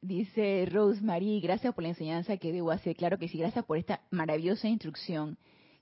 Dice 0.01 0.69
Rosemary, 0.73 1.41
gracias 1.41 1.73
por 1.73 1.85
la 1.85 1.91
enseñanza 1.91 2.37
que 2.37 2.51
debo 2.51 2.73
hacer. 2.73 2.97
Claro 2.97 3.17
que 3.17 3.29
sí, 3.29 3.39
gracias 3.39 3.65
por 3.65 3.79
esta 3.79 4.01
maravillosa 4.11 4.67
instrucción 4.67 5.39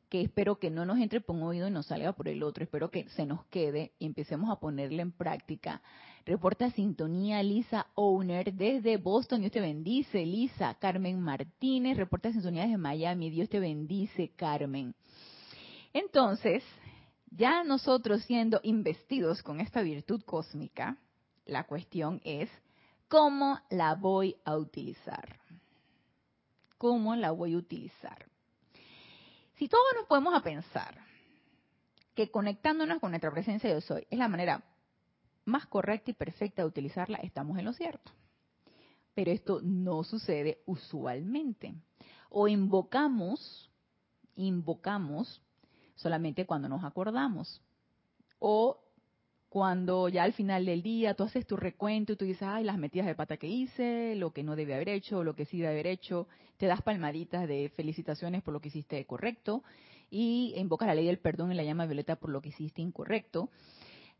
que 0.09 0.21
espero 0.21 0.59
que 0.59 0.71
no 0.71 0.85
nos 0.85 0.99
entre 0.99 1.21
por 1.21 1.37
un 1.37 1.43
oído 1.43 1.69
y 1.69 1.71
nos 1.71 1.87
salga 1.87 2.13
por 2.13 2.29
el 2.29 2.43
otro. 2.43 2.65
Espero 2.65 2.91
que 2.91 3.09
se 3.11 3.27
nos 3.27 3.45
quede 3.47 3.93
y 3.99 4.07
empecemos 4.07 4.51
a 4.51 4.61
ponerla 4.61 5.03
en 5.03 5.13
práctica. 5.13 5.83
Reporta 6.25 6.71
sintonía 6.71 7.43
Lisa 7.43 7.87
Owner 7.95 8.53
desde 8.53 8.97
Boston. 8.97 9.41
Dios 9.41 9.53
te 9.53 9.61
bendice, 9.61 10.25
Lisa. 10.25 10.75
Carmen 10.75 11.21
Martínez. 11.21 11.97
Reporta 11.97 12.33
sintonía 12.33 12.63
desde 12.63 12.79
Miami. 12.79 13.31
Dios 13.31 13.49
te 13.49 13.61
bendice, 13.61 14.31
Carmen. 14.37 14.95
Entonces, 15.93 16.63
ya 17.31 17.65
nosotros 17.65 18.23
siendo 18.25 18.61
investidos 18.63 19.43
con 19.43 19.61
esta 19.61 19.83
virtud 19.83 20.23
cósmica, 20.23 20.97
la 21.45 21.65
cuestión 21.65 22.21
es, 22.25 22.51
¿cómo 23.09 23.61
la 23.71 23.95
voy 23.95 24.37
a 24.45 24.57
utilizar? 24.57 25.39
¿Cómo 26.79 27.17
la 27.17 27.31
voy 27.31 27.55
a 27.55 27.59
utilizar? 27.59 28.27
Si 29.57 29.69
todos 29.69 29.85
nos 29.97 30.07
podemos 30.07 30.35
a 30.35 30.43
pensar 30.43 30.99
que 32.15 32.31
conectándonos 32.31 32.99
con 33.01 33.11
nuestra 33.11 33.31
presencia 33.31 33.75
de 33.75 33.81
soy 33.81 34.07
es 34.11 34.19
la 34.19 34.29
manera 34.29 34.63
más 35.45 35.67
correcta 35.67 36.11
y 36.11 36.15
perfecta 36.15 36.63
de 36.63 36.69
utilizarla, 36.69 37.19
estamos 37.19 37.59
en 37.59 37.65
lo 37.65 37.73
cierto. 37.73 38.13
Pero 39.15 39.31
esto 39.31 39.61
no 39.63 40.05
sucede 40.05 40.63
usualmente. 40.67 41.75
O 42.29 42.49
invocamos, 42.49 43.71
invocamos 44.35 45.41
solamente 45.95 46.45
cuando 46.45 46.69
nos 46.69 46.85
acordamos. 46.85 47.63
O 48.39 48.79
cuando 49.57 50.11
ya 50.11 50.25
al 50.25 50.35
final 50.35 50.67
del 50.67 50.83
día 50.83 51.15
tú 51.15 51.25
haces 51.25 51.47
tu 51.47 51.57
recuento 51.57 52.13
y 52.13 52.17
tú 52.17 52.27
dices, 52.27 52.43
ay, 52.43 52.63
las 52.63 52.77
metidas 52.77 53.07
de 53.07 53.15
pata 53.15 53.39
que 53.39 53.47
hice, 53.47 54.15
lo 54.15 54.31
que 54.31 54.43
no 54.43 54.55
debe 54.55 54.75
haber 54.75 54.91
hecho, 54.91 55.25
lo 55.25 55.35
que 55.35 55.47
sí 55.47 55.57
debe 55.57 55.71
haber 55.71 55.87
hecho, 55.87 56.29
te 56.59 56.67
das 56.67 56.83
palmaditas 56.83 57.49
de 57.49 57.73
felicitaciones 57.75 58.43
por 58.43 58.53
lo 58.53 58.61
que 58.61 58.69
hiciste 58.69 59.03
correcto 59.07 59.65
y 60.11 60.53
invocas 60.59 60.89
la 60.89 60.95
ley 60.95 61.07
del 61.07 61.21
perdón 61.21 61.53
en 61.53 61.57
la 61.57 61.63
llama 61.65 61.87
violeta 61.87 62.17
por 62.17 62.29
lo 62.29 62.43
que 62.43 62.51
hiciste 62.51 62.83
incorrecto 62.83 63.49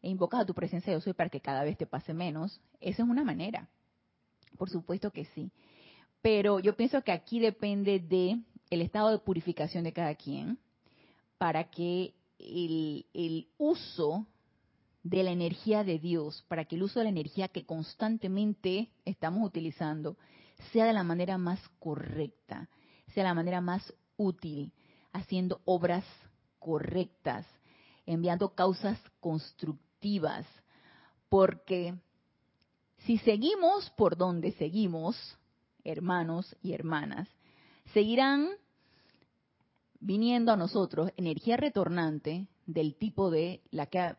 e 0.01 0.09
invocas 0.09 0.41
a 0.41 0.47
tu 0.47 0.55
presencia 0.55 0.95
de 0.95 1.03
soy 1.03 1.13
para 1.13 1.29
que 1.29 1.43
cada 1.43 1.65
vez 1.65 1.77
te 1.77 1.85
pase 1.85 2.15
menos. 2.15 2.63
Esa 2.81 3.03
es 3.03 3.09
una 3.11 3.23
manera. 3.23 3.69
Por 4.57 4.71
supuesto 4.71 5.11
que 5.11 5.27
sí. 5.27 5.51
Pero 6.23 6.61
yo 6.61 6.75
pienso 6.77 7.03
que 7.03 7.13
aquí 7.13 7.41
depende 7.41 8.01
de 8.01 8.41
el 8.71 8.81
estado 8.81 9.11
de 9.11 9.19
purificación 9.19 9.85
de 9.85 9.93
cada 9.93 10.15
quien, 10.15 10.59
para 11.37 11.65
que 11.65 12.15
el, 12.39 13.49
uso 13.59 14.27
de 15.09 15.23
la 15.23 15.31
energía 15.31 15.85
de 15.85 16.01
Dios, 16.01 16.45
para 16.49 16.65
que 16.65 16.75
el 16.75 16.83
uso 16.83 16.99
de 16.99 17.05
la 17.05 17.11
energía 17.11 17.47
que 17.47 17.65
constantemente 17.65 18.91
estamos 19.05 19.47
utilizando 19.47 20.17
sea 20.73 20.85
de 20.85 20.93
la 20.93 21.05
manera 21.05 21.39
más 21.39 21.61
correcta, 21.79 22.69
sea 23.15 23.23
la 23.23 23.35
manera 23.35 23.61
más 23.61 23.95
útil, 24.17 24.73
haciendo 25.13 25.61
obras 25.65 26.05
correctas, 26.59 27.47
enviando 28.05 28.55
causas 28.55 28.99
constructivas, 29.21 30.45
porque 31.29 31.95
si 33.05 33.19
seguimos 33.19 33.89
por 33.91 34.17
donde 34.17 34.53
seguimos, 34.53 35.39
hermanos 35.85 36.57
y 36.63 36.73
hermanas, 36.73 37.29
seguirán 37.93 38.49
viniendo 40.01 40.51
a 40.53 40.57
nosotros 40.57 41.13
energía 41.17 41.57
retornante 41.57 42.49
del 42.67 42.97
tipo 42.97 43.31
de 43.31 43.63
la 43.71 43.87
que, 43.87 44.17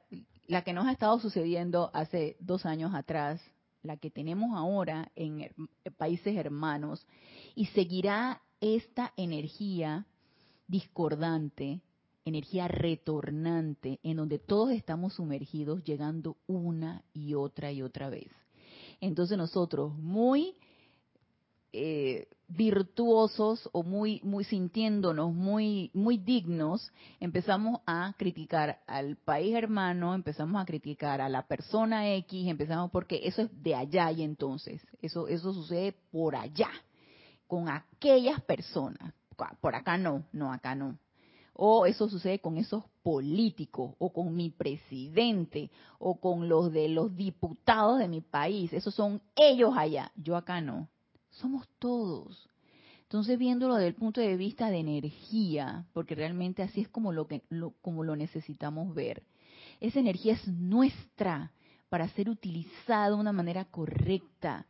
la 0.48 0.64
que 0.64 0.74
nos 0.74 0.88
ha 0.88 0.92
estado 0.92 1.20
sucediendo 1.20 1.92
hace 1.94 2.38
dos 2.40 2.66
años 2.66 2.94
atrás, 2.96 3.42
la 3.84 3.98
que 3.98 4.10
tenemos 4.10 4.56
ahora 4.56 5.12
en 5.16 5.52
países 5.98 6.36
hermanos, 6.36 7.06
y 7.56 7.66
seguirá 7.68 8.42
esta 8.60 9.14
energía 9.18 10.06
discordante, 10.68 11.82
energía 12.26 12.68
retornante, 12.68 14.00
en 14.04 14.18
donde 14.18 14.40
todos 14.40 14.72
estamos 14.72 15.14
sumergidos, 15.14 15.84
llegando 15.84 16.38
una 16.48 17.04
y 17.14 17.34
otra 17.34 17.72
y 17.72 17.82
otra 17.82 18.10
vez. 18.10 18.28
Entonces 19.00 19.38
nosotros, 19.38 19.94
muy 19.98 20.56
eh, 21.74 22.28
virtuosos 22.48 23.70
o 23.74 23.84
muy 23.84 24.22
muy 24.24 24.46
sintiéndonos 24.46 25.34
muy 25.34 25.92
muy 25.94 26.18
dignos 26.18 26.92
empezamos 27.20 27.82
a 27.86 28.14
criticar 28.18 28.80
al 28.88 29.18
país 29.18 29.54
hermano 29.54 30.16
empezamos 30.16 30.62
a 30.62 30.66
criticar 30.66 31.20
a 31.20 31.28
la 31.28 31.46
persona 31.46 32.14
X 32.14 32.48
empezamos 32.48 32.90
porque 32.90 33.20
eso 33.24 33.42
es 33.42 33.64
de 33.64 33.76
allá 33.76 34.12
y 34.12 34.24
entonces 34.24 34.82
eso 35.02 35.28
eso 35.28 35.54
sucede 35.54 35.94
por 36.10 36.38
allá 36.38 36.70
con 37.48 37.70
aquellas 37.70 38.42
personas. 38.42 39.14
Por 39.62 39.76
acá 39.76 39.98
no 39.98 40.26
no 40.32 40.52
acá 40.52 40.76
no. 40.76 41.00
O 41.54 41.86
eso 41.86 42.08
sucede 42.08 42.40
con 42.40 42.58
esos 42.58 42.84
políticos 43.02 43.96
o 43.98 44.14
con 44.14 44.36
mi 44.36 44.50
presidente 44.52 45.72
o 45.98 46.20
con 46.20 46.50
los 46.50 46.72
de 46.72 46.88
los 46.90 47.16
diputados 47.16 48.00
de 48.00 48.08
mi 48.08 48.22
país 48.22 48.74
esos 48.74 48.94
son 48.94 49.22
ellos 49.36 49.72
allá 49.78 50.12
yo 50.18 50.36
acá 50.36 50.60
no 50.60 50.90
somos 51.38 51.68
todos. 51.80 52.50
Entonces, 53.04 53.40
viéndolo 53.40 53.76
desde 53.76 53.88
el 53.88 53.96
punto 53.96 54.20
de 54.20 54.36
vista 54.36 54.70
de 54.70 54.80
energía, 54.80 55.86
porque 55.94 56.14
realmente 56.14 56.62
así 56.62 56.82
es 56.82 56.90
como 56.90 57.14
lo, 57.14 57.28
que, 57.28 57.42
como 57.82 58.04
lo 58.04 58.16
necesitamos 58.16 58.94
ver, 58.94 59.24
esa 59.80 60.00
energía 60.00 60.34
es 60.34 60.48
nuestra 60.48 61.54
para 61.90 62.10
ser 62.10 62.30
utilizada 62.30 63.10
de 63.10 63.16
una 63.16 63.32
manera 63.32 63.66
correcta. 63.66 64.66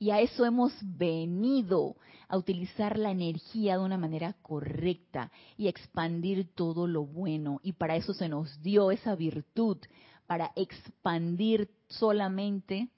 Y 0.00 0.10
a 0.10 0.20
eso 0.20 0.44
hemos 0.44 0.72
venido, 0.82 1.96
a 2.26 2.36
utilizar 2.38 2.98
la 2.98 3.10
energía 3.10 3.76
de 3.76 3.84
una 3.84 3.98
manera 3.98 4.34
correcta 4.42 5.30
y 5.56 5.68
expandir 5.68 6.48
todo 6.54 6.86
lo 6.86 7.04
bueno. 7.04 7.60
Y 7.62 7.72
para 7.72 7.96
eso 7.96 8.14
se 8.14 8.28
nos 8.28 8.62
dio 8.62 8.90
esa 8.90 9.14
virtud, 9.14 9.78
para 10.26 10.52
expandir 10.56 11.70
solamente 11.88 12.88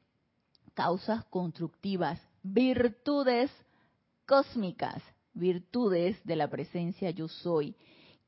causas 0.75 1.25
constructivas, 1.25 2.21
virtudes 2.43 3.51
cósmicas, 4.27 5.03
virtudes 5.35 6.23
de 6.25 6.37
la 6.37 6.49
presencia 6.49 7.11
yo 7.11 7.29
soy, 7.29 7.77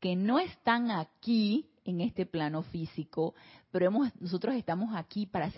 que 0.01 0.17
no 0.17 0.39
están 0.39 0.91
aquí 0.91 1.71
en 1.85 2.01
este 2.01 2.27
plano 2.27 2.63
físico, 2.63 3.35
pero 3.71 3.87
hemos, 3.87 4.11
nosotros 4.21 4.55
estamos 4.55 4.95
aquí 4.95 5.27
para, 5.27 5.51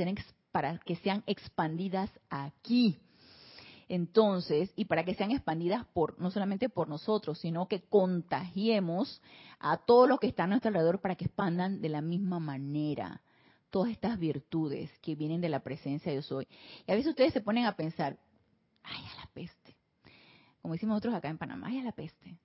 que 0.84 0.96
sean 0.96 1.22
expandidas 1.26 2.10
aquí. 2.30 2.98
Entonces, 3.88 4.72
y 4.74 4.86
para 4.86 5.04
que 5.04 5.14
sean 5.14 5.30
expandidas 5.30 5.86
no 6.18 6.30
solamente 6.32 6.68
por 6.68 6.88
nosotros, 6.88 7.38
sino 7.38 7.68
que 7.68 7.82
contagiemos 7.82 9.22
a 9.60 9.76
todos 9.76 10.08
los 10.08 10.18
que 10.18 10.26
están 10.26 10.46
a 10.46 10.48
nuestro 10.54 10.70
alrededor 10.70 11.00
para 11.00 11.14
que 11.14 11.26
expandan 11.26 11.80
de 11.80 11.88
la 11.88 12.00
misma 12.00 12.40
manera 12.40 13.22
todas 13.70 13.90
estas 13.90 14.18
virtudes 14.18 14.90
que 15.00 15.14
vienen 15.14 15.40
de 15.40 15.48
la 15.48 15.60
presencia 15.60 16.10
de 16.10 16.16
yo 16.16 16.22
soy. 16.22 16.48
Y 16.86 16.90
a 16.90 16.94
veces 16.94 17.10
ustedes 17.10 17.32
se 17.32 17.40
ponen 17.40 17.66
a 17.66 17.76
pensar, 17.76 18.18
ay, 18.86 19.04
a 19.12 19.20
la 19.20 19.26
peste. 19.32 19.76
Como 20.62 20.74
decimos 20.74 20.94
nosotros 20.94 21.14
acá 21.14 21.28
en 21.28 21.38
Panamá, 21.38 21.68
ay, 21.68 21.78
a 21.78 21.84
la 21.84 21.92
peste. 21.92 22.38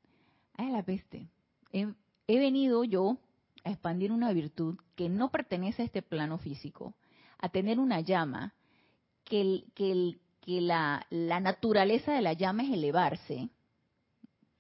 Ay, 0.54 0.68
a 0.68 0.72
la 0.72 0.84
peste. 0.84 1.28
He, 1.72 1.88
venido 2.28 2.84
yo 2.84 3.18
a 3.64 3.72
expandir 3.72 4.12
una 4.12 4.34
virtud 4.34 4.78
que 4.96 5.10
no 5.10 5.30
pertenece 5.32 5.82
a 5.82 5.86
este 5.86 6.02
plano 6.02 6.38
físico, 6.38 6.94
a 7.40 7.50
tener 7.50 7.80
una 7.80 8.02
llama 8.02 8.54
que, 9.24 9.64
que 9.74 10.20
que 10.42 10.60
la, 10.60 11.06
la 11.10 11.40
naturaleza 11.40 12.14
de 12.14 12.22
la 12.22 12.34
llama 12.34 12.64
es 12.64 12.72
elevarse, 12.72 13.50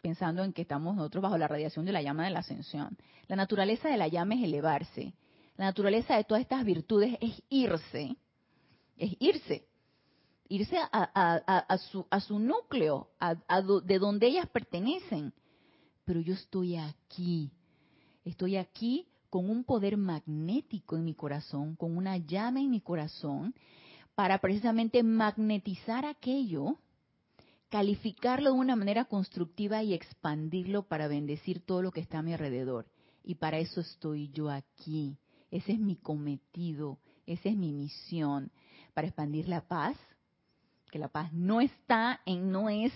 pensando 0.02 0.44
en 0.44 0.54
que 0.54 0.62
estamos 0.62 0.96
nosotros 0.96 1.24
bajo 1.24 1.38
la 1.38 1.48
radiación 1.48 1.86
de 1.86 1.92
la 1.92 2.02
llama 2.02 2.24
de 2.24 2.30
la 2.30 2.40
ascensión. 2.40 2.98
La 3.28 3.36
naturaleza 3.36 3.90
de 3.90 3.98
la 3.98 4.08
llama 4.08 4.36
es 4.36 4.44
elevarse. 4.44 5.14
La 5.58 5.66
naturaleza 5.66 6.16
de 6.16 6.24
todas 6.24 6.42
estas 6.42 6.64
virtudes 6.64 7.18
es 7.20 7.42
irse, 7.50 8.16
es 8.98 9.16
irse, 9.20 9.68
irse 10.52 10.78
a, 10.92 11.78
su, 11.78 12.06
a 12.10 12.20
su, 12.20 12.38
núcleo, 12.38 13.10
de 13.86 14.00
donde 14.00 14.28
ellas 14.28 14.48
pertenecen. 14.50 15.34
Pero 16.04 16.20
yo 16.20 16.34
estoy 16.34 16.76
aquí, 16.76 17.52
estoy 18.26 18.58
aquí 18.58 19.08
con 19.30 19.50
un 19.50 19.64
poder 19.64 19.96
magnético 19.96 20.98
en 20.98 21.06
mi 21.06 21.14
corazón, 21.14 21.78
con 21.78 21.96
una 21.96 22.18
llama 22.18 22.60
en 22.60 22.70
mi 22.70 22.82
corazón, 22.82 23.56
para 24.14 24.40
precisamente 24.40 25.04
magnetizar 25.04 26.06
aquello, 26.06 26.78
calificarlo 27.70 28.52
de 28.52 28.60
una 28.60 28.76
manera 28.76 29.06
constructiva 29.06 29.84
y 29.84 29.94
expandirlo 29.94 30.84
para 30.84 31.08
bendecir 31.08 31.62
todo 31.62 31.82
lo 31.82 31.92
que 31.92 32.02
está 32.02 32.20
a 32.20 32.24
mi 32.24 32.34
alrededor. 32.34 32.88
Y 33.24 33.36
para 33.36 33.60
eso 33.60 33.80
estoy 33.80 34.30
yo 34.34 34.50
aquí. 34.50 35.18
Ese 35.50 35.72
es 35.72 35.80
mi 35.80 35.96
cometido, 35.96 37.00
esa 37.26 37.48
es 37.48 37.56
mi 37.56 37.72
misión, 37.72 38.52
para 38.94 39.08
expandir 39.08 39.48
la 39.48 39.62
paz, 39.62 39.96
que 40.92 41.00
la 41.00 41.08
paz 41.08 41.34
no 41.34 41.62
está 41.62 42.20
en, 42.26 42.52
no 42.52 42.70
es 42.70 42.94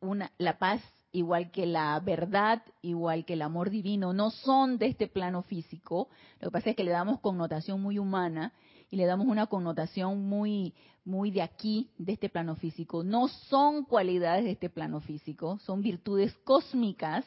una, 0.00 0.32
la 0.38 0.58
paz 0.58 0.82
igual 1.12 1.52
que 1.52 1.66
la 1.66 2.00
verdad, 2.00 2.62
igual 2.82 3.24
que 3.24 3.34
el 3.34 3.42
amor 3.42 3.70
divino, 3.70 4.12
no 4.12 4.30
son 4.30 4.78
de 4.78 4.86
este 4.86 5.06
plano 5.06 5.42
físico. 5.42 6.08
Lo 6.40 6.48
que 6.48 6.52
pasa 6.52 6.70
es 6.70 6.76
que 6.76 6.82
le 6.82 6.90
damos 6.90 7.20
connotación 7.20 7.80
muy 7.80 7.98
humana 7.98 8.52
y 8.90 8.96
le 8.96 9.06
damos 9.06 9.28
una 9.28 9.46
connotación 9.46 10.26
muy, 10.28 10.74
muy 11.04 11.30
de 11.30 11.42
aquí, 11.42 11.90
de 11.98 12.14
este 12.14 12.28
plano 12.28 12.56
físico. 12.56 13.04
No 13.04 13.28
son 13.28 13.84
cualidades 13.84 14.44
de 14.44 14.50
este 14.52 14.70
plano 14.70 15.00
físico, 15.00 15.58
son 15.60 15.82
virtudes 15.82 16.34
cósmicas. 16.44 17.24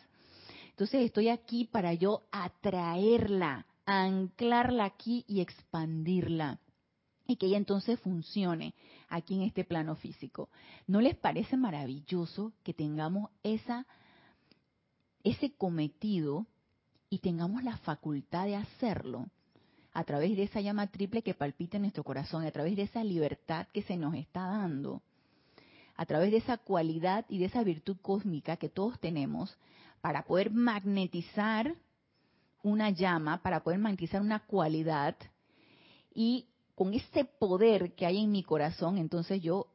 Entonces 0.72 1.06
estoy 1.06 1.30
aquí 1.30 1.64
para 1.64 1.94
yo 1.94 2.24
atraerla, 2.32 3.66
anclarla 3.86 4.84
aquí 4.84 5.24
y 5.28 5.40
expandirla 5.40 6.60
y 7.28 7.36
que 7.36 7.48
ella 7.48 7.58
entonces 7.58 8.00
funcione 8.00 8.74
aquí 9.10 9.36
en 9.36 9.42
este 9.42 9.64
plano 9.64 9.96
físico. 9.96 10.50
¿No 10.88 11.02
les 11.02 11.16
parece 11.16 11.58
maravilloso 11.58 12.54
que 12.64 12.74
tengamos 12.74 13.30
esa 13.44 13.86
ese 15.24 15.52
cometido 15.52 16.46
y 17.10 17.20
tengamos 17.20 17.64
la 17.64 17.78
facultad 17.78 18.46
de 18.46 18.56
hacerlo 18.56 19.28
a 19.94 20.04
través 20.04 20.38
de 20.38 20.44
esa 20.44 20.62
llama 20.62 20.88
triple 20.88 21.22
que 21.22 21.34
palpita 21.34 21.78
en 21.78 21.84
nuestro 21.84 22.04
corazón, 22.04 22.46
a 22.46 22.52
través 22.52 22.76
de 22.76 22.84
esa 22.84 23.04
libertad 23.04 23.68
que 23.74 23.82
se 23.82 23.98
nos 23.98 24.14
está 24.16 24.42
dando, 24.42 25.02
a 25.96 26.06
través 26.06 26.32
de 26.32 26.38
esa 26.38 26.58
cualidad 26.58 27.26
y 27.30 27.40
de 27.40 27.46
esa 27.46 27.64
virtud 27.64 27.98
cósmica 28.02 28.58
que 28.58 28.70
todos 28.70 29.00
tenemos 29.00 29.58
para 30.02 30.24
poder 30.24 30.52
magnetizar 30.52 31.76
una 32.62 32.92
llama, 32.92 33.42
para 33.42 33.64
poder 33.64 33.80
magnetizar 33.80 34.22
una 34.22 34.46
cualidad 34.46 35.16
y 36.14 36.48
con 36.78 36.94
ese 36.94 37.26
poder 37.26 37.96
que 37.96 38.06
hay 38.06 38.24
en 38.24 38.32
mi 38.32 38.44
corazón, 38.44 39.00
entonces 39.00 39.42
yo 39.42 39.66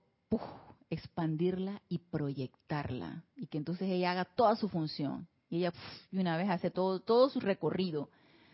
expandirla 0.89 1.83
y 1.89 1.99
proyectarla 1.99 3.25
y 3.35 3.49
que 3.49 3.59
entonces 3.59 3.91
ella 3.91 4.13
haga 4.13 4.25
toda 4.25 4.55
su 4.55 4.69
función 4.69 5.27
y 5.51 5.57
ella 5.57 5.73
de 6.13 6.21
una 6.21 6.37
vez 6.37 6.49
hace 6.49 6.71
todo 6.71 7.01
todo 7.01 7.29
su 7.29 7.41
recorrido 7.41 8.09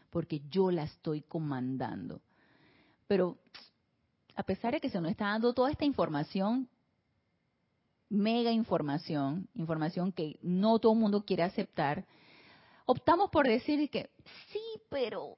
porque 0.08 0.40
yo 0.48 0.70
la 0.70 0.84
estoy 0.84 1.20
comandando. 1.20 2.22
Pero 3.06 3.36
a 4.34 4.42
pesar 4.44 4.72
de 4.72 4.80
que 4.80 4.88
se 4.88 4.98
nos 4.98 5.10
está 5.10 5.26
dando 5.26 5.52
toda 5.52 5.70
esta 5.70 5.84
información, 5.84 6.70
mega 8.08 8.50
información, 8.50 9.46
información 9.56 10.10
que 10.10 10.38
no 10.40 10.78
todo 10.78 10.94
el 10.94 11.00
mundo 11.00 11.22
quiere 11.22 11.42
aceptar, 11.42 12.06
optamos 12.86 13.28
por 13.28 13.46
decir 13.46 13.90
que 13.90 14.08
sí, 14.50 14.62
pero 14.88 15.34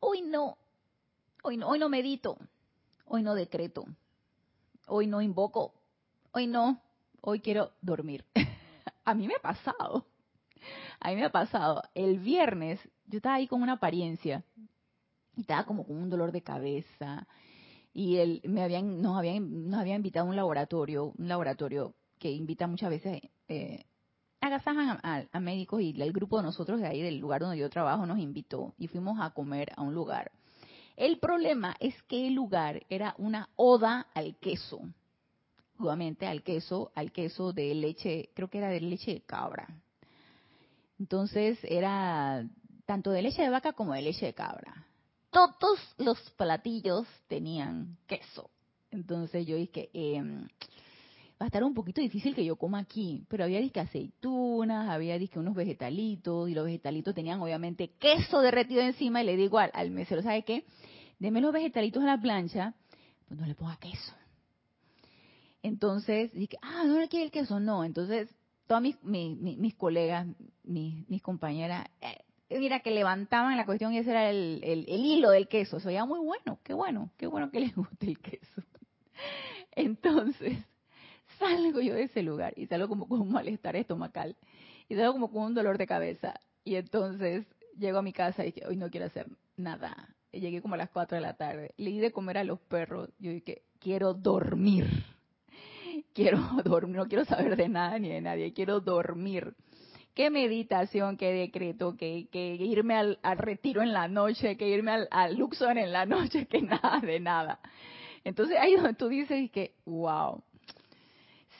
hoy 0.00 0.22
no, 0.22 0.58
Hoy 1.42 1.56
no, 1.56 1.68
hoy 1.68 1.78
no 1.78 1.88
medito, 1.88 2.36
hoy 3.06 3.22
no 3.22 3.34
decreto, 3.34 3.86
hoy 4.86 5.06
no 5.06 5.22
invoco, 5.22 5.72
hoy 6.32 6.46
no, 6.46 6.82
hoy 7.22 7.40
quiero 7.40 7.72
dormir. 7.80 8.26
a 9.04 9.14
mí 9.14 9.26
me 9.26 9.36
ha 9.36 9.40
pasado, 9.40 10.04
a 11.00 11.08
mí 11.08 11.16
me 11.16 11.24
ha 11.24 11.32
pasado. 11.32 11.82
El 11.94 12.18
viernes 12.18 12.78
yo 13.06 13.16
estaba 13.16 13.36
ahí 13.36 13.46
con 13.46 13.62
una 13.62 13.74
apariencia 13.74 14.44
y 15.34 15.40
estaba 15.40 15.64
como 15.64 15.86
con 15.86 15.96
un 15.96 16.10
dolor 16.10 16.30
de 16.30 16.42
cabeza 16.42 17.26
y 17.94 18.18
él 18.18 18.42
me 18.44 18.62
habían 18.62 19.00
nos 19.00 19.16
habían 19.16 19.96
invitado 19.96 20.26
a 20.26 20.30
un 20.30 20.36
laboratorio, 20.36 21.14
un 21.16 21.26
laboratorio 21.26 21.94
que 22.18 22.30
invita 22.30 22.66
muchas 22.66 22.90
veces 22.90 23.22
eh, 23.48 23.86
agasajan 24.42 25.00
a, 25.02 25.26
a, 25.32 25.40
médicos 25.40 25.80
y 25.80 25.98
el 26.00 26.12
grupo 26.12 26.36
de 26.36 26.42
nosotros 26.42 26.80
de 26.80 26.86
ahí 26.86 27.00
del 27.00 27.16
lugar 27.16 27.40
donde 27.40 27.56
yo 27.56 27.70
trabajo 27.70 28.04
nos 28.04 28.18
invitó 28.18 28.74
y 28.76 28.88
fuimos 28.88 29.18
a 29.20 29.30
comer 29.30 29.72
a 29.76 29.82
un 29.82 29.94
lugar 29.94 30.32
el 31.00 31.18
problema 31.18 31.74
es 31.80 32.00
que 32.02 32.26
el 32.26 32.34
lugar 32.34 32.84
era 32.90 33.14
una 33.16 33.48
oda 33.56 34.08
al 34.12 34.36
queso, 34.36 34.82
nuevamente 35.78 36.26
al 36.26 36.42
queso, 36.42 36.92
al 36.94 37.10
queso 37.10 37.54
de 37.54 37.74
leche, 37.74 38.28
creo 38.34 38.48
que 38.48 38.58
era 38.58 38.68
de 38.68 38.82
leche 38.82 39.14
de 39.14 39.20
cabra. 39.22 39.66
Entonces 40.98 41.58
era 41.62 42.46
tanto 42.84 43.10
de 43.12 43.22
leche 43.22 43.40
de 43.40 43.48
vaca 43.48 43.72
como 43.72 43.94
de 43.94 44.02
leche 44.02 44.26
de 44.26 44.34
cabra. 44.34 44.86
Todos 45.30 45.80
los 45.96 46.20
platillos 46.32 47.06
tenían 47.28 47.96
queso. 48.06 48.50
Entonces 48.90 49.46
yo 49.46 49.56
dije, 49.56 49.88
eh, 49.94 50.22
va 50.22 51.44
a 51.44 51.46
estar 51.46 51.64
un 51.64 51.72
poquito 51.72 52.02
difícil 52.02 52.34
que 52.34 52.44
yo 52.44 52.56
coma 52.56 52.80
aquí, 52.80 53.24
pero 53.30 53.44
había 53.44 53.60
disque 53.60 53.80
aceitunas, 53.80 54.90
había 54.90 55.18
disque 55.18 55.38
unos 55.38 55.54
vegetalitos, 55.54 56.50
y 56.50 56.52
los 56.52 56.66
vegetalitos 56.66 57.14
tenían 57.14 57.40
obviamente 57.40 57.92
queso 57.98 58.42
derretido 58.42 58.82
encima, 58.82 59.22
y 59.22 59.24
le 59.24 59.36
digo 59.36 59.58
al, 59.58 59.70
al 59.72 59.90
mesero, 59.90 60.20
¿sabe 60.20 60.42
qué? 60.42 60.66
Deme 61.20 61.40
los 61.40 61.52
vegetalitos 61.52 62.02
a 62.02 62.06
la 62.06 62.20
plancha, 62.20 62.74
pues 63.28 63.38
no 63.38 63.46
le 63.46 63.54
ponga 63.54 63.76
queso. 63.76 64.12
Entonces 65.62 66.32
dije, 66.32 66.58
ah, 66.62 66.84
no 66.86 66.98
le 66.98 67.08
quiere 67.08 67.26
el 67.26 67.30
queso, 67.30 67.60
no. 67.60 67.84
Entonces, 67.84 68.34
todas 68.66 68.82
mis, 68.82 69.00
mis, 69.04 69.74
colegas, 69.74 70.26
mis, 70.64 71.08
mis 71.08 71.22
compañeras, 71.22 71.86
eh, 72.00 72.58
mira, 72.58 72.80
que 72.80 72.90
levantaban 72.90 73.56
la 73.56 73.66
cuestión 73.66 73.92
y 73.92 73.98
ese 73.98 74.10
era 74.10 74.30
el, 74.30 74.60
el, 74.64 74.88
hilo 74.88 75.30
del 75.30 75.48
queso. 75.48 75.76
Eso 75.76 75.90
ya 75.90 76.06
muy 76.06 76.18
bueno, 76.20 76.58
qué 76.64 76.72
bueno, 76.72 77.10
qué 77.18 77.26
bueno 77.26 77.50
que 77.50 77.60
les 77.60 77.76
guste 77.76 78.06
el 78.06 78.18
queso. 78.18 78.62
Entonces, 79.72 80.58
salgo 81.38 81.82
yo 81.82 81.94
de 81.94 82.04
ese 82.04 82.22
lugar 82.22 82.54
y 82.56 82.66
salgo 82.66 82.88
como 82.88 83.06
con 83.06 83.20
un 83.20 83.30
malestar 83.30 83.76
estomacal 83.76 84.36
y 84.88 84.96
salgo 84.96 85.12
como 85.12 85.30
con 85.30 85.42
un 85.42 85.54
dolor 85.54 85.76
de 85.76 85.86
cabeza. 85.86 86.40
Y 86.64 86.76
entonces 86.76 87.46
llego 87.76 87.98
a 87.98 88.02
mi 88.02 88.14
casa 88.14 88.42
y 88.42 88.52
dije, 88.52 88.66
hoy 88.66 88.76
no 88.76 88.90
quiero 88.90 89.06
hacer 89.06 89.26
nada 89.56 90.16
llegué 90.32 90.62
como 90.62 90.74
a 90.74 90.78
las 90.78 90.90
4 90.90 91.16
de 91.16 91.22
la 91.22 91.34
tarde, 91.34 91.74
le 91.76 91.90
di 91.90 91.98
de 91.98 92.12
comer 92.12 92.38
a 92.38 92.44
los 92.44 92.60
perros, 92.60 93.10
yo 93.18 93.30
dije, 93.30 93.62
quiero 93.78 94.14
dormir, 94.14 94.86
quiero 96.14 96.38
dormir, 96.64 96.96
no 96.96 97.06
quiero 97.06 97.24
saber 97.24 97.56
de 97.56 97.68
nada 97.68 97.98
ni 97.98 98.08
de 98.08 98.20
nadie, 98.20 98.52
quiero 98.52 98.80
dormir. 98.80 99.54
Qué 100.14 100.28
meditación, 100.28 101.16
qué 101.16 101.32
decreto, 101.32 101.96
que, 101.96 102.28
que 102.32 102.56
irme 102.56 102.96
al, 102.96 103.18
retiro 103.38 103.80
en 103.80 103.92
la 103.92 104.08
noche, 104.08 104.56
que 104.56 104.68
irme 104.68 104.90
al, 104.90 105.08
al 105.10 105.38
en 105.76 105.92
la 105.92 106.04
noche, 106.06 106.46
que 106.46 106.62
nada 106.62 107.00
de 107.00 107.20
nada. 107.20 107.60
Entonces 108.24 108.58
ahí 108.58 108.74
donde 108.74 108.94
tú 108.94 109.08
dices 109.08 109.50
que, 109.50 109.76
wow, 109.86 110.42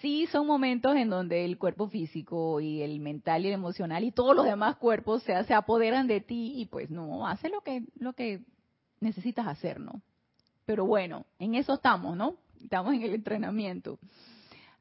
sí 0.01 0.27
son 0.27 0.47
momentos 0.47 0.97
en 0.97 1.11
donde 1.11 1.45
el 1.45 1.59
cuerpo 1.59 1.89
físico 1.89 2.61
y 2.61 2.83
el 2.83 3.01
mental 3.01 3.45
y 3.45 3.49
el 3.49 3.55
emocional 3.55 4.03
y 4.05 4.13
todos 4.13 4.35
los 4.35 4.45
demás 4.45 4.77
cuerpos 4.77 5.23
se, 5.23 5.43
se 5.45 5.55
apoderan 5.55 6.07
de 6.07 6.21
ti 6.21 6.55
y 6.57 6.67
pues 6.67 6.91
no, 6.91 7.27
hace 7.27 7.49
lo 7.49 7.61
que, 7.61 7.85
lo 7.99 8.15
que 8.15 8.41
necesitas 9.01 9.47
hacer, 9.47 9.81
¿no? 9.81 10.03
Pero 10.67 10.85
bueno, 10.85 11.27
en 11.39 11.55
eso 11.55 11.75
estamos, 11.75 12.17
¿no? 12.17 12.37
Estamos 12.63 12.95
en 12.95 13.03
el 13.03 13.15
entrenamiento. 13.15 13.99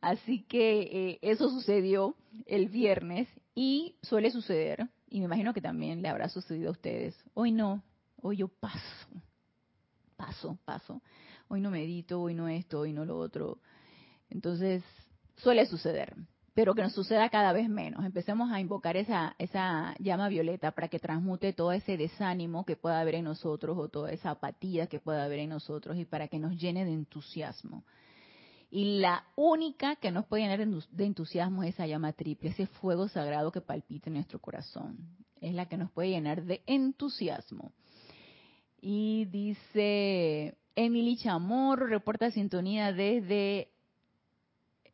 Así 0.02 0.44
que 0.44 0.82
eh, 0.82 1.20
eso 1.22 1.50
sucedió 1.50 2.16
el 2.46 2.70
viernes 2.70 3.28
y 3.56 3.96
suele 4.02 4.32
suceder, 4.32 4.88
y 5.10 5.20
me 5.20 5.26
imagino 5.26 5.54
que 5.54 5.62
también 5.62 6.02
le 6.02 6.10
habrá 6.10 6.30
sucedido 6.30 6.70
a 6.70 6.74
ustedes. 6.74 7.16
Hoy 7.34 7.52
no, 7.52 7.84
hoy 8.22 8.38
yo 8.38 8.48
paso, 8.48 9.08
paso, 10.16 10.58
paso. 10.64 11.02
Hoy 11.48 11.62
no 11.62 11.72
medito, 11.72 12.22
hoy 12.22 12.36
no 12.36 12.48
esto, 12.48 12.82
hoy 12.82 12.94
no 12.94 13.06
lo 13.06 13.18
otro. 13.18 13.58
Entonces, 14.30 14.84
suele 15.38 15.66
suceder 15.66 16.16
pero 16.60 16.76
que 16.76 16.82
nos 16.82 16.92
suceda 16.92 17.30
cada 17.30 17.54
vez 17.54 17.70
menos. 17.70 18.04
Empecemos 18.04 18.52
a 18.52 18.60
invocar 18.60 18.98
esa, 18.98 19.34
esa 19.40 19.96
llama 19.98 20.28
violeta 20.28 20.72
para 20.72 20.90
que 20.90 21.00
transmute 21.00 21.54
todo 21.54 21.72
ese 21.72 21.96
desánimo 21.96 22.66
que 22.66 22.76
pueda 22.76 23.00
haber 23.00 23.16
en 23.16 23.24
nosotros 23.24 23.78
o 23.80 23.88
toda 23.88 24.12
esa 24.12 24.32
apatía 24.32 24.88
que 24.88 25.00
pueda 25.00 25.24
haber 25.24 25.40
en 25.40 25.52
nosotros 25.52 25.96
y 25.96 26.04
para 26.04 26.28
que 26.28 26.38
nos 26.38 26.58
llene 26.58 26.84
de 26.84 26.92
entusiasmo. 26.92 27.86
Y 28.70 29.00
la 29.00 29.24
única 29.38 29.96
que 29.96 30.12
nos 30.12 30.26
puede 30.26 30.44
llenar 30.44 30.68
de 30.68 31.06
entusiasmo 31.06 31.64
es 31.64 31.76
esa 31.76 31.88
llama 31.88 32.12
triple, 32.12 32.50
ese 32.50 32.66
fuego 32.68 33.08
sagrado 33.08 33.54
que 33.54 33.62
palpita 33.62 34.10
en 34.10 34.16
nuestro 34.16 34.40
corazón. 34.40 34.98
Es 35.40 35.54
la 35.54 35.70
que 35.70 35.78
nos 35.78 35.90
puede 35.92 36.10
llenar 36.10 36.44
de 36.44 36.62
entusiasmo. 36.66 37.72
Y 38.82 39.28
dice 39.32 40.58
Emily 40.76 41.16
Chamorro, 41.16 41.88
reporta 41.88 42.32
sintonía 42.32 42.92
desde 42.92 43.70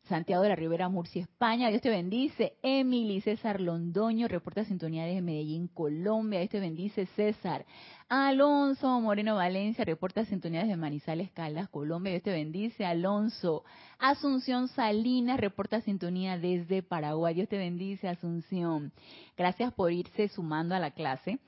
Santiago 0.08 0.42
de 0.42 0.50
la 0.50 0.56
Ribera, 0.56 0.88
Murcia, 0.88 1.22
España. 1.22 1.68
Dios 1.68 1.82
te 1.82 1.90
bendice. 1.90 2.54
Emily 2.62 3.20
César 3.20 3.60
Londoño, 3.60 4.28
reporta 4.28 4.64
sintonía 4.64 5.04
desde 5.04 5.20
Medellín, 5.20 5.68
Colombia. 5.68 6.38
Dios 6.40 6.50
te 6.50 6.60
bendice, 6.60 7.06
César. 7.16 7.66
Alonso 8.08 9.00
Moreno 9.00 9.34
Valencia, 9.34 9.84
reporta 9.84 10.24
sintonía 10.24 10.60
desde 10.60 10.76
Manizales, 10.76 11.32
Caldas, 11.32 11.68
Colombia. 11.68 12.12
Dios 12.12 12.22
te 12.22 12.30
bendice, 12.30 12.84
Alonso. 12.84 13.64
Asunción 13.98 14.68
Salinas, 14.68 15.40
reporta 15.40 15.80
sintonía 15.80 16.38
desde 16.38 16.82
Paraguay. 16.82 17.34
Dios 17.34 17.48
te 17.48 17.58
bendice, 17.58 18.08
Asunción. 18.08 18.92
Gracias 19.36 19.72
por 19.72 19.92
irse 19.92 20.28
sumando 20.28 20.76
a 20.76 20.78
la 20.78 20.92
clase. 20.92 21.40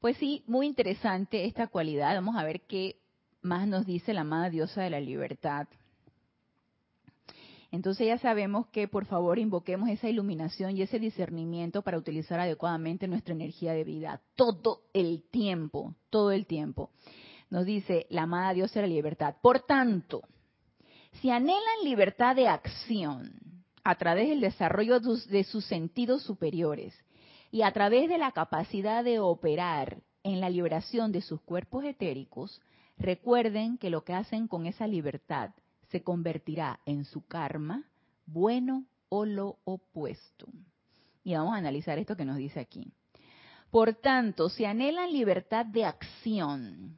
Pues 0.00 0.16
sí, 0.16 0.44
muy 0.46 0.66
interesante 0.66 1.44
esta 1.44 1.66
cualidad. 1.66 2.14
Vamos 2.14 2.36
a 2.36 2.44
ver 2.44 2.62
qué 2.62 2.96
más 3.42 3.68
nos 3.68 3.84
dice 3.84 4.14
la 4.14 4.22
amada 4.22 4.48
diosa 4.48 4.82
de 4.82 4.90
la 4.90 5.00
libertad 5.00 5.68
entonces 7.70 8.06
ya 8.06 8.18
sabemos 8.18 8.66
que 8.68 8.88
por 8.88 9.04
favor 9.04 9.38
invoquemos 9.38 9.90
esa 9.90 10.08
iluminación 10.08 10.76
y 10.76 10.82
ese 10.82 10.98
discernimiento 10.98 11.82
para 11.82 11.98
utilizar 11.98 12.40
adecuadamente 12.40 13.08
nuestra 13.08 13.34
energía 13.34 13.74
de 13.74 13.84
vida 13.84 14.22
todo 14.36 14.82
el 14.94 15.22
tiempo, 15.30 15.94
todo 16.08 16.32
el 16.32 16.46
tiempo. 16.46 16.90
Nos 17.50 17.66
dice 17.66 18.06
la 18.08 18.22
amada 18.22 18.54
Dios 18.54 18.72
de 18.72 18.82
la 18.82 18.86
libertad. 18.86 19.36
Por 19.42 19.60
tanto, 19.60 20.22
si 21.20 21.30
anhelan 21.30 21.84
libertad 21.84 22.36
de 22.36 22.48
acción 22.48 23.32
a 23.84 23.96
través 23.96 24.28
del 24.28 24.40
desarrollo 24.40 25.00
de 25.00 25.44
sus 25.44 25.64
sentidos 25.66 26.22
superiores 26.22 26.94
y 27.50 27.62
a 27.62 27.72
través 27.72 28.08
de 28.08 28.18
la 28.18 28.32
capacidad 28.32 29.04
de 29.04 29.20
operar 29.20 29.98
en 30.22 30.40
la 30.40 30.50
liberación 30.50 31.12
de 31.12 31.20
sus 31.20 31.40
cuerpos 31.42 31.84
etéricos, 31.84 32.60
recuerden 32.96 33.78
que 33.78 33.90
lo 33.90 34.04
que 34.04 34.14
hacen 34.14 34.48
con 34.48 34.66
esa 34.66 34.86
libertad 34.86 35.50
se 35.90 36.02
convertirá 36.02 36.80
en 36.86 37.04
su 37.04 37.26
karma, 37.26 37.84
bueno 38.26 38.84
o 39.08 39.24
lo 39.24 39.58
opuesto. 39.64 40.46
Y 41.24 41.34
vamos 41.34 41.54
a 41.54 41.58
analizar 41.58 41.98
esto 41.98 42.16
que 42.16 42.24
nos 42.24 42.36
dice 42.36 42.60
aquí. 42.60 42.92
Por 43.70 43.94
tanto, 43.94 44.48
si 44.48 44.64
anhelan 44.64 45.12
libertad 45.12 45.66
de 45.66 45.84
acción 45.84 46.96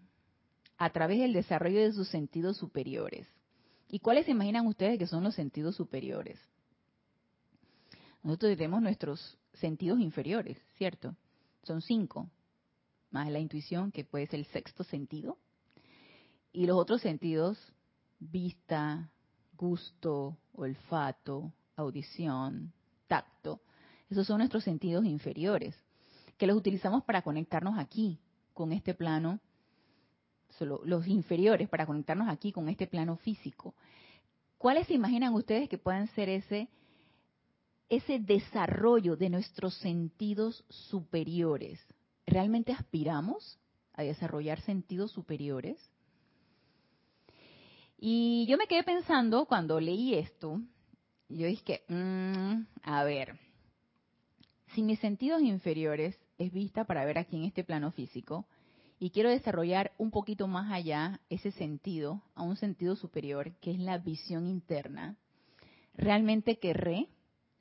a 0.76 0.90
través 0.90 1.18
del 1.18 1.32
desarrollo 1.32 1.80
de 1.80 1.92
sus 1.92 2.08
sentidos 2.08 2.56
superiores, 2.56 3.26
¿y 3.88 3.98
cuáles 3.98 4.26
se 4.26 4.30
imaginan 4.32 4.66
ustedes 4.66 4.98
que 4.98 5.06
son 5.06 5.24
los 5.24 5.34
sentidos 5.34 5.74
superiores? 5.74 6.38
Nosotros 8.22 8.56
tenemos 8.56 8.82
nuestros 8.82 9.38
sentidos 9.54 9.98
inferiores, 9.98 10.58
¿cierto? 10.76 11.16
Son 11.64 11.82
cinco, 11.82 12.30
más 13.10 13.28
la 13.30 13.40
intuición, 13.40 13.90
que 13.90 14.04
puede 14.04 14.26
ser 14.26 14.40
el 14.40 14.46
sexto 14.46 14.84
sentido, 14.84 15.38
y 16.52 16.66
los 16.66 16.76
otros 16.76 17.00
sentidos 17.00 17.58
vista, 18.20 19.10
gusto, 19.56 20.36
olfato, 20.52 21.52
audición, 21.76 22.72
tacto. 23.08 23.60
Esos 24.08 24.26
son 24.26 24.38
nuestros 24.38 24.64
sentidos 24.64 25.04
inferiores, 25.04 25.74
que 26.36 26.46
los 26.46 26.56
utilizamos 26.56 27.04
para 27.04 27.22
conectarnos 27.22 27.78
aquí, 27.78 28.18
con 28.54 28.72
este 28.72 28.94
plano, 28.94 29.40
los 30.84 31.06
inferiores, 31.06 31.68
para 31.68 31.86
conectarnos 31.86 32.28
aquí 32.28 32.52
con 32.52 32.68
este 32.68 32.86
plano 32.86 33.16
físico. 33.16 33.74
¿Cuáles 34.58 34.86
se 34.86 34.94
imaginan 34.94 35.32
ustedes 35.34 35.68
que 35.68 35.78
puedan 35.78 36.08
ser 36.08 36.28
ese, 36.28 36.68
ese 37.88 38.18
desarrollo 38.18 39.16
de 39.16 39.30
nuestros 39.30 39.74
sentidos 39.76 40.64
superiores? 40.68 41.80
¿Realmente 42.26 42.72
aspiramos 42.72 43.58
a 43.94 44.02
desarrollar 44.02 44.60
sentidos 44.60 45.12
superiores? 45.12 45.78
Y 48.02 48.46
yo 48.46 48.56
me 48.56 48.66
quedé 48.66 48.82
pensando 48.82 49.44
cuando 49.44 49.78
leí 49.78 50.14
esto, 50.14 50.58
yo 51.28 51.46
dije, 51.46 51.82
mmm, 51.88 52.62
a 52.82 53.04
ver, 53.04 53.38
si 54.68 54.82
mis 54.82 54.98
sentidos 55.00 55.42
inferiores 55.42 56.18
es 56.38 56.50
vista 56.50 56.84
para 56.84 57.04
ver 57.04 57.18
aquí 57.18 57.36
en 57.36 57.44
este 57.44 57.62
plano 57.62 57.90
físico 57.90 58.46
y 58.98 59.10
quiero 59.10 59.28
desarrollar 59.28 59.92
un 59.98 60.10
poquito 60.10 60.46
más 60.48 60.72
allá 60.72 61.20
ese 61.28 61.50
sentido, 61.50 62.22
a 62.34 62.42
un 62.42 62.56
sentido 62.56 62.96
superior, 62.96 63.52
que 63.60 63.72
es 63.72 63.78
la 63.78 63.98
visión 63.98 64.46
interna, 64.46 65.18
¿realmente 65.92 66.58
querré 66.58 67.08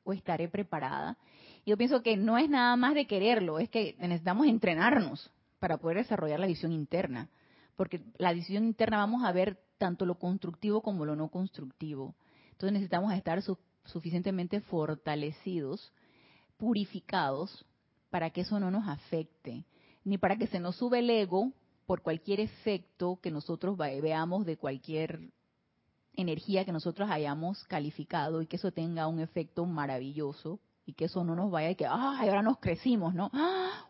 o 0.06 0.14
estaré 0.14 0.48
preparada? 0.48 1.18
Yo 1.66 1.76
pienso 1.76 2.02
que 2.02 2.16
no 2.16 2.38
es 2.38 2.50
nada 2.50 2.78
más 2.78 2.94
de 2.94 3.08
quererlo, 3.08 3.60
es 3.60 3.68
que 3.68 3.98
necesitamos 4.00 4.48
entrenarnos 4.48 5.30
para 5.60 5.80
poder 5.80 5.98
desarrollar 5.98 6.40
la 6.40 6.48
visión 6.48 6.72
interna, 6.72 7.30
porque 7.76 8.00
la 8.18 8.32
visión 8.32 8.64
interna 8.64 9.00
vamos 9.00 9.26
a 9.26 9.34
ver 9.34 9.60
tanto 9.80 10.06
lo 10.06 10.20
constructivo 10.20 10.82
como 10.82 11.06
lo 11.06 11.16
no 11.16 11.30
constructivo. 11.30 12.14
Entonces 12.52 12.74
necesitamos 12.74 13.14
estar 13.14 13.42
suficientemente 13.86 14.62
fortalecidos, 14.62 15.92
purificados, 16.58 17.66
para 18.12 18.30
que 18.30 18.42
eso 18.42 18.60
no 18.60 18.70
nos 18.70 18.88
afecte, 18.88 19.66
ni 20.04 20.18
para 20.18 20.38
que 20.38 20.48
se 20.48 20.60
nos 20.60 20.76
sube 20.76 21.00
el 21.00 21.10
ego 21.10 21.52
por 21.88 22.02
cualquier 22.02 22.40
efecto 22.40 23.20
que 23.22 23.32
nosotros 23.32 23.78
veamos 23.78 24.46
de 24.46 24.58
cualquier 24.58 25.32
energía 26.14 26.66
que 26.66 26.72
nosotros 26.72 27.10
hayamos 27.10 27.64
calificado 27.66 28.42
y 28.42 28.48
que 28.48 28.58
eso 28.58 28.72
tenga 28.72 29.08
un 29.08 29.20
efecto 29.20 29.66
maravilloso 29.66 30.60
y 30.90 30.94
que 30.94 31.06
eso 31.06 31.24
no 31.24 31.36
nos 31.36 31.52
vaya 31.52 31.70
y 31.70 31.76
que, 31.76 31.86
ay, 31.86 32.28
ahora 32.28 32.42
nos 32.42 32.58
crecimos, 32.58 33.14
¿no? 33.14 33.30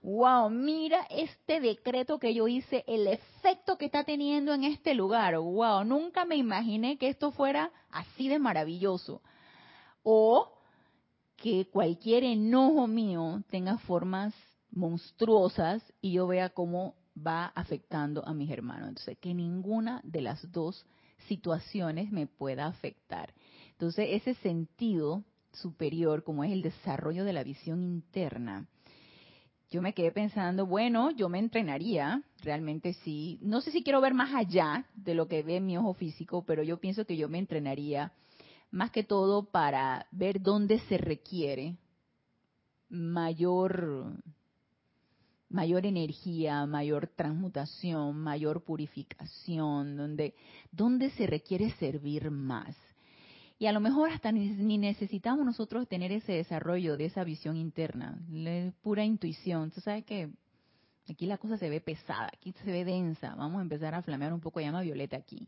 ¡Wow! 0.02 0.50
Mira 0.50 1.08
este 1.10 1.62
decreto 1.62 2.20
que 2.20 2.34
yo 2.34 2.48
hice, 2.50 2.84
el 2.88 3.08
efecto 3.08 3.78
que 3.78 3.86
está 3.86 4.04
teniendo 4.04 4.54
en 4.54 4.66
este 4.66 4.94
lugar. 4.94 5.38
¡Wow! 5.38 5.86
Nunca 5.86 6.26
me 6.26 6.36
imaginé 6.36 6.98
que 6.98 7.08
esto 7.08 7.32
fuera 7.32 7.72
así 7.90 8.28
de 8.28 8.38
maravilloso. 8.38 9.22
O 10.04 10.52
que 11.38 11.70
cualquier 11.72 12.26
enojo 12.26 12.86
mío 12.86 13.44
tenga 13.50 13.78
formas 13.78 14.34
monstruosas 14.70 15.82
y 16.02 16.12
yo 16.12 16.28
vea 16.28 16.50
cómo 16.50 16.96
va 17.16 17.46
afectando 17.56 18.28
a 18.28 18.34
mis 18.34 18.52
hermanos. 18.52 18.90
Entonces, 18.90 19.18
que 19.20 19.34
ninguna 19.34 20.02
de 20.04 20.22
las 20.22 20.52
dos 20.52 20.86
situaciones 21.30 22.12
me 22.12 22.28
pueda 22.28 22.68
afectar. 22.68 23.34
Entonces, 23.72 24.08
ese 24.12 24.34
sentido 24.42 25.24
superior, 25.62 26.24
como 26.24 26.44
es 26.44 26.52
el 26.52 26.62
desarrollo 26.62 27.24
de 27.24 27.34
la 27.34 27.44
visión 27.44 27.84
interna, 27.84 28.68
yo 29.72 29.84
me 29.84 29.94
quedé 29.94 30.12
pensando, 30.12 30.66
bueno, 30.66 31.12
yo 31.12 31.30
me 31.30 31.38
entrenaría, 31.38 32.24
realmente 32.42 32.94
sí. 32.94 33.38
No 33.42 33.62
sé 33.62 33.72
si 33.72 33.84
quiero 33.84 34.02
ver 34.02 34.16
más 34.16 34.34
allá 34.34 34.86
de 34.96 35.14
lo 35.14 35.28
que 35.28 35.44
ve 35.44 35.60
mi 35.60 35.78
ojo 35.78 35.94
físico, 35.94 36.44
pero 36.44 36.64
yo 36.64 36.80
pienso 36.80 37.06
que 37.06 37.16
yo 37.16 37.30
me 37.30 37.38
entrenaría 37.38 38.12
más 38.72 38.90
que 38.90 39.04
todo 39.04 39.44
para 39.44 40.08
ver 40.12 40.42
dónde 40.42 40.80
se 40.80 40.98
requiere 40.98 41.78
mayor 42.90 44.14
mayor 45.50 45.86
energía, 45.86 46.66
mayor 46.68 47.08
transmutación, 47.08 48.18
mayor 48.20 48.64
purificación, 48.64 49.98
donde, 49.98 50.36
donde 50.72 51.10
se 51.12 51.26
requiere 51.26 51.72
servir 51.72 52.30
más. 52.30 52.76
Y 53.62 53.66
a 53.68 53.74
lo 53.74 53.82
mejor 53.82 54.10
hasta 54.10 54.32
ni, 54.32 54.78
necesitamos 54.78 55.46
nosotros 55.46 55.86
tener 55.90 56.14
ese 56.14 56.32
desarrollo 56.32 56.96
de 56.96 57.06
esa 57.06 57.26
visión 57.26 57.58
interna, 57.58 58.18
pura 58.82 59.04
intuición. 59.04 59.70
Tú 59.72 59.82
sabes 59.82 60.06
que 60.06 60.30
aquí 61.10 61.26
la 61.26 61.38
cosa 61.38 61.58
se 61.58 61.70
ve 61.70 61.82
pesada, 61.82 62.32
aquí 62.34 62.54
se 62.64 62.72
ve 62.72 62.86
densa. 62.86 63.36
Vamos 63.36 63.60
a 63.60 63.62
empezar 63.62 63.94
a 63.94 64.02
flamear 64.02 64.32
un 64.34 64.40
poco 64.40 64.60
de 64.60 64.68
llama 64.68 64.82
violeta 64.82 65.18
aquí, 65.18 65.46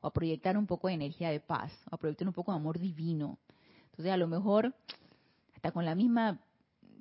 o 0.00 0.06
a 0.06 0.12
proyectar 0.12 0.56
un 0.56 0.68
poco 0.68 0.86
de 0.86 0.94
energía 0.94 1.30
de 1.30 1.40
paz, 1.40 1.72
o 1.90 1.96
a 1.96 1.98
proyectar 1.98 2.28
un 2.28 2.34
poco 2.34 2.52
de 2.52 2.58
amor 2.58 2.78
divino. 2.78 3.36
Entonces 3.86 4.12
a 4.12 4.16
lo 4.16 4.28
mejor 4.28 4.72
hasta 5.56 5.72
con 5.72 5.84
la 5.84 5.96
misma, 5.96 6.38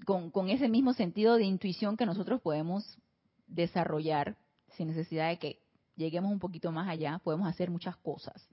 con, 0.03 0.31
con 0.31 0.49
ese 0.49 0.67
mismo 0.67 0.93
sentido 0.93 1.35
de 1.35 1.43
intuición 1.43 1.95
que 1.95 2.07
nosotros 2.07 2.41
podemos 2.41 2.97
desarrollar, 3.45 4.35
sin 4.75 4.87
necesidad 4.87 5.29
de 5.29 5.37
que 5.37 5.59
lleguemos 5.95 6.31
un 6.31 6.39
poquito 6.39 6.71
más 6.71 6.89
allá, 6.89 7.21
podemos 7.23 7.47
hacer 7.47 7.69
muchas 7.69 7.95
cosas. 7.97 8.49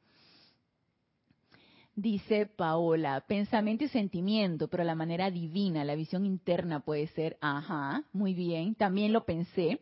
Dice 1.98 2.44
Paola, 2.44 3.24
pensamiento 3.26 3.84
y 3.84 3.88
sentimiento, 3.88 4.68
pero 4.68 4.84
la 4.84 4.94
manera 4.94 5.30
divina, 5.30 5.82
la 5.82 5.94
visión 5.94 6.26
interna 6.26 6.80
puede 6.80 7.06
ser, 7.06 7.38
ajá, 7.40 8.04
muy 8.12 8.34
bien, 8.34 8.74
también 8.74 9.14
lo 9.14 9.24
pensé, 9.24 9.80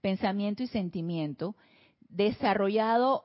pensamiento 0.00 0.62
y 0.62 0.68
sentimiento, 0.68 1.56
desarrollado 2.08 3.24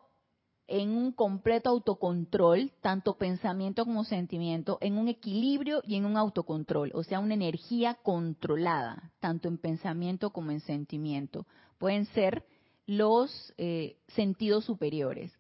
en 0.65 0.89
un 0.89 1.11
completo 1.11 1.69
autocontrol, 1.69 2.71
tanto 2.81 3.15
pensamiento 3.15 3.85
como 3.85 4.05
sentimiento, 4.05 4.79
en 4.81 4.97
un 4.97 5.07
equilibrio 5.07 5.83
y 5.85 5.97
en 5.97 6.05
un 6.05 6.17
autocontrol, 6.17 6.89
o 6.95 7.03
sea, 7.03 7.19
una 7.19 7.35
energía 7.35 7.93
controlada, 8.01 9.11
tanto 9.19 9.49
en 9.49 9.59
pensamiento 9.59 10.31
como 10.31 10.49
en 10.49 10.61
sentimiento. 10.61 11.45
Pueden 11.77 12.05
ser 12.07 12.43
los 12.87 13.53
eh, 13.59 13.97
sentidos 14.07 14.65
superiores 14.65 15.31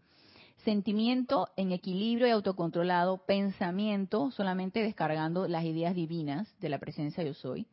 sentimiento 0.63 1.47
en 1.55 1.71
equilibrio 1.71 2.27
y 2.27 2.31
autocontrolado, 2.31 3.25
pensamiento 3.25 4.31
solamente 4.31 4.81
descargando 4.81 5.47
las 5.47 5.65
ideas 5.65 5.95
divinas 5.95 6.47
de 6.59 6.69
la 6.69 6.79
presencia 6.79 7.23
yo 7.23 7.33
soy, 7.33 7.67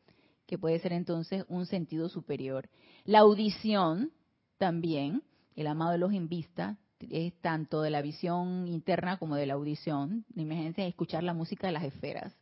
que 0.47 0.59
puede 0.59 0.78
ser 0.78 0.93
entonces 0.93 1.45
un 1.49 1.66
sentido 1.66 2.09
superior. 2.09 2.68
La 3.05 3.20
audición 3.20 4.12
también, 4.59 5.22
el 5.57 5.66
amado 5.66 5.93
de 5.93 5.99
los 5.99 6.12
en 6.12 6.28
vista, 6.28 6.76
es 7.11 7.32
tanto 7.41 7.82
de 7.82 7.91
la 7.91 8.03
visión 8.03 8.66
interna 8.66 9.18
como 9.18 9.36
de 9.36 9.47
la 9.47 9.55
audición. 9.55 10.24
Imagínense 10.34 10.86
escuchar 10.86 11.22
la 11.22 11.34
música 11.34 11.66
de 11.66 11.72
las 11.72 11.84
esferas. 11.84 12.34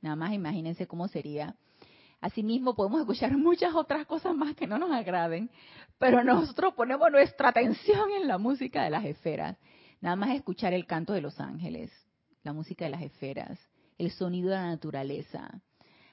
Nada 0.00 0.16
más 0.16 0.32
imagínense 0.32 0.86
cómo 0.86 1.08
sería. 1.08 1.56
Asimismo, 2.20 2.74
podemos 2.74 3.00
escuchar 3.00 3.36
muchas 3.36 3.74
otras 3.74 4.06
cosas 4.06 4.34
más 4.34 4.54
que 4.56 4.66
no 4.66 4.78
nos 4.78 4.90
agraden, 4.90 5.50
pero 5.98 6.24
nosotros 6.24 6.74
ponemos 6.74 7.10
nuestra 7.10 7.50
atención 7.50 8.10
en 8.10 8.26
la 8.26 8.38
música 8.38 8.82
de 8.82 8.90
las 8.90 9.04
esferas. 9.04 9.56
Nada 10.00 10.16
más 10.16 10.30
escuchar 10.30 10.72
el 10.72 10.86
canto 10.86 11.12
de 11.12 11.20
los 11.20 11.38
ángeles, 11.40 11.90
la 12.42 12.52
música 12.52 12.84
de 12.84 12.90
las 12.90 13.02
esferas, 13.02 13.58
el 13.98 14.10
sonido 14.10 14.50
de 14.50 14.56
la 14.56 14.66
naturaleza. 14.66 15.40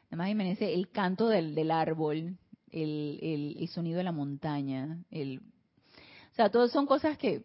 Nada 0.09 0.17
más 0.17 0.29
imagínense 0.29 0.73
el 0.73 0.89
canto 0.89 1.27
del, 1.27 1.71
árbol, 1.71 2.37
el, 2.69 3.55
el, 3.57 3.67
sonido 3.69 3.97
de 3.97 4.03
la 4.03 4.11
montaña. 4.11 5.03
El, 5.09 5.39
o 5.39 6.35
sea, 6.35 6.49
todas 6.49 6.71
son 6.71 6.85
cosas 6.85 7.17
que 7.17 7.43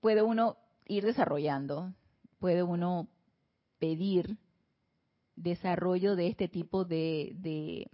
puede 0.00 0.22
uno 0.22 0.56
ir 0.86 1.04
desarrollando, 1.04 1.92
puede 2.38 2.62
uno 2.62 3.08
pedir 3.78 4.38
desarrollo 5.36 6.16
de 6.16 6.28
este 6.28 6.48
tipo 6.48 6.84
de, 6.84 7.88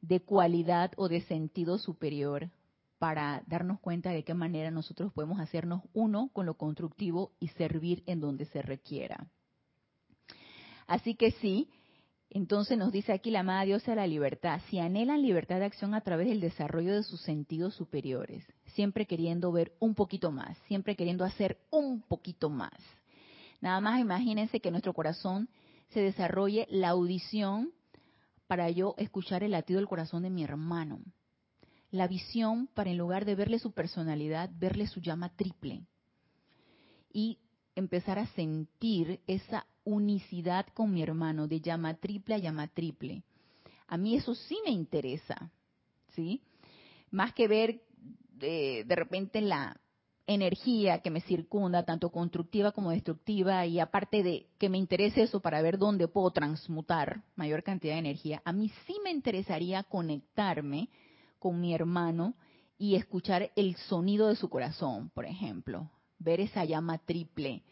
de, 0.00 0.20
cualidad 0.20 0.92
o 0.96 1.08
de 1.08 1.20
sentido 1.22 1.78
superior 1.78 2.50
para 2.98 3.42
darnos 3.46 3.80
cuenta 3.80 4.10
de 4.10 4.24
qué 4.24 4.34
manera 4.34 4.70
nosotros 4.70 5.12
podemos 5.12 5.40
hacernos 5.40 5.82
uno 5.92 6.30
con 6.32 6.46
lo 6.46 6.54
constructivo 6.54 7.32
y 7.38 7.48
servir 7.48 8.02
en 8.06 8.20
donde 8.20 8.46
se 8.46 8.62
requiera. 8.62 9.28
Así 10.86 11.14
que 11.14 11.32
sí, 11.32 11.68
entonces 12.30 12.76
nos 12.76 12.92
dice 12.92 13.12
aquí 13.12 13.30
la 13.30 13.40
amada 13.40 13.62
diosa 13.62 13.92
de 13.92 13.96
la 13.96 14.06
libertad, 14.06 14.60
si 14.68 14.78
anhelan 14.78 15.22
libertad 15.22 15.58
de 15.58 15.66
acción 15.66 15.94
a 15.94 16.02
través 16.02 16.28
del 16.28 16.40
desarrollo 16.40 16.94
de 16.94 17.02
sus 17.02 17.20
sentidos 17.22 17.74
superiores, 17.74 18.44
siempre 18.74 19.06
queriendo 19.06 19.52
ver 19.52 19.72
un 19.78 19.94
poquito 19.94 20.30
más, 20.30 20.58
siempre 20.66 20.96
queriendo 20.96 21.24
hacer 21.24 21.58
un 21.70 22.02
poquito 22.02 22.50
más. 22.50 22.72
Nada 23.60 23.80
más 23.80 24.00
imagínense 24.00 24.60
que 24.60 24.70
nuestro 24.70 24.92
corazón 24.92 25.48
se 25.88 26.00
desarrolle 26.00 26.66
la 26.70 26.90
audición 26.90 27.72
para 28.46 28.70
yo 28.70 28.94
escuchar 28.98 29.42
el 29.42 29.52
latido 29.52 29.78
del 29.78 29.88
corazón 29.88 30.22
de 30.22 30.30
mi 30.30 30.42
hermano. 30.42 31.00
La 31.90 32.06
visión 32.06 32.66
para 32.74 32.90
en 32.90 32.98
lugar 32.98 33.24
de 33.24 33.34
verle 33.34 33.58
su 33.58 33.72
personalidad, 33.72 34.50
verle 34.54 34.86
su 34.86 35.00
llama 35.00 35.30
triple. 35.36 35.86
Y 37.12 37.38
empezar 37.74 38.18
a 38.18 38.26
sentir 38.28 39.20
esa 39.26 39.66
unicidad 39.84 40.66
con 40.74 40.92
mi 40.92 41.02
hermano, 41.02 41.46
de 41.46 41.60
llama 41.60 41.94
triple 41.94 42.34
a 42.34 42.38
llama 42.38 42.68
triple. 42.68 43.22
A 43.86 43.96
mí 43.96 44.16
eso 44.16 44.34
sí 44.34 44.58
me 44.64 44.70
interesa, 44.70 45.50
¿sí? 46.14 46.42
Más 47.10 47.32
que 47.32 47.48
ver 47.48 47.80
de, 48.34 48.84
de 48.86 48.94
repente 48.94 49.40
la, 49.40 49.80
energía 50.28 50.98
que 50.98 51.10
me 51.10 51.22
circunda, 51.22 51.84
tanto 51.84 52.10
constructiva 52.10 52.70
como 52.72 52.90
destructiva, 52.90 53.64
y 53.66 53.80
aparte 53.80 54.22
de 54.22 54.46
que 54.58 54.68
me 54.68 54.76
interese 54.78 55.22
eso 55.22 55.40
para 55.40 55.62
ver 55.62 55.78
dónde 55.78 56.06
puedo 56.06 56.30
transmutar 56.30 57.24
mayor 57.34 57.62
cantidad 57.62 57.94
de 57.94 58.00
energía, 58.00 58.42
a 58.44 58.52
mí 58.52 58.70
sí 58.86 58.94
me 59.02 59.10
interesaría 59.10 59.82
conectarme 59.84 60.90
con 61.38 61.60
mi 61.60 61.74
hermano 61.74 62.34
y 62.76 62.94
escuchar 62.94 63.50
el 63.56 63.76
sonido 63.76 64.28
de 64.28 64.36
su 64.36 64.50
corazón, 64.50 65.10
por 65.10 65.24
ejemplo, 65.24 65.90
ver 66.18 66.40
esa 66.40 66.64
llama 66.64 66.98
triple, 66.98 67.62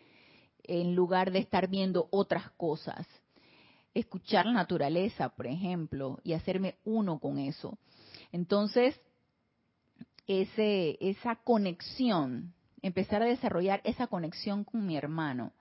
en 0.65 0.97
lugar 0.97 1.31
de 1.33 1.41
estar 1.41 1.69
viendo 1.69 2.09
otras 2.11 2.51
cosas. 2.53 3.07
Escuchar 3.93 4.47
la 4.47 4.53
naturaleza, 4.53 5.29
por 5.29 5.47
ejemplo, 5.47 6.19
y 6.25 6.33
hacerme 6.33 6.77
uno 6.85 7.19
con 7.19 7.39
eso. 7.39 7.79
Entonces, 8.33 8.99
ese, 10.27 10.99
esa 11.01 11.37
conexión, 11.37 12.55
empezar 12.83 13.23
a 13.23 13.27
desarrollar 13.27 13.81
esa 13.85 14.07
conexión 14.07 14.65
con 14.65 14.87
mi 14.87 14.97
hermano, 14.97 15.53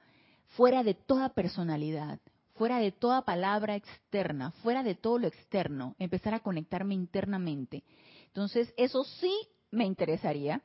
fuera 0.56 0.84
de 0.84 0.94
toda 0.94 1.30
personalidad, 1.30 2.20
fuera 2.54 2.80
de 2.80 2.92
toda 2.92 3.26
palabra 3.26 3.76
externa, 3.76 4.52
fuera 4.64 4.84
de 4.84 4.96
todo 4.96 5.20
lo 5.20 5.28
externo, 5.28 5.96
empezar 6.00 6.34
a 6.34 6.40
conectarme 6.40 6.94
internamente. 6.94 7.84
Entonces, 8.28 8.74
eso 8.78 9.04
sí 9.04 9.34
me 9.72 9.86
interesaría 9.86 10.62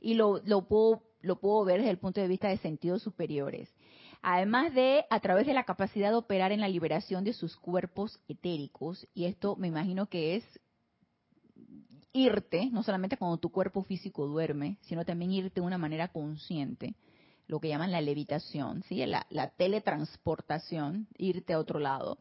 y 0.00 0.14
lo, 0.14 0.40
lo, 0.44 0.66
puedo, 0.66 1.02
lo 1.20 1.40
puedo 1.40 1.64
ver 1.64 1.78
desde 1.78 1.90
el 1.90 1.98
punto 1.98 2.20
de 2.20 2.28
vista 2.28 2.48
de 2.48 2.58
sentidos 2.58 3.02
superiores. 3.02 3.68
Además 4.20 4.74
de, 4.74 5.04
a 5.10 5.20
través 5.20 5.46
de 5.46 5.54
la 5.54 5.64
capacidad 5.64 6.10
de 6.10 6.16
operar 6.16 6.50
en 6.50 6.60
la 6.60 6.68
liberación 6.68 7.22
de 7.22 7.32
sus 7.32 7.56
cuerpos 7.56 8.20
etéricos, 8.28 9.06
y 9.14 9.26
esto 9.26 9.54
me 9.56 9.68
imagino 9.68 10.06
que 10.06 10.36
es 10.36 10.60
irte, 12.12 12.70
no 12.70 12.82
solamente 12.82 13.16
cuando 13.16 13.38
tu 13.38 13.50
cuerpo 13.50 13.82
físico 13.82 14.26
duerme, 14.26 14.78
sino 14.82 15.04
también 15.04 15.32
irte 15.32 15.60
de 15.60 15.66
una 15.66 15.78
manera 15.78 16.08
consciente, 16.08 16.94
lo 17.46 17.60
que 17.60 17.68
llaman 17.68 17.92
la 17.92 18.00
levitación, 18.00 18.82
¿sí? 18.88 19.04
la, 19.06 19.26
la 19.30 19.48
teletransportación, 19.50 21.08
irte 21.16 21.52
a 21.52 21.58
otro 21.58 21.78
lado. 21.78 22.18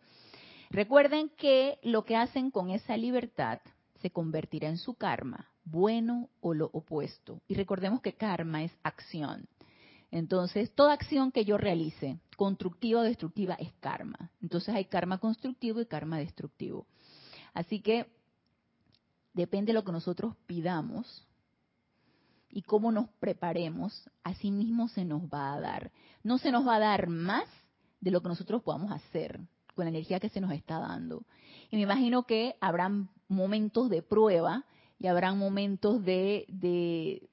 Recuerden 0.70 1.30
que 1.30 1.80
lo 1.84 2.06
que 2.06 2.16
hacen 2.16 2.52
con 2.52 2.70
esa 2.70 2.98
libertad 2.98 3.60
se 4.02 4.12
convertirá 4.12 4.70
en 4.70 4.78
su 4.78 4.96
karma, 4.96 5.50
bueno 5.64 6.30
o 6.40 6.54
lo 6.54 6.70
opuesto. 6.74 7.42
Y 7.48 7.56
recordemos 7.56 8.02
que 8.02 8.14
karma 8.14 8.64
es 8.64 8.72
acción. 8.84 9.48
Entonces, 10.12 10.74
toda 10.74 10.94
acción 10.94 11.32
que 11.32 11.44
yo 11.44 11.58
realice, 11.58 12.20
constructiva 12.38 13.02
o 13.02 13.04
destructiva, 13.04 13.56
es 13.56 13.74
karma. 13.80 14.32
Entonces 14.42 14.74
hay 14.74 14.86
karma 14.86 15.18
constructivo 15.18 15.82
y 15.82 15.86
karma 15.86 16.18
destructivo. 16.18 16.88
Así 17.54 17.82
que 17.82 18.06
depende 19.38 19.68
de 19.68 19.76
lo 19.76 19.84
que 19.84 19.92
nosotros 19.92 20.36
pidamos 20.48 21.26
y 22.50 22.64
cómo 22.64 22.92
nos 22.92 23.08
preparemos, 23.20 24.10
así 24.24 24.52
mismo 24.52 24.88
se 24.90 25.06
nos 25.06 25.22
va 25.24 25.54
a 25.54 25.60
dar. 25.60 25.92
No 26.24 26.40
se 26.40 26.52
nos 26.52 26.68
va 26.68 26.78
a 26.78 26.80
dar 26.80 27.08
más 27.08 27.48
de 28.02 28.12
lo 28.12 28.22
que 28.22 28.30
nosotros 28.30 28.64
podamos 28.64 28.92
hacer 28.92 29.40
con 29.76 29.86
la 29.86 29.90
energía 29.90 30.20
que 30.20 30.30
se 30.30 30.42
nos 30.42 30.52
está 30.52 30.80
dando. 30.80 31.24
Y 31.70 31.76
me 31.76 31.84
imagino 31.84 32.24
que 32.24 32.56
habrán 32.60 33.10
momentos 33.28 33.90
de 33.90 34.02
prueba 34.02 34.66
y 35.00 35.06
habrán 35.06 35.38
momentos 35.38 36.04
de, 36.04 36.46
de, 36.48 37.30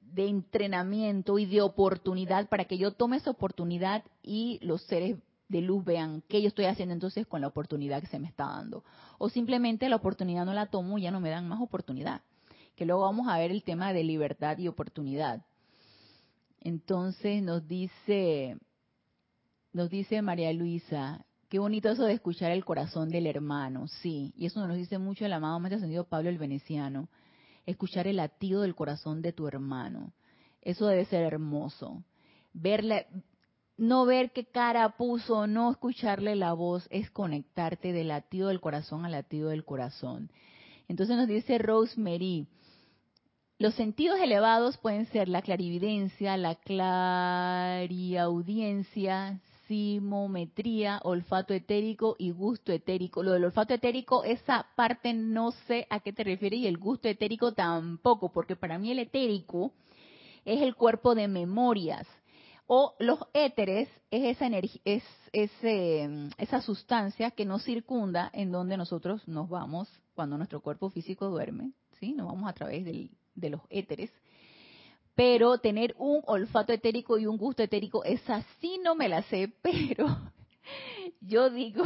de 0.00 0.26
entrenamiento 0.26 1.38
y 1.38 1.46
de 1.46 1.62
oportunidad 1.62 2.48
para 2.48 2.64
que 2.64 2.78
yo 2.78 2.92
tome 2.92 3.18
esa 3.18 3.30
oportunidad 3.30 4.02
y 4.22 4.58
los 4.60 4.82
seres 4.82 5.18
de 5.54 5.60
luz 5.60 5.84
vean 5.84 6.22
qué 6.28 6.42
yo 6.42 6.48
estoy 6.48 6.64
haciendo 6.64 6.92
entonces 6.92 7.28
con 7.28 7.40
la 7.40 7.46
oportunidad 7.46 8.00
que 8.00 8.08
se 8.08 8.18
me 8.18 8.26
está 8.26 8.46
dando. 8.46 8.82
O 9.18 9.28
simplemente 9.28 9.88
la 9.88 9.96
oportunidad 9.96 10.44
no 10.44 10.52
la 10.52 10.66
tomo 10.66 10.98
y 10.98 11.02
ya 11.02 11.12
no 11.12 11.20
me 11.20 11.30
dan 11.30 11.46
más 11.46 11.60
oportunidad. 11.60 12.22
Que 12.74 12.84
luego 12.84 13.02
vamos 13.02 13.28
a 13.28 13.38
ver 13.38 13.52
el 13.52 13.62
tema 13.62 13.92
de 13.92 14.02
libertad 14.02 14.58
y 14.58 14.66
oportunidad. 14.66 15.46
Entonces 16.60 17.40
nos 17.40 17.68
dice, 17.68 18.58
nos 19.72 19.90
dice 19.90 20.22
María 20.22 20.52
Luisa, 20.52 21.24
qué 21.48 21.60
bonito 21.60 21.88
eso 21.88 22.02
de 22.02 22.14
escuchar 22.14 22.50
el 22.50 22.64
corazón 22.64 23.10
del 23.10 23.28
hermano, 23.28 23.86
sí, 23.86 24.32
y 24.36 24.46
eso 24.46 24.66
nos 24.66 24.76
dice 24.76 24.98
mucho 24.98 25.24
el 25.24 25.34
amado 25.34 25.60
Maestro 25.60 25.76
Ascendido 25.76 26.08
Pablo 26.08 26.30
el 26.30 26.38
Veneciano, 26.38 27.08
escuchar 27.64 28.08
el 28.08 28.16
latido 28.16 28.62
del 28.62 28.74
corazón 28.74 29.22
de 29.22 29.32
tu 29.32 29.46
hermano. 29.46 30.12
Eso 30.62 30.86
debe 30.86 31.04
ser 31.04 31.22
hermoso. 31.22 32.02
Verle, 32.54 33.06
no 33.76 34.06
ver 34.06 34.32
qué 34.32 34.44
cara 34.44 34.96
puso, 34.96 35.46
no 35.46 35.70
escucharle 35.70 36.34
la 36.36 36.52
voz, 36.52 36.86
es 36.90 37.10
conectarte 37.10 37.92
del 37.92 38.08
latido 38.08 38.48
del 38.48 38.60
corazón 38.60 39.04
al 39.04 39.12
latido 39.12 39.50
del 39.50 39.64
corazón. 39.64 40.30
Entonces 40.88 41.16
nos 41.16 41.26
dice 41.26 41.58
Rosemary, 41.58 42.46
los 43.58 43.74
sentidos 43.74 44.18
elevados 44.20 44.78
pueden 44.78 45.06
ser 45.06 45.28
la 45.28 45.42
clarividencia, 45.42 46.36
la 46.36 46.56
clariaudiencia, 46.56 49.40
simometría, 49.66 51.00
olfato 51.04 51.54
etérico 51.54 52.16
y 52.18 52.32
gusto 52.32 52.72
etérico. 52.72 53.22
Lo 53.22 53.30
del 53.32 53.44
olfato 53.44 53.72
etérico, 53.72 54.24
esa 54.24 54.66
parte 54.76 55.14
no 55.14 55.52
sé 55.66 55.86
a 55.88 56.00
qué 56.00 56.12
te 56.12 56.24
refieres 56.24 56.58
y 56.60 56.66
el 56.66 56.76
gusto 56.78 57.08
etérico 57.08 57.52
tampoco, 57.52 58.30
porque 58.30 58.56
para 58.56 58.78
mí 58.78 58.90
el 58.90 58.98
etérico 58.98 59.72
es 60.44 60.60
el 60.60 60.74
cuerpo 60.74 61.14
de 61.14 61.28
memorias 61.28 62.06
o 62.66 62.94
los 62.98 63.18
éteres 63.32 63.88
es 64.10 64.36
esa 64.36 64.48
es 64.84 65.02
ese, 65.32 66.08
esa 66.38 66.60
sustancia 66.62 67.30
que 67.30 67.44
nos 67.44 67.64
circunda 67.64 68.30
en 68.32 68.52
donde 68.52 68.76
nosotros 68.76 69.26
nos 69.28 69.48
vamos 69.48 69.88
cuando 70.14 70.36
nuestro 70.36 70.60
cuerpo 70.60 70.90
físico 70.90 71.28
duerme, 71.28 71.72
¿sí? 72.00 72.12
Nos 72.12 72.28
vamos 72.28 72.48
a 72.48 72.54
través 72.54 72.84
de 72.84 73.50
los 73.50 73.60
éteres. 73.68 74.10
Pero 75.14 75.58
tener 75.58 75.94
un 75.98 76.22
olfato 76.26 76.72
etérico 76.72 77.18
y 77.18 77.26
un 77.26 77.36
gusto 77.36 77.62
etérico, 77.62 78.02
esa 78.04 78.44
sí 78.60 78.80
no 78.82 78.94
me 78.94 79.08
la 79.08 79.22
sé, 79.22 79.52
pero 79.62 80.06
yo 81.20 81.50
digo 81.50 81.84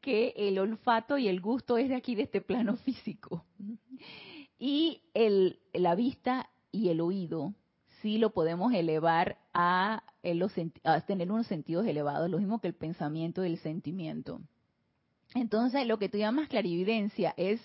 que 0.00 0.34
el 0.36 0.58
olfato 0.58 1.18
y 1.18 1.28
el 1.28 1.40
gusto 1.40 1.78
es 1.78 1.88
de 1.88 1.94
aquí, 1.94 2.14
de 2.14 2.22
este 2.22 2.40
plano 2.40 2.76
físico. 2.76 3.44
Y 4.58 5.02
el, 5.12 5.60
la 5.72 5.94
vista 5.94 6.48
y 6.72 6.88
el 6.88 7.00
oído 7.00 7.54
sí 8.00 8.18
lo 8.18 8.30
podemos 8.30 8.72
elevar 8.72 9.38
a, 9.54 10.02
tener 11.06 11.30
unos 11.30 11.46
sentidos 11.46 11.86
elevados, 11.86 12.28
lo 12.28 12.38
mismo 12.38 12.60
que 12.60 12.68
el 12.68 12.74
pensamiento 12.74 13.44
y 13.44 13.48
el 13.48 13.58
sentimiento. 13.58 14.40
Entonces, 15.34 15.86
lo 15.86 15.98
que 15.98 16.08
tú 16.08 16.18
llamas 16.18 16.48
clarividencia 16.48 17.32
es, 17.36 17.60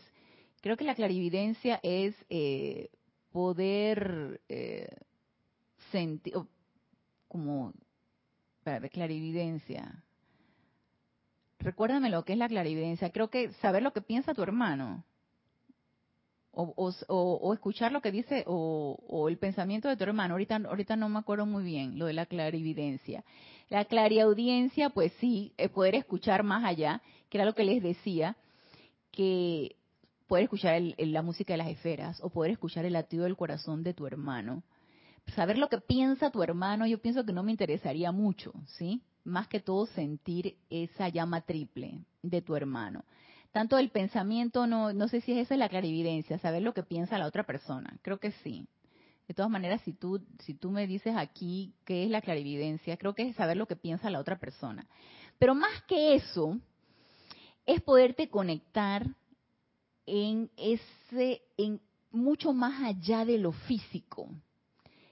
creo 0.62 0.78
que 0.78 0.86
la 0.86 0.96
clarividencia 0.96 1.80
es 1.84 2.16
eh, 2.30 2.90
poder, 3.32 4.42
eh, 4.48 4.90
sentir, 5.92 6.34
como, 7.28 7.74
para 8.64 8.80
ver, 8.80 8.92
clarividencia. 8.92 10.04
Recuérdame 11.60 12.10
lo 12.10 12.24
que 12.24 12.34
es 12.34 12.40
la 12.40 12.48
clarividencia. 12.48 13.12
Creo 13.12 13.30
que 13.30 13.52
saber 13.54 13.84
lo 13.84 13.92
que 13.92 14.02
piensa 14.02 14.34
tu 14.34 14.44
hermano. 14.44 15.04
O, 16.52 16.74
o, 17.08 17.54
escuchar 17.54 17.92
lo 17.92 18.02
que 18.02 18.12
dice 18.12 18.44
o, 18.48 19.28
el 19.30 19.38
pensamiento 19.38 19.88
de 19.88 19.96
tu 19.96 20.04
hermano. 20.04 20.34
Ahorita, 20.34 20.56
ahorita 20.58 20.96
no 20.96 21.08
me 21.08 21.20
acuerdo 21.20 21.46
muy 21.46 21.64
bien 21.64 21.98
lo 22.00 22.06
de 22.08 22.14
la 22.14 22.26
clarividencia. 22.26 23.24
La 23.70 23.86
clariaudiencia, 23.86 24.90
pues 24.90 25.14
sí, 25.20 25.54
es 25.58 25.70
poder 25.70 25.96
escuchar 25.96 26.44
más 26.44 26.66
allá, 26.66 27.02
que 27.30 27.38
era 27.38 27.46
lo 27.46 27.54
que 27.54 27.64
les 27.64 27.84
decía, 27.84 28.36
que 29.12 29.76
poder 30.28 30.44
escuchar 30.46 30.82
la 30.98 31.22
música 31.22 31.54
de 31.54 31.58
las 31.58 31.70
esferas 31.70 32.20
o 32.24 32.30
poder 32.30 32.52
escuchar 32.52 32.86
el 32.86 32.94
latido 32.94 33.24
del 33.24 33.36
corazón 33.36 33.84
de 33.84 33.94
tu 33.94 34.08
hermano. 34.08 34.64
Saber 35.36 35.58
lo 35.58 35.70
que 35.70 35.80
piensa 35.80 36.32
tu 36.32 36.42
hermano, 36.42 36.88
yo 36.88 37.00
pienso 37.00 37.26
que 37.26 37.34
no 37.34 37.44
me 37.44 37.52
interesaría 37.52 38.12
mucho, 38.12 38.54
¿sí? 38.78 39.02
Más 39.24 39.48
que 39.48 39.60
todo 39.60 39.86
sentir 39.86 40.58
esa 40.70 41.10
llama 41.10 41.42
triple 41.42 42.00
de 42.24 42.42
tu 42.42 42.56
hermano. 42.56 43.04
Tanto 43.52 43.78
el 43.78 43.90
pensamiento, 43.90 44.68
no, 44.68 44.94
no 44.94 45.08
sé 45.08 45.22
si 45.22 45.32
es 45.32 45.40
esa 45.40 45.58
la 45.58 45.70
clarividencia, 45.70 46.38
saber 46.38 46.62
lo 46.62 46.74
que 46.74 46.84
piensa 46.84 47.18
la 47.18 47.26
otra 47.26 47.46
persona. 47.46 47.98
Creo 48.02 48.20
que 48.20 48.32
sí. 48.44 48.68
De 49.28 49.34
todas 49.34 49.52
maneras, 49.52 49.82
si 49.82 49.94
tú, 49.94 50.22
si 50.40 50.54
tú 50.56 50.72
me 50.72 50.88
dices 50.88 51.16
aquí 51.16 51.74
qué 51.86 52.04
es 52.04 52.10
la 52.10 52.22
clarividencia, 52.22 52.98
creo 52.98 53.14
que 53.14 53.30
es 53.30 53.36
saber 53.36 53.58
lo 53.58 53.68
que 53.68 53.76
piensa 53.76 54.10
la 54.10 54.20
otra 54.20 54.40
persona. 54.40 54.88
Pero 55.38 55.56
más 55.56 55.84
que 55.88 56.16
eso, 56.16 56.60
es 57.66 57.82
poderte 57.82 58.30
conectar 58.30 59.06
en 60.08 60.50
ese, 60.58 61.44
en 61.58 61.80
mucho 62.12 62.54
más 62.54 62.84
allá 62.84 63.26
de 63.26 63.38
lo 63.38 63.52
físico. 63.52 64.30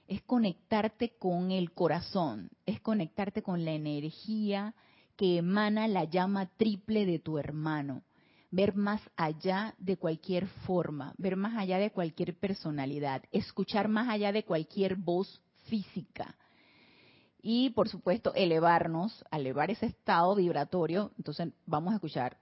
Es 0.08 0.22
conectarte 0.22 1.10
con 1.18 1.50
el 1.50 1.72
corazón, 1.72 2.50
es 2.66 2.80
conectarte 2.80 3.42
con 3.42 3.64
la 3.64 3.72
energía 3.72 4.74
que 5.16 5.38
emana 5.38 5.86
la 5.86 6.04
llama 6.04 6.50
triple 6.56 7.06
de 7.06 7.18
tu 7.18 7.38
hermano. 7.38 8.02
Ver 8.50 8.74
más 8.74 9.02
allá 9.16 9.74
de 9.78 9.96
cualquier 9.96 10.46
forma, 10.66 11.14
ver 11.18 11.36
más 11.36 11.56
allá 11.56 11.78
de 11.78 11.90
cualquier 11.90 12.34
personalidad, 12.38 13.22
escuchar 13.30 13.88
más 13.88 14.08
allá 14.08 14.32
de 14.32 14.44
cualquier 14.44 14.96
voz 14.96 15.42
física. 15.66 16.34
Y 17.40 17.70
por 17.70 17.88
supuesto, 17.88 18.34
elevarnos, 18.34 19.24
elevar 19.30 19.70
ese 19.70 19.86
estado 19.86 20.34
vibratorio. 20.34 21.12
Entonces 21.18 21.48
vamos 21.66 21.92
a 21.92 21.96
escuchar 21.96 22.38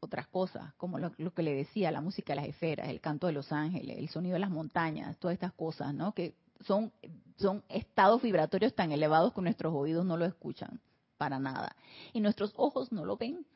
otras 0.00 0.26
cosas, 0.26 0.74
como 0.74 0.98
lo, 0.98 1.32
que 1.32 1.42
le 1.42 1.54
decía, 1.54 1.92
la 1.92 2.00
música 2.00 2.32
de 2.32 2.40
las 2.40 2.48
esferas, 2.48 2.88
el 2.88 3.00
canto 3.00 3.28
de 3.28 3.32
los 3.32 3.52
ángeles, 3.52 3.98
el 3.98 4.08
sonido 4.08 4.34
de 4.34 4.40
las 4.40 4.50
montañas, 4.50 5.16
todas 5.18 5.34
estas 5.34 5.52
cosas, 5.52 5.94
¿no? 5.94 6.12
Que 6.12 6.34
son, 6.66 6.92
son 7.36 7.62
estados 7.68 8.20
vibratorios 8.20 8.74
tan 8.74 8.90
elevados 8.90 9.32
que 9.32 9.40
nuestros 9.40 9.72
oídos 9.72 10.04
no 10.04 10.16
lo 10.16 10.24
escuchan 10.24 10.80
para 11.18 11.38
nada 11.38 11.76
y 12.12 12.20
nuestros 12.20 12.52
ojos 12.56 12.90
no 12.90 13.04
lo 13.04 13.16
ven. 13.16 13.46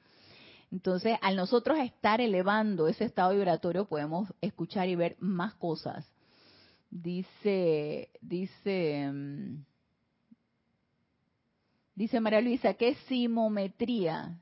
Entonces, 0.72 1.16
al 1.22 1.36
nosotros 1.36 1.78
estar 1.78 2.20
elevando 2.20 2.88
ese 2.88 3.04
estado 3.04 3.32
vibratorio, 3.32 3.86
podemos 3.86 4.32
escuchar 4.40 4.88
y 4.88 4.96
ver 4.96 5.16
más 5.20 5.54
cosas. 5.54 6.06
Dice, 6.90 8.10
dice, 8.20 9.10
mm, 9.12 9.64
dice 11.94 12.20
María 12.20 12.40
Luisa, 12.40 12.74
¿qué 12.74 12.94
simometría? 13.08 14.38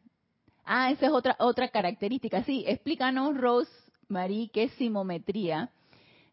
Ah, 0.64 0.90
esa 0.90 1.06
es 1.06 1.12
otra, 1.12 1.36
otra 1.38 1.68
característica. 1.68 2.42
Sí, 2.44 2.64
explícanos, 2.66 3.36
Rose 3.36 3.70
Marie, 4.08 4.50
qué 4.52 4.68
simometría. 4.70 5.70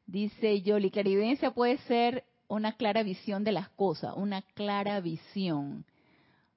Dice 0.06 0.62
Yoli, 0.62 0.90
clarividencia 0.92 1.52
puede 1.52 1.78
ser 1.80 2.24
una 2.48 2.74
clara 2.74 3.04
visión 3.04 3.44
de 3.44 3.52
las 3.54 3.70
cosas, 3.70 4.14
una 4.16 4.42
clara 4.42 5.00
visión. 5.00 5.86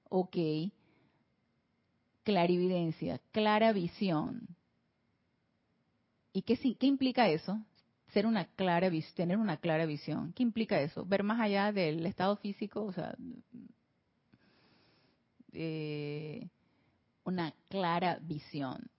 Ok. 0.09 0.35
Clarividencia, 2.25 3.21
clara 3.31 3.71
visión. 3.71 4.47
¿Y 6.33 6.41
qué, 6.41 6.57
qué 6.57 6.87
implica 6.87 7.29
eso? 7.29 7.63
Ser 8.13 8.25
una 8.25 8.45
clara 8.45 8.89
tener 9.13 9.37
una 9.37 9.57
clara 9.57 9.85
visión. 9.85 10.33
¿Qué 10.33 10.41
implica 10.41 10.81
eso? 10.81 11.05
Ver 11.05 11.21
más 11.21 11.39
allá 11.39 11.71
del 11.71 12.03
estado 12.05 12.35
físico, 12.37 12.83
o 12.83 12.91
sea, 12.91 13.15
eh, 15.53 16.49
una 17.25 17.53
clara 17.69 18.17
visión. 18.23 18.89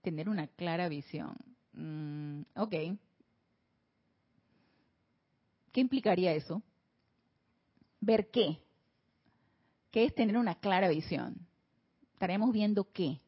Tener 0.00 0.28
una 0.28 0.46
clara 0.46 0.88
visión. 0.88 1.34
Mm, 1.72 2.42
ok. 2.54 2.74
¿Qué 5.72 5.80
implicaría 5.80 6.32
eso? 6.34 6.62
¿Ver 8.00 8.30
qué? 8.30 8.58
¿Qué 9.90 10.04
es 10.04 10.14
tener 10.14 10.36
una 10.36 10.54
clara 10.54 10.88
visión? 10.88 11.49
Estaremos 12.20 12.52
viendo 12.52 12.84
qué. 12.92 13.18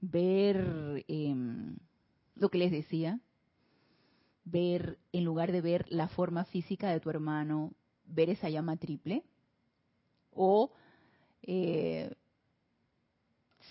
Ver 0.00 1.04
em, 1.08 1.76
lo 2.36 2.48
que 2.48 2.58
les 2.58 2.70
decía. 2.70 3.18
Ver, 4.44 5.00
en 5.10 5.24
lugar 5.24 5.50
de 5.50 5.62
ver 5.62 5.84
la 5.88 6.06
forma 6.06 6.44
física 6.44 6.90
de 6.90 7.00
tu 7.00 7.10
hermano, 7.10 7.72
ver 8.04 8.30
esa 8.30 8.48
llama 8.50 8.76
triple. 8.76 9.24
O 10.30 10.70
eh, 11.42 12.14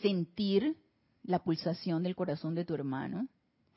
sentir 0.02 0.76
la 1.24 1.42
pulsación 1.42 2.04
del 2.04 2.18
corazón 2.18 2.54
de 2.54 2.66
tu 2.66 2.76
hermano. 2.76 3.30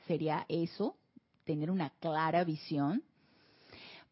Sería 0.09 0.46
eso, 0.48 0.96
tener 1.44 1.70
una 1.70 1.90
clara 1.90 2.42
visión. 2.42 3.05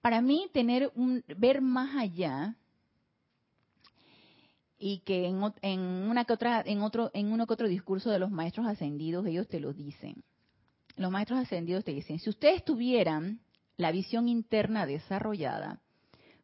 Para 0.03 0.22
mí, 0.22 0.49
tener 0.53 0.93
un, 0.95 1.24
ver 1.36 1.61
más 1.62 1.97
allá 1.97 2.57
y 4.85 4.99
que 4.99 5.26
en, 5.28 5.80
una 5.80 6.24
que 6.24 6.33
otra, 6.33 6.61
en 6.66 6.83
otro, 6.83 7.12
en 7.14 7.30
uno 7.33 7.47
que 7.47 7.55
otro 7.55 7.68
discurso 7.68 8.11
de 8.11 8.18
los 8.18 8.33
maestros 8.33 8.66
ascendidos 8.66 9.24
ellos 9.26 9.47
te 9.47 9.61
lo 9.61 9.72
dicen. 9.72 10.24
Los 10.97 11.12
maestros 11.12 11.39
ascendidos 11.39 11.85
te 11.85 11.93
dicen, 11.93 12.18
si 12.18 12.28
ustedes 12.28 12.64
tuvieran 12.64 13.41
la 13.76 13.93
visión 13.93 14.28
interna 14.28 14.85
desarrollada, 14.85 15.80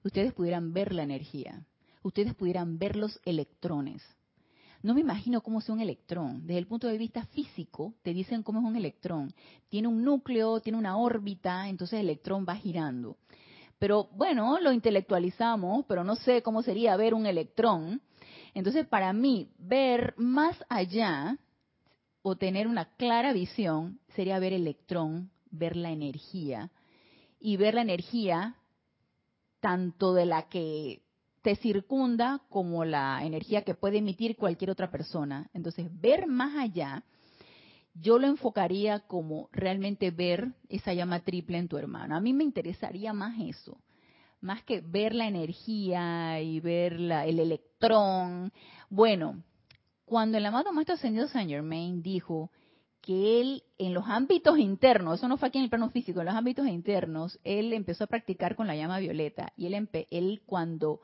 ustedes 0.05 0.33
pudieran 0.33 0.73
ver 0.73 0.93
la 0.93 1.03
energía, 1.03 1.67
ustedes 2.03 2.35
pudieran 2.35 2.79
ver 2.79 2.95
los 2.95 3.21
electrones, 3.25 4.03
no 4.83 4.95
me 4.95 5.01
imagino 5.01 5.41
cómo 5.41 5.61
sea 5.61 5.75
un 5.75 5.81
electrón. 5.81 6.47
Desde 6.47 6.59
el 6.59 6.69
punto 6.69 6.87
de 6.87 6.97
vista 6.99 7.25
físico, 7.27 7.95
te 8.03 8.15
dicen 8.15 8.45
cómo 8.45 8.61
es 8.61 8.65
un 8.65 8.77
electrón. 8.77 9.35
Tiene 9.69 9.89
un 9.89 10.05
núcleo, 10.05 10.61
tiene 10.61 10.79
una 10.79 10.97
órbita, 10.97 11.69
entonces 11.69 11.99
el 11.99 12.07
electrón 12.07 12.47
va 12.49 12.55
girando. 12.55 13.17
Pero 13.81 14.09
bueno, 14.13 14.61
lo 14.61 14.73
intelectualizamos, 14.73 15.85
pero 15.87 16.05
no 16.05 16.15
sé 16.15 16.43
cómo 16.43 16.63
sería 16.63 16.97
ver 16.97 17.15
un 17.15 17.27
electrón. 17.27 18.01
Entonces, 18.59 18.89
para 18.89 19.13
mí, 19.13 19.53
ver 19.57 20.15
más 20.17 20.65
allá 20.69 21.39
o 22.23 22.35
tener 22.35 22.67
una 22.67 22.87
clara 22.97 23.33
visión 23.33 24.01
sería 24.17 24.41
ver 24.41 24.53
el 24.53 24.63
electrón, 24.63 25.31
ver 25.53 25.77
la 25.77 25.93
energía. 25.93 26.73
Y 27.39 27.57
ver 27.57 27.75
la 27.75 27.83
energía 27.83 28.57
tanto 29.61 30.13
de 30.13 30.27
la 30.27 30.49
que 30.49 31.03
te 31.43 31.55
circunda 31.55 32.41
como 32.49 32.85
la 32.85 33.25
energía 33.25 33.63
que 33.63 33.77
puede 33.77 33.99
emitir 33.99 34.35
cualquier 34.35 34.71
otra 34.71 34.91
persona. 34.91 35.49
Entonces, 35.55 35.89
ver 36.01 36.27
más 36.27 36.57
allá, 36.57 37.05
yo 37.95 38.19
lo 38.19 38.27
enfocaría 38.27 38.99
como 39.07 39.51
realmente 39.53 40.11
ver 40.11 40.53
esa 40.69 40.93
llama 40.95 41.21
triple 41.21 41.59
en 41.59 41.69
tu 41.69 41.79
hermano. 41.79 42.17
A 42.17 42.21
mí 42.21 42.33
me 42.33 42.43
interesaría 42.43 43.13
más 43.13 43.39
eso, 43.39 43.79
más 44.41 44.63
que 44.63 44.81
ver 44.81 45.15
la 45.15 45.27
energía 45.27 46.41
y 46.41 46.61
ver 46.61 46.95
el 46.95 47.41
electrón. 47.41 48.53
Bueno, 48.89 49.43
cuando 50.05 50.39
el 50.39 50.47
amado 50.47 50.73
Maestro 50.73 50.95
Ascendido 50.95 51.29
Saint 51.29 51.51
Germain 51.51 52.03
dijo 52.03 52.51
que 53.01 53.41
él 53.41 53.63
en 53.79 53.95
los 53.95 54.05
ámbitos 54.07 54.59
internos, 54.59 55.19
eso 55.19 55.29
no 55.29 55.37
fue 55.37 55.49
aquí 55.49 55.59
en 55.59 55.65
el 55.65 55.71
plano 55.71 55.91
físico, 55.91 56.21
en 56.21 56.27
los 56.27 56.35
ámbitos 56.35 56.67
internos, 56.67 57.39
él 57.45 57.73
empezó 57.73 58.05
a 58.05 58.09
practicar 58.09 58.57
con 58.57 58.67
la 58.67 58.77
llama 58.77 58.99
violeta 58.99 59.53
y 59.57 59.67
él, 59.67 59.89
él 60.11 60.43
cuando 60.47 61.01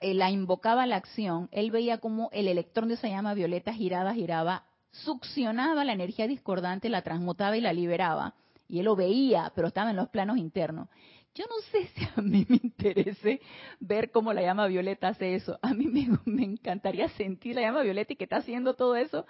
eh, 0.00 0.14
la 0.14 0.30
invocaba 0.30 0.86
la 0.86 0.96
acción, 0.96 1.48
él 1.52 1.70
veía 1.70 1.98
como 1.98 2.30
el 2.32 2.48
electrón 2.48 2.88
de 2.88 2.94
esa 2.94 3.08
llama 3.08 3.34
violeta 3.34 3.72
giraba, 3.72 4.14
giraba, 4.14 4.64
succionaba 4.90 5.84
la 5.84 5.92
energía 5.92 6.26
discordante, 6.26 6.88
la 6.88 7.02
transmutaba 7.02 7.56
y 7.56 7.60
la 7.60 7.72
liberaba. 7.72 8.34
Y 8.66 8.80
él 8.80 8.86
lo 8.86 8.96
veía, 8.96 9.52
pero 9.54 9.68
estaba 9.68 9.90
en 9.90 9.96
los 9.96 10.08
planos 10.08 10.36
internos. 10.36 10.88
Yo 11.34 11.44
no 11.46 11.60
sé 11.70 11.86
si 11.94 12.08
a 12.16 12.20
mí 12.20 12.46
me 12.48 12.60
interese 12.62 13.40
ver 13.80 14.10
cómo 14.10 14.32
la 14.32 14.42
llama 14.42 14.66
violeta 14.66 15.08
hace 15.08 15.34
eso. 15.34 15.58
A 15.62 15.74
mí 15.74 15.86
me, 16.24 16.44
encantaría 16.44 17.08
sentir 17.10 17.54
la 17.54 17.62
llama 17.62 17.82
violeta 17.82 18.12
y 18.12 18.16
que 18.16 18.24
está 18.24 18.36
haciendo 18.38 18.74
todo 18.74 18.96
eso. 18.96 19.26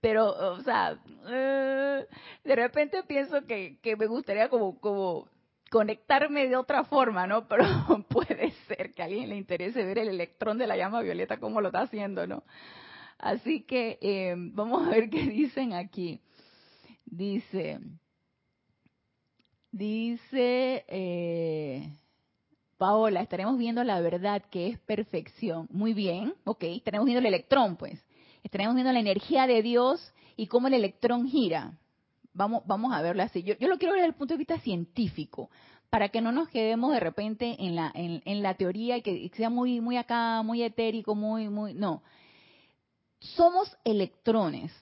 Pero, 0.00 0.28
o 0.54 0.60
sea, 0.62 0.98
eh, 1.28 2.06
de 2.44 2.56
repente 2.56 3.02
pienso 3.02 3.44
que, 3.46 3.78
me 3.98 4.06
gustaría 4.06 4.48
como, 4.48 4.80
como 4.80 5.28
conectarme 5.70 6.48
de 6.48 6.56
otra 6.56 6.84
forma, 6.84 7.26
¿no? 7.26 7.46
Pero 7.48 7.64
puede 8.08 8.52
ser 8.68 8.92
que 8.92 9.02
a 9.02 9.06
alguien 9.06 9.28
le 9.28 9.36
interese 9.36 9.84
ver 9.84 9.98
el 9.98 10.08
electrón 10.08 10.58
de 10.58 10.66
la 10.66 10.76
llama 10.76 11.02
violeta 11.02 11.38
cómo 11.38 11.60
lo 11.60 11.68
está 11.68 11.82
haciendo, 11.82 12.26
¿no? 12.26 12.44
Así 13.18 13.62
que 13.62 13.98
eh, 14.00 14.34
vamos 14.36 14.86
a 14.86 14.90
ver 14.90 15.10
qué 15.10 15.22
dicen 15.22 15.74
aquí. 15.74 16.22
Dice, 17.04 17.80
dice, 19.72 20.84
eh, 20.88 21.92
Paola, 22.78 23.20
estaremos 23.20 23.58
viendo 23.58 23.84
la 23.84 24.00
verdad 24.00 24.42
que 24.50 24.68
es 24.68 24.78
perfección. 24.78 25.68
Muy 25.70 25.94
bien, 25.94 26.34
ok. 26.44 26.64
Estaremos 26.64 27.04
viendo 27.04 27.20
el 27.20 27.26
electrón, 27.26 27.76
pues. 27.76 28.02
Estaremos 28.42 28.74
viendo 28.74 28.92
la 28.92 29.00
energía 29.00 29.46
de 29.46 29.62
Dios 29.62 30.12
y 30.36 30.46
cómo 30.46 30.68
el 30.68 30.74
electrón 30.74 31.28
gira. 31.28 31.78
Vamos, 32.32 32.62
vamos 32.66 32.92
a 32.94 33.02
verlo 33.02 33.22
así. 33.22 33.42
Yo, 33.42 33.54
yo 33.58 33.68
lo 33.68 33.78
quiero 33.78 33.92
ver 33.92 34.02
desde 34.02 34.12
el 34.12 34.18
punto 34.18 34.34
de 34.34 34.38
vista 34.38 34.58
científico, 34.60 35.50
para 35.90 36.08
que 36.08 36.20
no 36.20 36.32
nos 36.32 36.48
quedemos 36.48 36.92
de 36.92 37.00
repente 37.00 37.56
en 37.58 37.74
la, 37.74 37.90
en, 37.94 38.22
en 38.24 38.42
la 38.42 38.54
teoría 38.54 38.96
y 38.96 39.02
que 39.02 39.30
sea 39.34 39.50
muy, 39.50 39.80
muy 39.80 39.96
acá, 39.96 40.42
muy 40.42 40.62
etérico, 40.62 41.14
muy, 41.14 41.48
muy. 41.48 41.74
No. 41.74 42.02
Somos 43.18 43.76
electrones 43.84 44.72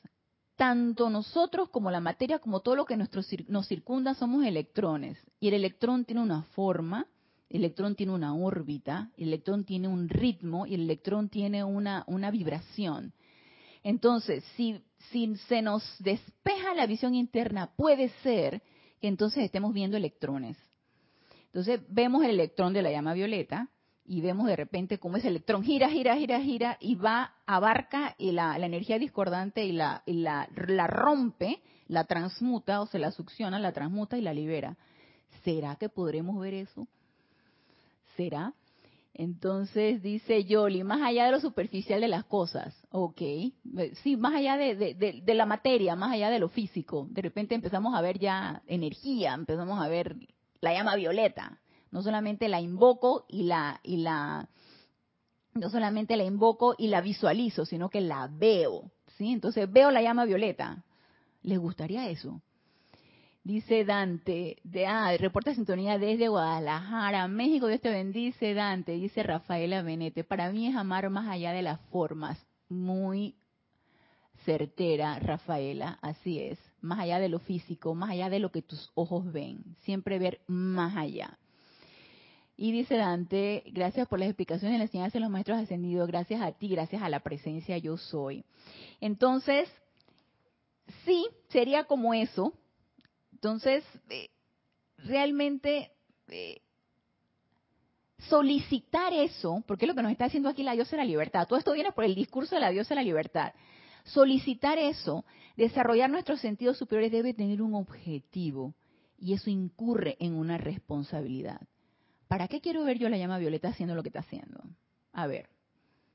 tanto 0.59 1.09
nosotros 1.09 1.69
como 1.69 1.89
la 1.93 2.01
materia, 2.01 2.41
como 2.41 2.59
todo 2.59 2.75
lo 2.75 2.85
que 2.85 2.97
nos 2.97 3.69
circunda, 3.69 4.15
somos 4.15 4.45
electrones. 4.45 5.17
Y 5.39 5.47
el 5.47 5.55
electrón 5.55 6.05
tiene 6.05 6.21
una 6.21 6.43
forma, 6.43 7.07
el 7.49 7.61
electrón 7.61 7.95
tiene 7.95 8.13
una 8.13 8.35
órbita, 8.35 9.09
el 9.17 9.29
electrón 9.29 9.65
tiene 9.65 9.87
un 9.87 10.09
ritmo 10.09 10.67
y 10.67 10.75
el 10.75 10.81
electrón 10.81 11.29
tiene 11.29 11.63
una, 11.63 12.03
una 12.09 12.33
vibración. 12.33 13.13
Entonces, 13.85 14.43
si, 14.57 14.83
si 15.13 15.37
se 15.47 15.63
nos 15.63 15.85
despeja 16.01 16.75
la 16.75 16.87
visión 16.87 17.15
interna, 17.15 17.71
puede 17.77 18.09
ser 18.25 18.61
que 19.01 19.07
entonces 19.07 19.45
estemos 19.45 19.73
viendo 19.73 19.97
electrones. 19.97 20.57
Entonces, 21.47 21.81
vemos 21.89 22.25
el 22.25 22.31
electrón 22.31 22.73
de 22.73 22.83
la 22.83 22.91
llama 22.91 23.15
violeta, 23.15 23.71
y 24.09 24.23
vemos 24.23 24.47
de 24.47 24.57
repente 24.57 24.99
cómo 24.99 25.19
ese 25.19 25.29
electrón 25.29 25.63
gira, 25.63 25.91
gira, 25.91 26.17
gira, 26.17 26.41
gira 26.41 26.79
y 26.81 26.95
va, 26.95 27.35
abarca 27.47 28.15
y 28.17 28.33
la, 28.33 28.57
energía 28.57 28.99
discordante 28.99 29.65
y, 29.65 29.73
la, 29.73 30.03
la, 30.07 30.49
la, 30.67 30.87
rompe, 30.87 31.61
la 31.89 32.05
transmuta 32.05 32.81
o 32.81 32.87
se 32.87 32.99
la 32.99 33.11
succiona, 33.11 33.59
la 33.59 33.73
transmuta 33.73 34.17
y 34.17 34.23
la 34.23 34.33
libera. 34.33 34.77
¿Será 35.45 35.77
que 35.77 35.91
podremos 35.91 36.41
ver 36.41 36.55
eso? 36.55 36.89
¿Será? 38.17 38.55
Entonces 39.13 40.03
dice 40.03 40.45
Yoli, 40.45 40.85
más 40.85 41.03
allá 41.03 41.27
de 41.27 41.33
lo 41.33 41.41
superficial 41.41 42.01
de 42.01 42.09
las 42.09 42.25
cosas, 42.25 42.75
ok, 42.91 43.21
sí, 44.03 44.17
más 44.17 44.35
allá 44.35 44.57
de, 44.57 44.95
de, 44.95 45.35
la 45.35 45.45
materia, 45.45 45.97
más 45.97 46.13
allá 46.13 46.31
de 46.31 46.39
lo 46.39 46.49
físico, 46.49 47.09
de 47.11 47.23
repente 47.23 47.55
empezamos 47.55 47.95
a 47.95 48.01
ver 48.01 48.19
ya 48.19 48.63
energía, 48.69 49.35
empezamos 49.35 49.83
a 49.83 49.89
ver 49.89 50.17
la 50.61 50.73
llama 50.73 50.95
violeta, 50.95 51.59
no 51.91 52.03
solamente 52.03 52.49
la 52.49 52.61
invoco 52.61 53.27
y 53.29 53.45
la, 53.45 53.81
y 53.83 53.99
la, 53.99 54.49
no 55.55 55.71
solamente 55.71 56.17
la 56.17 56.25
invoco 56.25 56.75
y 56.79 56.89
la 56.89 57.01
visualizo, 57.01 57.65
sino 57.65 57.89
que 57.91 58.01
la 58.01 58.29
veo, 58.31 58.91
¿sí? 59.17 59.33
Entonces 59.33 59.71
veo 59.71 59.91
la 59.91 60.03
llama 60.03 60.25
violeta. 60.25 60.85
¿Les 61.43 61.59
gustaría 61.59 62.09
eso? 62.09 62.43
Dice 63.45 63.85
Dante, 63.85 64.59
de 64.63 64.87
ah, 64.87 65.17
reporta 65.17 65.55
sintonía 65.55 65.99
desde 65.99 66.29
Guadalajara, 66.29 67.29
México, 67.29 67.67
Dios 67.67 67.81
te 67.81 67.91
bendice, 67.91 68.53
Dante, 68.53 68.93
dice 68.93 69.23
Rafaela 69.23 69.81
Benete. 69.83 70.23
Para 70.23 70.53
mí 70.53 70.67
es 70.67 70.77
amar 70.77 71.09
más 71.09 71.29
allá 71.29 71.53
de 71.53 71.63
las 71.63 71.81
formas. 71.91 72.39
Muy 72.69 73.37
certera, 74.45 75.19
Rafaela, 75.19 75.99
así 76.03 76.41
es. 76.41 76.59
Más 76.81 76.99
allá 76.99 77.19
de 77.21 77.31
lo 77.31 77.39
físico, 77.39 77.95
más 77.95 78.11
allá 78.11 78.29
de 78.29 78.39
lo 78.39 78.53
que 78.53 78.61
tus 78.61 78.91
ojos 78.95 79.33
ven. 79.33 79.65
Siempre 79.81 80.19
ver 80.19 80.41
más 80.47 80.97
allá. 80.97 81.39
Y 82.61 82.73
dice 82.73 82.97
Dante, 82.97 83.63
gracias 83.67 84.09
por 84.09 84.19
las 84.19 84.29
explicaciones 84.29 84.75
y 84.75 84.79
la 84.79 84.85
enseñanza 84.85 85.17
de 85.17 85.21
los 85.21 85.31
maestros 85.31 85.59
ascendidos, 85.59 86.09
gracias 86.09 86.43
a 86.43 86.51
ti, 86.51 86.67
gracias 86.67 87.01
a 87.01 87.09
la 87.09 87.21
presencia 87.21 87.79
yo 87.79 87.97
soy. 87.97 88.45
Entonces, 89.01 89.71
sí, 91.05 91.25
sería 91.51 91.85
como 91.85 92.15
eso. 92.15 92.53
Entonces, 93.31 93.85
eh, 94.11 94.31
realmente 94.97 95.93
eh, 96.27 96.61
solicitar 98.29 99.13
eso, 99.13 99.63
porque 99.69 99.85
es 99.85 99.89
lo 99.89 99.95
que 99.95 100.03
nos 100.03 100.11
está 100.11 100.25
haciendo 100.25 100.49
aquí 100.49 100.65
la 100.65 100.73
diosa 100.73 100.97
de 100.97 101.03
la 101.05 101.09
libertad. 101.09 101.47
Todo 101.47 101.61
esto 101.61 101.75
viene 101.75 101.93
por 101.93 102.03
el 102.03 102.17
discurso 102.17 102.57
de 102.57 102.61
la 102.61 102.71
diosa 102.71 102.89
de 102.89 102.97
la 102.97 103.05
libertad. 103.05 103.53
Solicitar 104.03 104.79
eso, 104.79 105.25
desarrollar 105.57 106.11
nuestros 106.11 106.41
sentidos 106.41 106.77
superiores 106.77 107.13
debe 107.13 107.35
tener 107.35 107.63
un 107.63 107.77
objetivo 107.77 108.75
y 109.17 109.35
eso 109.35 109.49
incurre 109.49 110.17
en 110.19 110.35
una 110.35 110.59
responsabilidad. 110.59 111.61
¿Para 112.29 112.47
qué 112.49 112.61
quiero 112.61 112.85
ver 112.85 112.99
yo 112.99 113.09
la 113.09 113.17
llama 113.17 113.39
violeta 113.39 113.69
haciendo 113.69 113.95
lo 113.95 114.03
que 114.03 114.11
está 114.11 114.21
haciendo? 114.21 114.63
A 115.13 115.27
ver, 115.27 115.49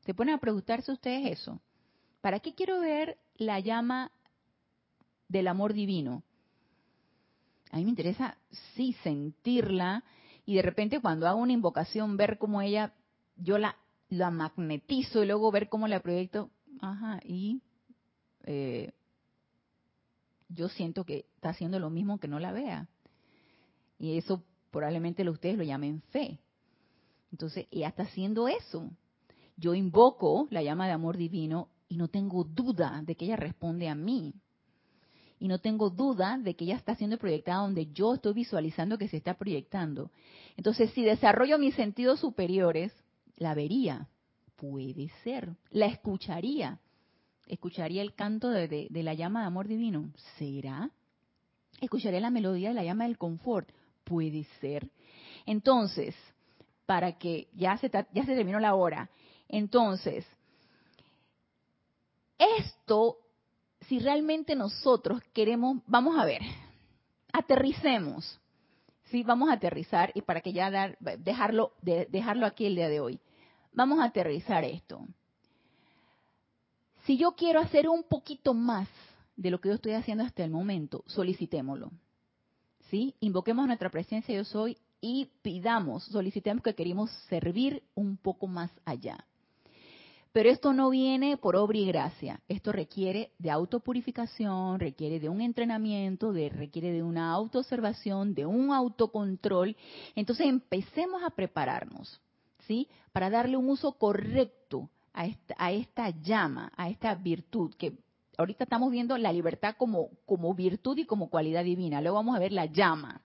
se 0.05 0.13
ponen 0.13 0.35
a 0.35 0.39
preguntarse 0.39 0.91
ustedes 0.91 1.39
eso. 1.39 1.61
¿Para 2.21 2.39
qué 2.39 2.53
quiero 2.53 2.79
ver 2.79 3.17
la 3.35 3.59
llama 3.59 4.11
del 5.27 5.47
amor 5.47 5.73
divino? 5.73 6.23
A 7.71 7.77
mí 7.77 7.83
me 7.83 7.89
interesa, 7.89 8.37
sí, 8.75 8.95
sentirla 9.03 10.03
y 10.45 10.55
de 10.55 10.61
repente 10.61 11.01
cuando 11.01 11.27
hago 11.27 11.39
una 11.39 11.53
invocación 11.53 12.17
ver 12.17 12.37
cómo 12.37 12.61
ella, 12.61 12.93
yo 13.35 13.57
la, 13.57 13.77
la 14.09 14.29
magnetizo 14.29 15.23
y 15.23 15.27
luego 15.27 15.51
ver 15.51 15.69
cómo 15.69 15.87
la 15.87 16.01
proyecto. 16.01 16.51
Ajá, 16.81 17.19
y 17.23 17.61
eh, 18.43 18.93
yo 20.49 20.69
siento 20.69 21.03
que 21.05 21.25
está 21.35 21.49
haciendo 21.49 21.79
lo 21.79 21.89
mismo 21.89 22.19
que 22.19 22.27
no 22.27 22.39
la 22.39 22.51
vea. 22.51 22.87
Y 23.97 24.17
eso 24.17 24.43
probablemente 24.73 25.29
ustedes 25.29 25.55
lo 25.55 25.63
llamen 25.63 26.01
fe. 26.09 26.39
Entonces, 27.31 27.67
ella 27.71 27.89
está 27.89 28.03
haciendo 28.03 28.47
eso. 28.47 28.89
Yo 29.55 29.75
invoco 29.75 30.47
la 30.49 30.63
llama 30.63 30.87
de 30.87 30.93
amor 30.93 31.15
divino 31.15 31.69
y 31.87 31.95
no 31.95 32.07
tengo 32.07 32.43
duda 32.43 33.01
de 33.05 33.15
que 33.15 33.25
ella 33.25 33.35
responde 33.35 33.87
a 33.87 33.95
mí. 33.95 34.33
Y 35.39 35.47
no 35.47 35.59
tengo 35.59 35.89
duda 35.89 36.39
de 36.39 36.55
que 36.55 36.65
ella 36.65 36.75
está 36.75 36.95
siendo 36.95 37.17
proyectada 37.17 37.61
donde 37.61 37.91
yo 37.91 38.15
estoy 38.15 38.33
visualizando 38.33 38.97
que 38.97 39.07
se 39.07 39.17
está 39.17 39.35
proyectando. 39.35 40.09
Entonces, 40.57 40.91
si 40.91 41.03
desarrollo 41.03 41.59
mis 41.59 41.75
sentidos 41.75 42.19
superiores, 42.19 42.91
la 43.37 43.53
vería. 43.53 44.07
Puede 44.55 45.09
ser. 45.23 45.55
La 45.69 45.85
escucharía. 45.85 46.79
Escucharía 47.45 48.01
el 48.01 48.15
canto 48.15 48.49
de, 48.49 48.87
de 48.89 49.03
la 49.03 49.13
llama 49.13 49.41
de 49.41 49.47
amor 49.47 49.67
divino. 49.67 50.11
¿Será? 50.39 50.89
Escucharía 51.79 52.21
la 52.21 52.29
melodía 52.31 52.69
de 52.69 52.75
la 52.75 52.83
llama 52.83 53.03
del 53.03 53.17
confort 53.17 53.69
puede 54.03 54.45
ser. 54.59 54.89
Entonces, 55.45 56.15
para 56.85 57.13
que 57.13 57.47
ya 57.53 57.77
se, 57.77 57.89
ya 57.89 58.25
se 58.25 58.35
terminó 58.35 58.59
la 58.59 58.75
hora. 58.75 59.09
Entonces, 59.47 60.25
esto, 62.37 63.17
si 63.87 63.99
realmente 63.99 64.55
nosotros 64.55 65.21
queremos, 65.33 65.77
vamos 65.87 66.17
a 66.17 66.25
ver, 66.25 66.41
aterricemos. 67.31 68.39
Sí, 69.05 69.23
vamos 69.23 69.49
a 69.49 69.53
aterrizar 69.53 70.11
y 70.15 70.21
para 70.21 70.41
que 70.41 70.53
ya 70.53 70.71
dar, 70.71 70.97
dejarlo, 70.99 71.73
dejarlo 71.81 72.45
aquí 72.45 72.65
el 72.65 72.75
día 72.75 72.89
de 72.89 72.99
hoy. 72.99 73.19
Vamos 73.71 73.99
a 73.99 74.05
aterrizar 74.05 74.63
esto. 74.63 75.05
Si 77.05 77.17
yo 77.17 77.33
quiero 77.33 77.59
hacer 77.59 77.87
un 77.89 78.03
poquito 78.03 78.53
más 78.53 78.87
de 79.35 79.51
lo 79.51 79.59
que 79.59 79.69
yo 79.69 79.75
estoy 79.75 79.93
haciendo 79.93 80.23
hasta 80.23 80.43
el 80.43 80.51
momento, 80.51 81.03
solicitémoslo. 81.05 81.91
Invoquemos 83.19 83.65
nuestra 83.65 83.89
presencia 83.89 84.35
yo 84.35 84.43
soy 84.43 84.77
y 85.01 85.29
pidamos, 85.41 86.03
solicitemos 86.05 86.63
que 86.63 86.75
queremos 86.75 87.11
servir 87.27 87.83
un 87.95 88.17
poco 88.17 88.47
más 88.47 88.71
allá. 88.85 89.25
Pero 90.31 90.49
esto 90.49 90.73
no 90.73 90.89
viene 90.89 91.37
por 91.37 91.55
obra 91.55 91.77
y 91.77 91.85
gracia. 91.85 92.39
Esto 92.47 92.71
requiere 92.71 93.31
de 93.37 93.51
autopurificación, 93.51 94.79
requiere 94.79 95.19
de 95.19 95.29
un 95.29 95.41
entrenamiento, 95.41 96.33
de, 96.33 96.49
requiere 96.49 96.91
de 96.91 97.03
una 97.03 97.31
autoobservación, 97.31 98.33
de 98.33 98.45
un 98.45 98.71
autocontrol. 98.71 99.75
Entonces 100.15 100.47
empecemos 100.47 101.21
a 101.23 101.29
prepararnos, 101.29 102.19
¿sí? 102.67 102.87
Para 103.11 103.29
darle 103.29 103.57
un 103.57 103.69
uso 103.69 103.91
correcto 103.91 104.89
a 105.13 105.27
esta, 105.27 105.55
a 105.57 105.71
esta 105.71 106.09
llama, 106.09 106.71
a 106.75 106.89
esta 106.89 107.13
virtud 107.13 107.73
que 107.75 107.93
ahorita 108.37 108.63
estamos 108.63 108.91
viendo 108.91 109.17
la 109.17 109.31
libertad 109.31 109.75
como, 109.77 110.09
como 110.25 110.53
virtud 110.53 110.97
y 110.97 111.05
como 111.05 111.29
cualidad 111.29 111.63
divina. 111.63 112.01
Luego 112.01 112.17
vamos 112.17 112.35
a 112.35 112.39
ver 112.39 112.51
la 112.51 112.65
llama. 112.65 113.21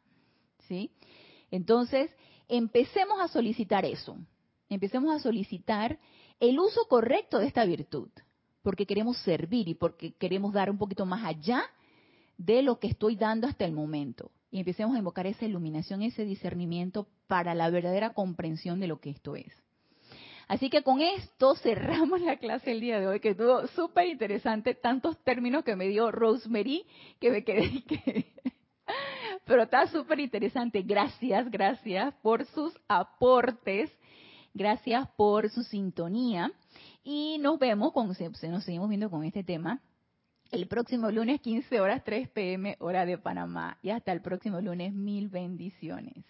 ¿Sí? 0.68 0.90
Entonces, 1.50 2.10
empecemos 2.48 3.20
a 3.20 3.28
solicitar 3.28 3.84
eso. 3.84 4.16
Empecemos 4.68 5.14
a 5.14 5.18
solicitar 5.18 5.98
el 6.40 6.58
uso 6.58 6.86
correcto 6.88 7.38
de 7.38 7.46
esta 7.46 7.64
virtud. 7.64 8.08
Porque 8.62 8.86
queremos 8.86 9.16
servir 9.18 9.68
y 9.68 9.74
porque 9.74 10.12
queremos 10.12 10.52
dar 10.52 10.70
un 10.70 10.78
poquito 10.78 11.06
más 11.06 11.24
allá 11.24 11.62
de 12.36 12.62
lo 12.62 12.78
que 12.78 12.88
estoy 12.88 13.16
dando 13.16 13.46
hasta 13.46 13.64
el 13.64 13.72
momento. 13.72 14.30
Y 14.50 14.60
empecemos 14.60 14.94
a 14.94 14.98
invocar 14.98 15.26
esa 15.26 15.44
iluminación, 15.44 16.02
ese 16.02 16.24
discernimiento 16.24 17.08
para 17.26 17.54
la 17.54 17.70
verdadera 17.70 18.14
comprensión 18.14 18.80
de 18.80 18.86
lo 18.86 19.00
que 19.00 19.10
esto 19.10 19.36
es. 19.36 19.52
Así 20.48 20.70
que 20.70 20.82
con 20.82 21.02
esto 21.02 21.54
cerramos 21.56 22.22
la 22.22 22.38
clase 22.38 22.72
el 22.72 22.80
día 22.80 22.98
de 22.98 23.06
hoy, 23.06 23.20
que 23.20 23.30
estuvo 23.30 23.66
súper 23.68 24.06
interesante, 24.06 24.74
tantos 24.74 25.22
términos 25.22 25.62
que 25.62 25.76
me 25.76 25.86
dio 25.88 26.10
Rosemary, 26.10 26.86
que 27.20 27.30
me 27.30 27.44
quedé 27.44 27.82
que... 27.84 28.32
Pero 29.44 29.64
está 29.64 29.86
súper 29.88 30.20
interesante. 30.20 30.82
Gracias, 30.82 31.50
gracias 31.50 32.14
por 32.22 32.46
sus 32.46 32.74
aportes, 32.88 33.90
gracias 34.54 35.06
por 35.16 35.50
su 35.50 35.62
sintonía. 35.64 36.50
Y 37.04 37.36
nos 37.40 37.58
vemos, 37.58 37.92
con, 37.92 38.08
nos 38.08 38.64
seguimos 38.64 38.88
viendo 38.88 39.10
con 39.10 39.24
este 39.24 39.44
tema 39.44 39.82
el 40.50 40.66
próximo 40.66 41.10
lunes 41.10 41.42
15 41.42 41.78
horas 41.78 42.02
3 42.04 42.30
pm 42.30 42.76
hora 42.80 43.04
de 43.04 43.18
Panamá. 43.18 43.76
Y 43.82 43.90
hasta 43.90 44.12
el 44.12 44.22
próximo 44.22 44.62
lunes, 44.62 44.94
mil 44.94 45.28
bendiciones. 45.28 46.24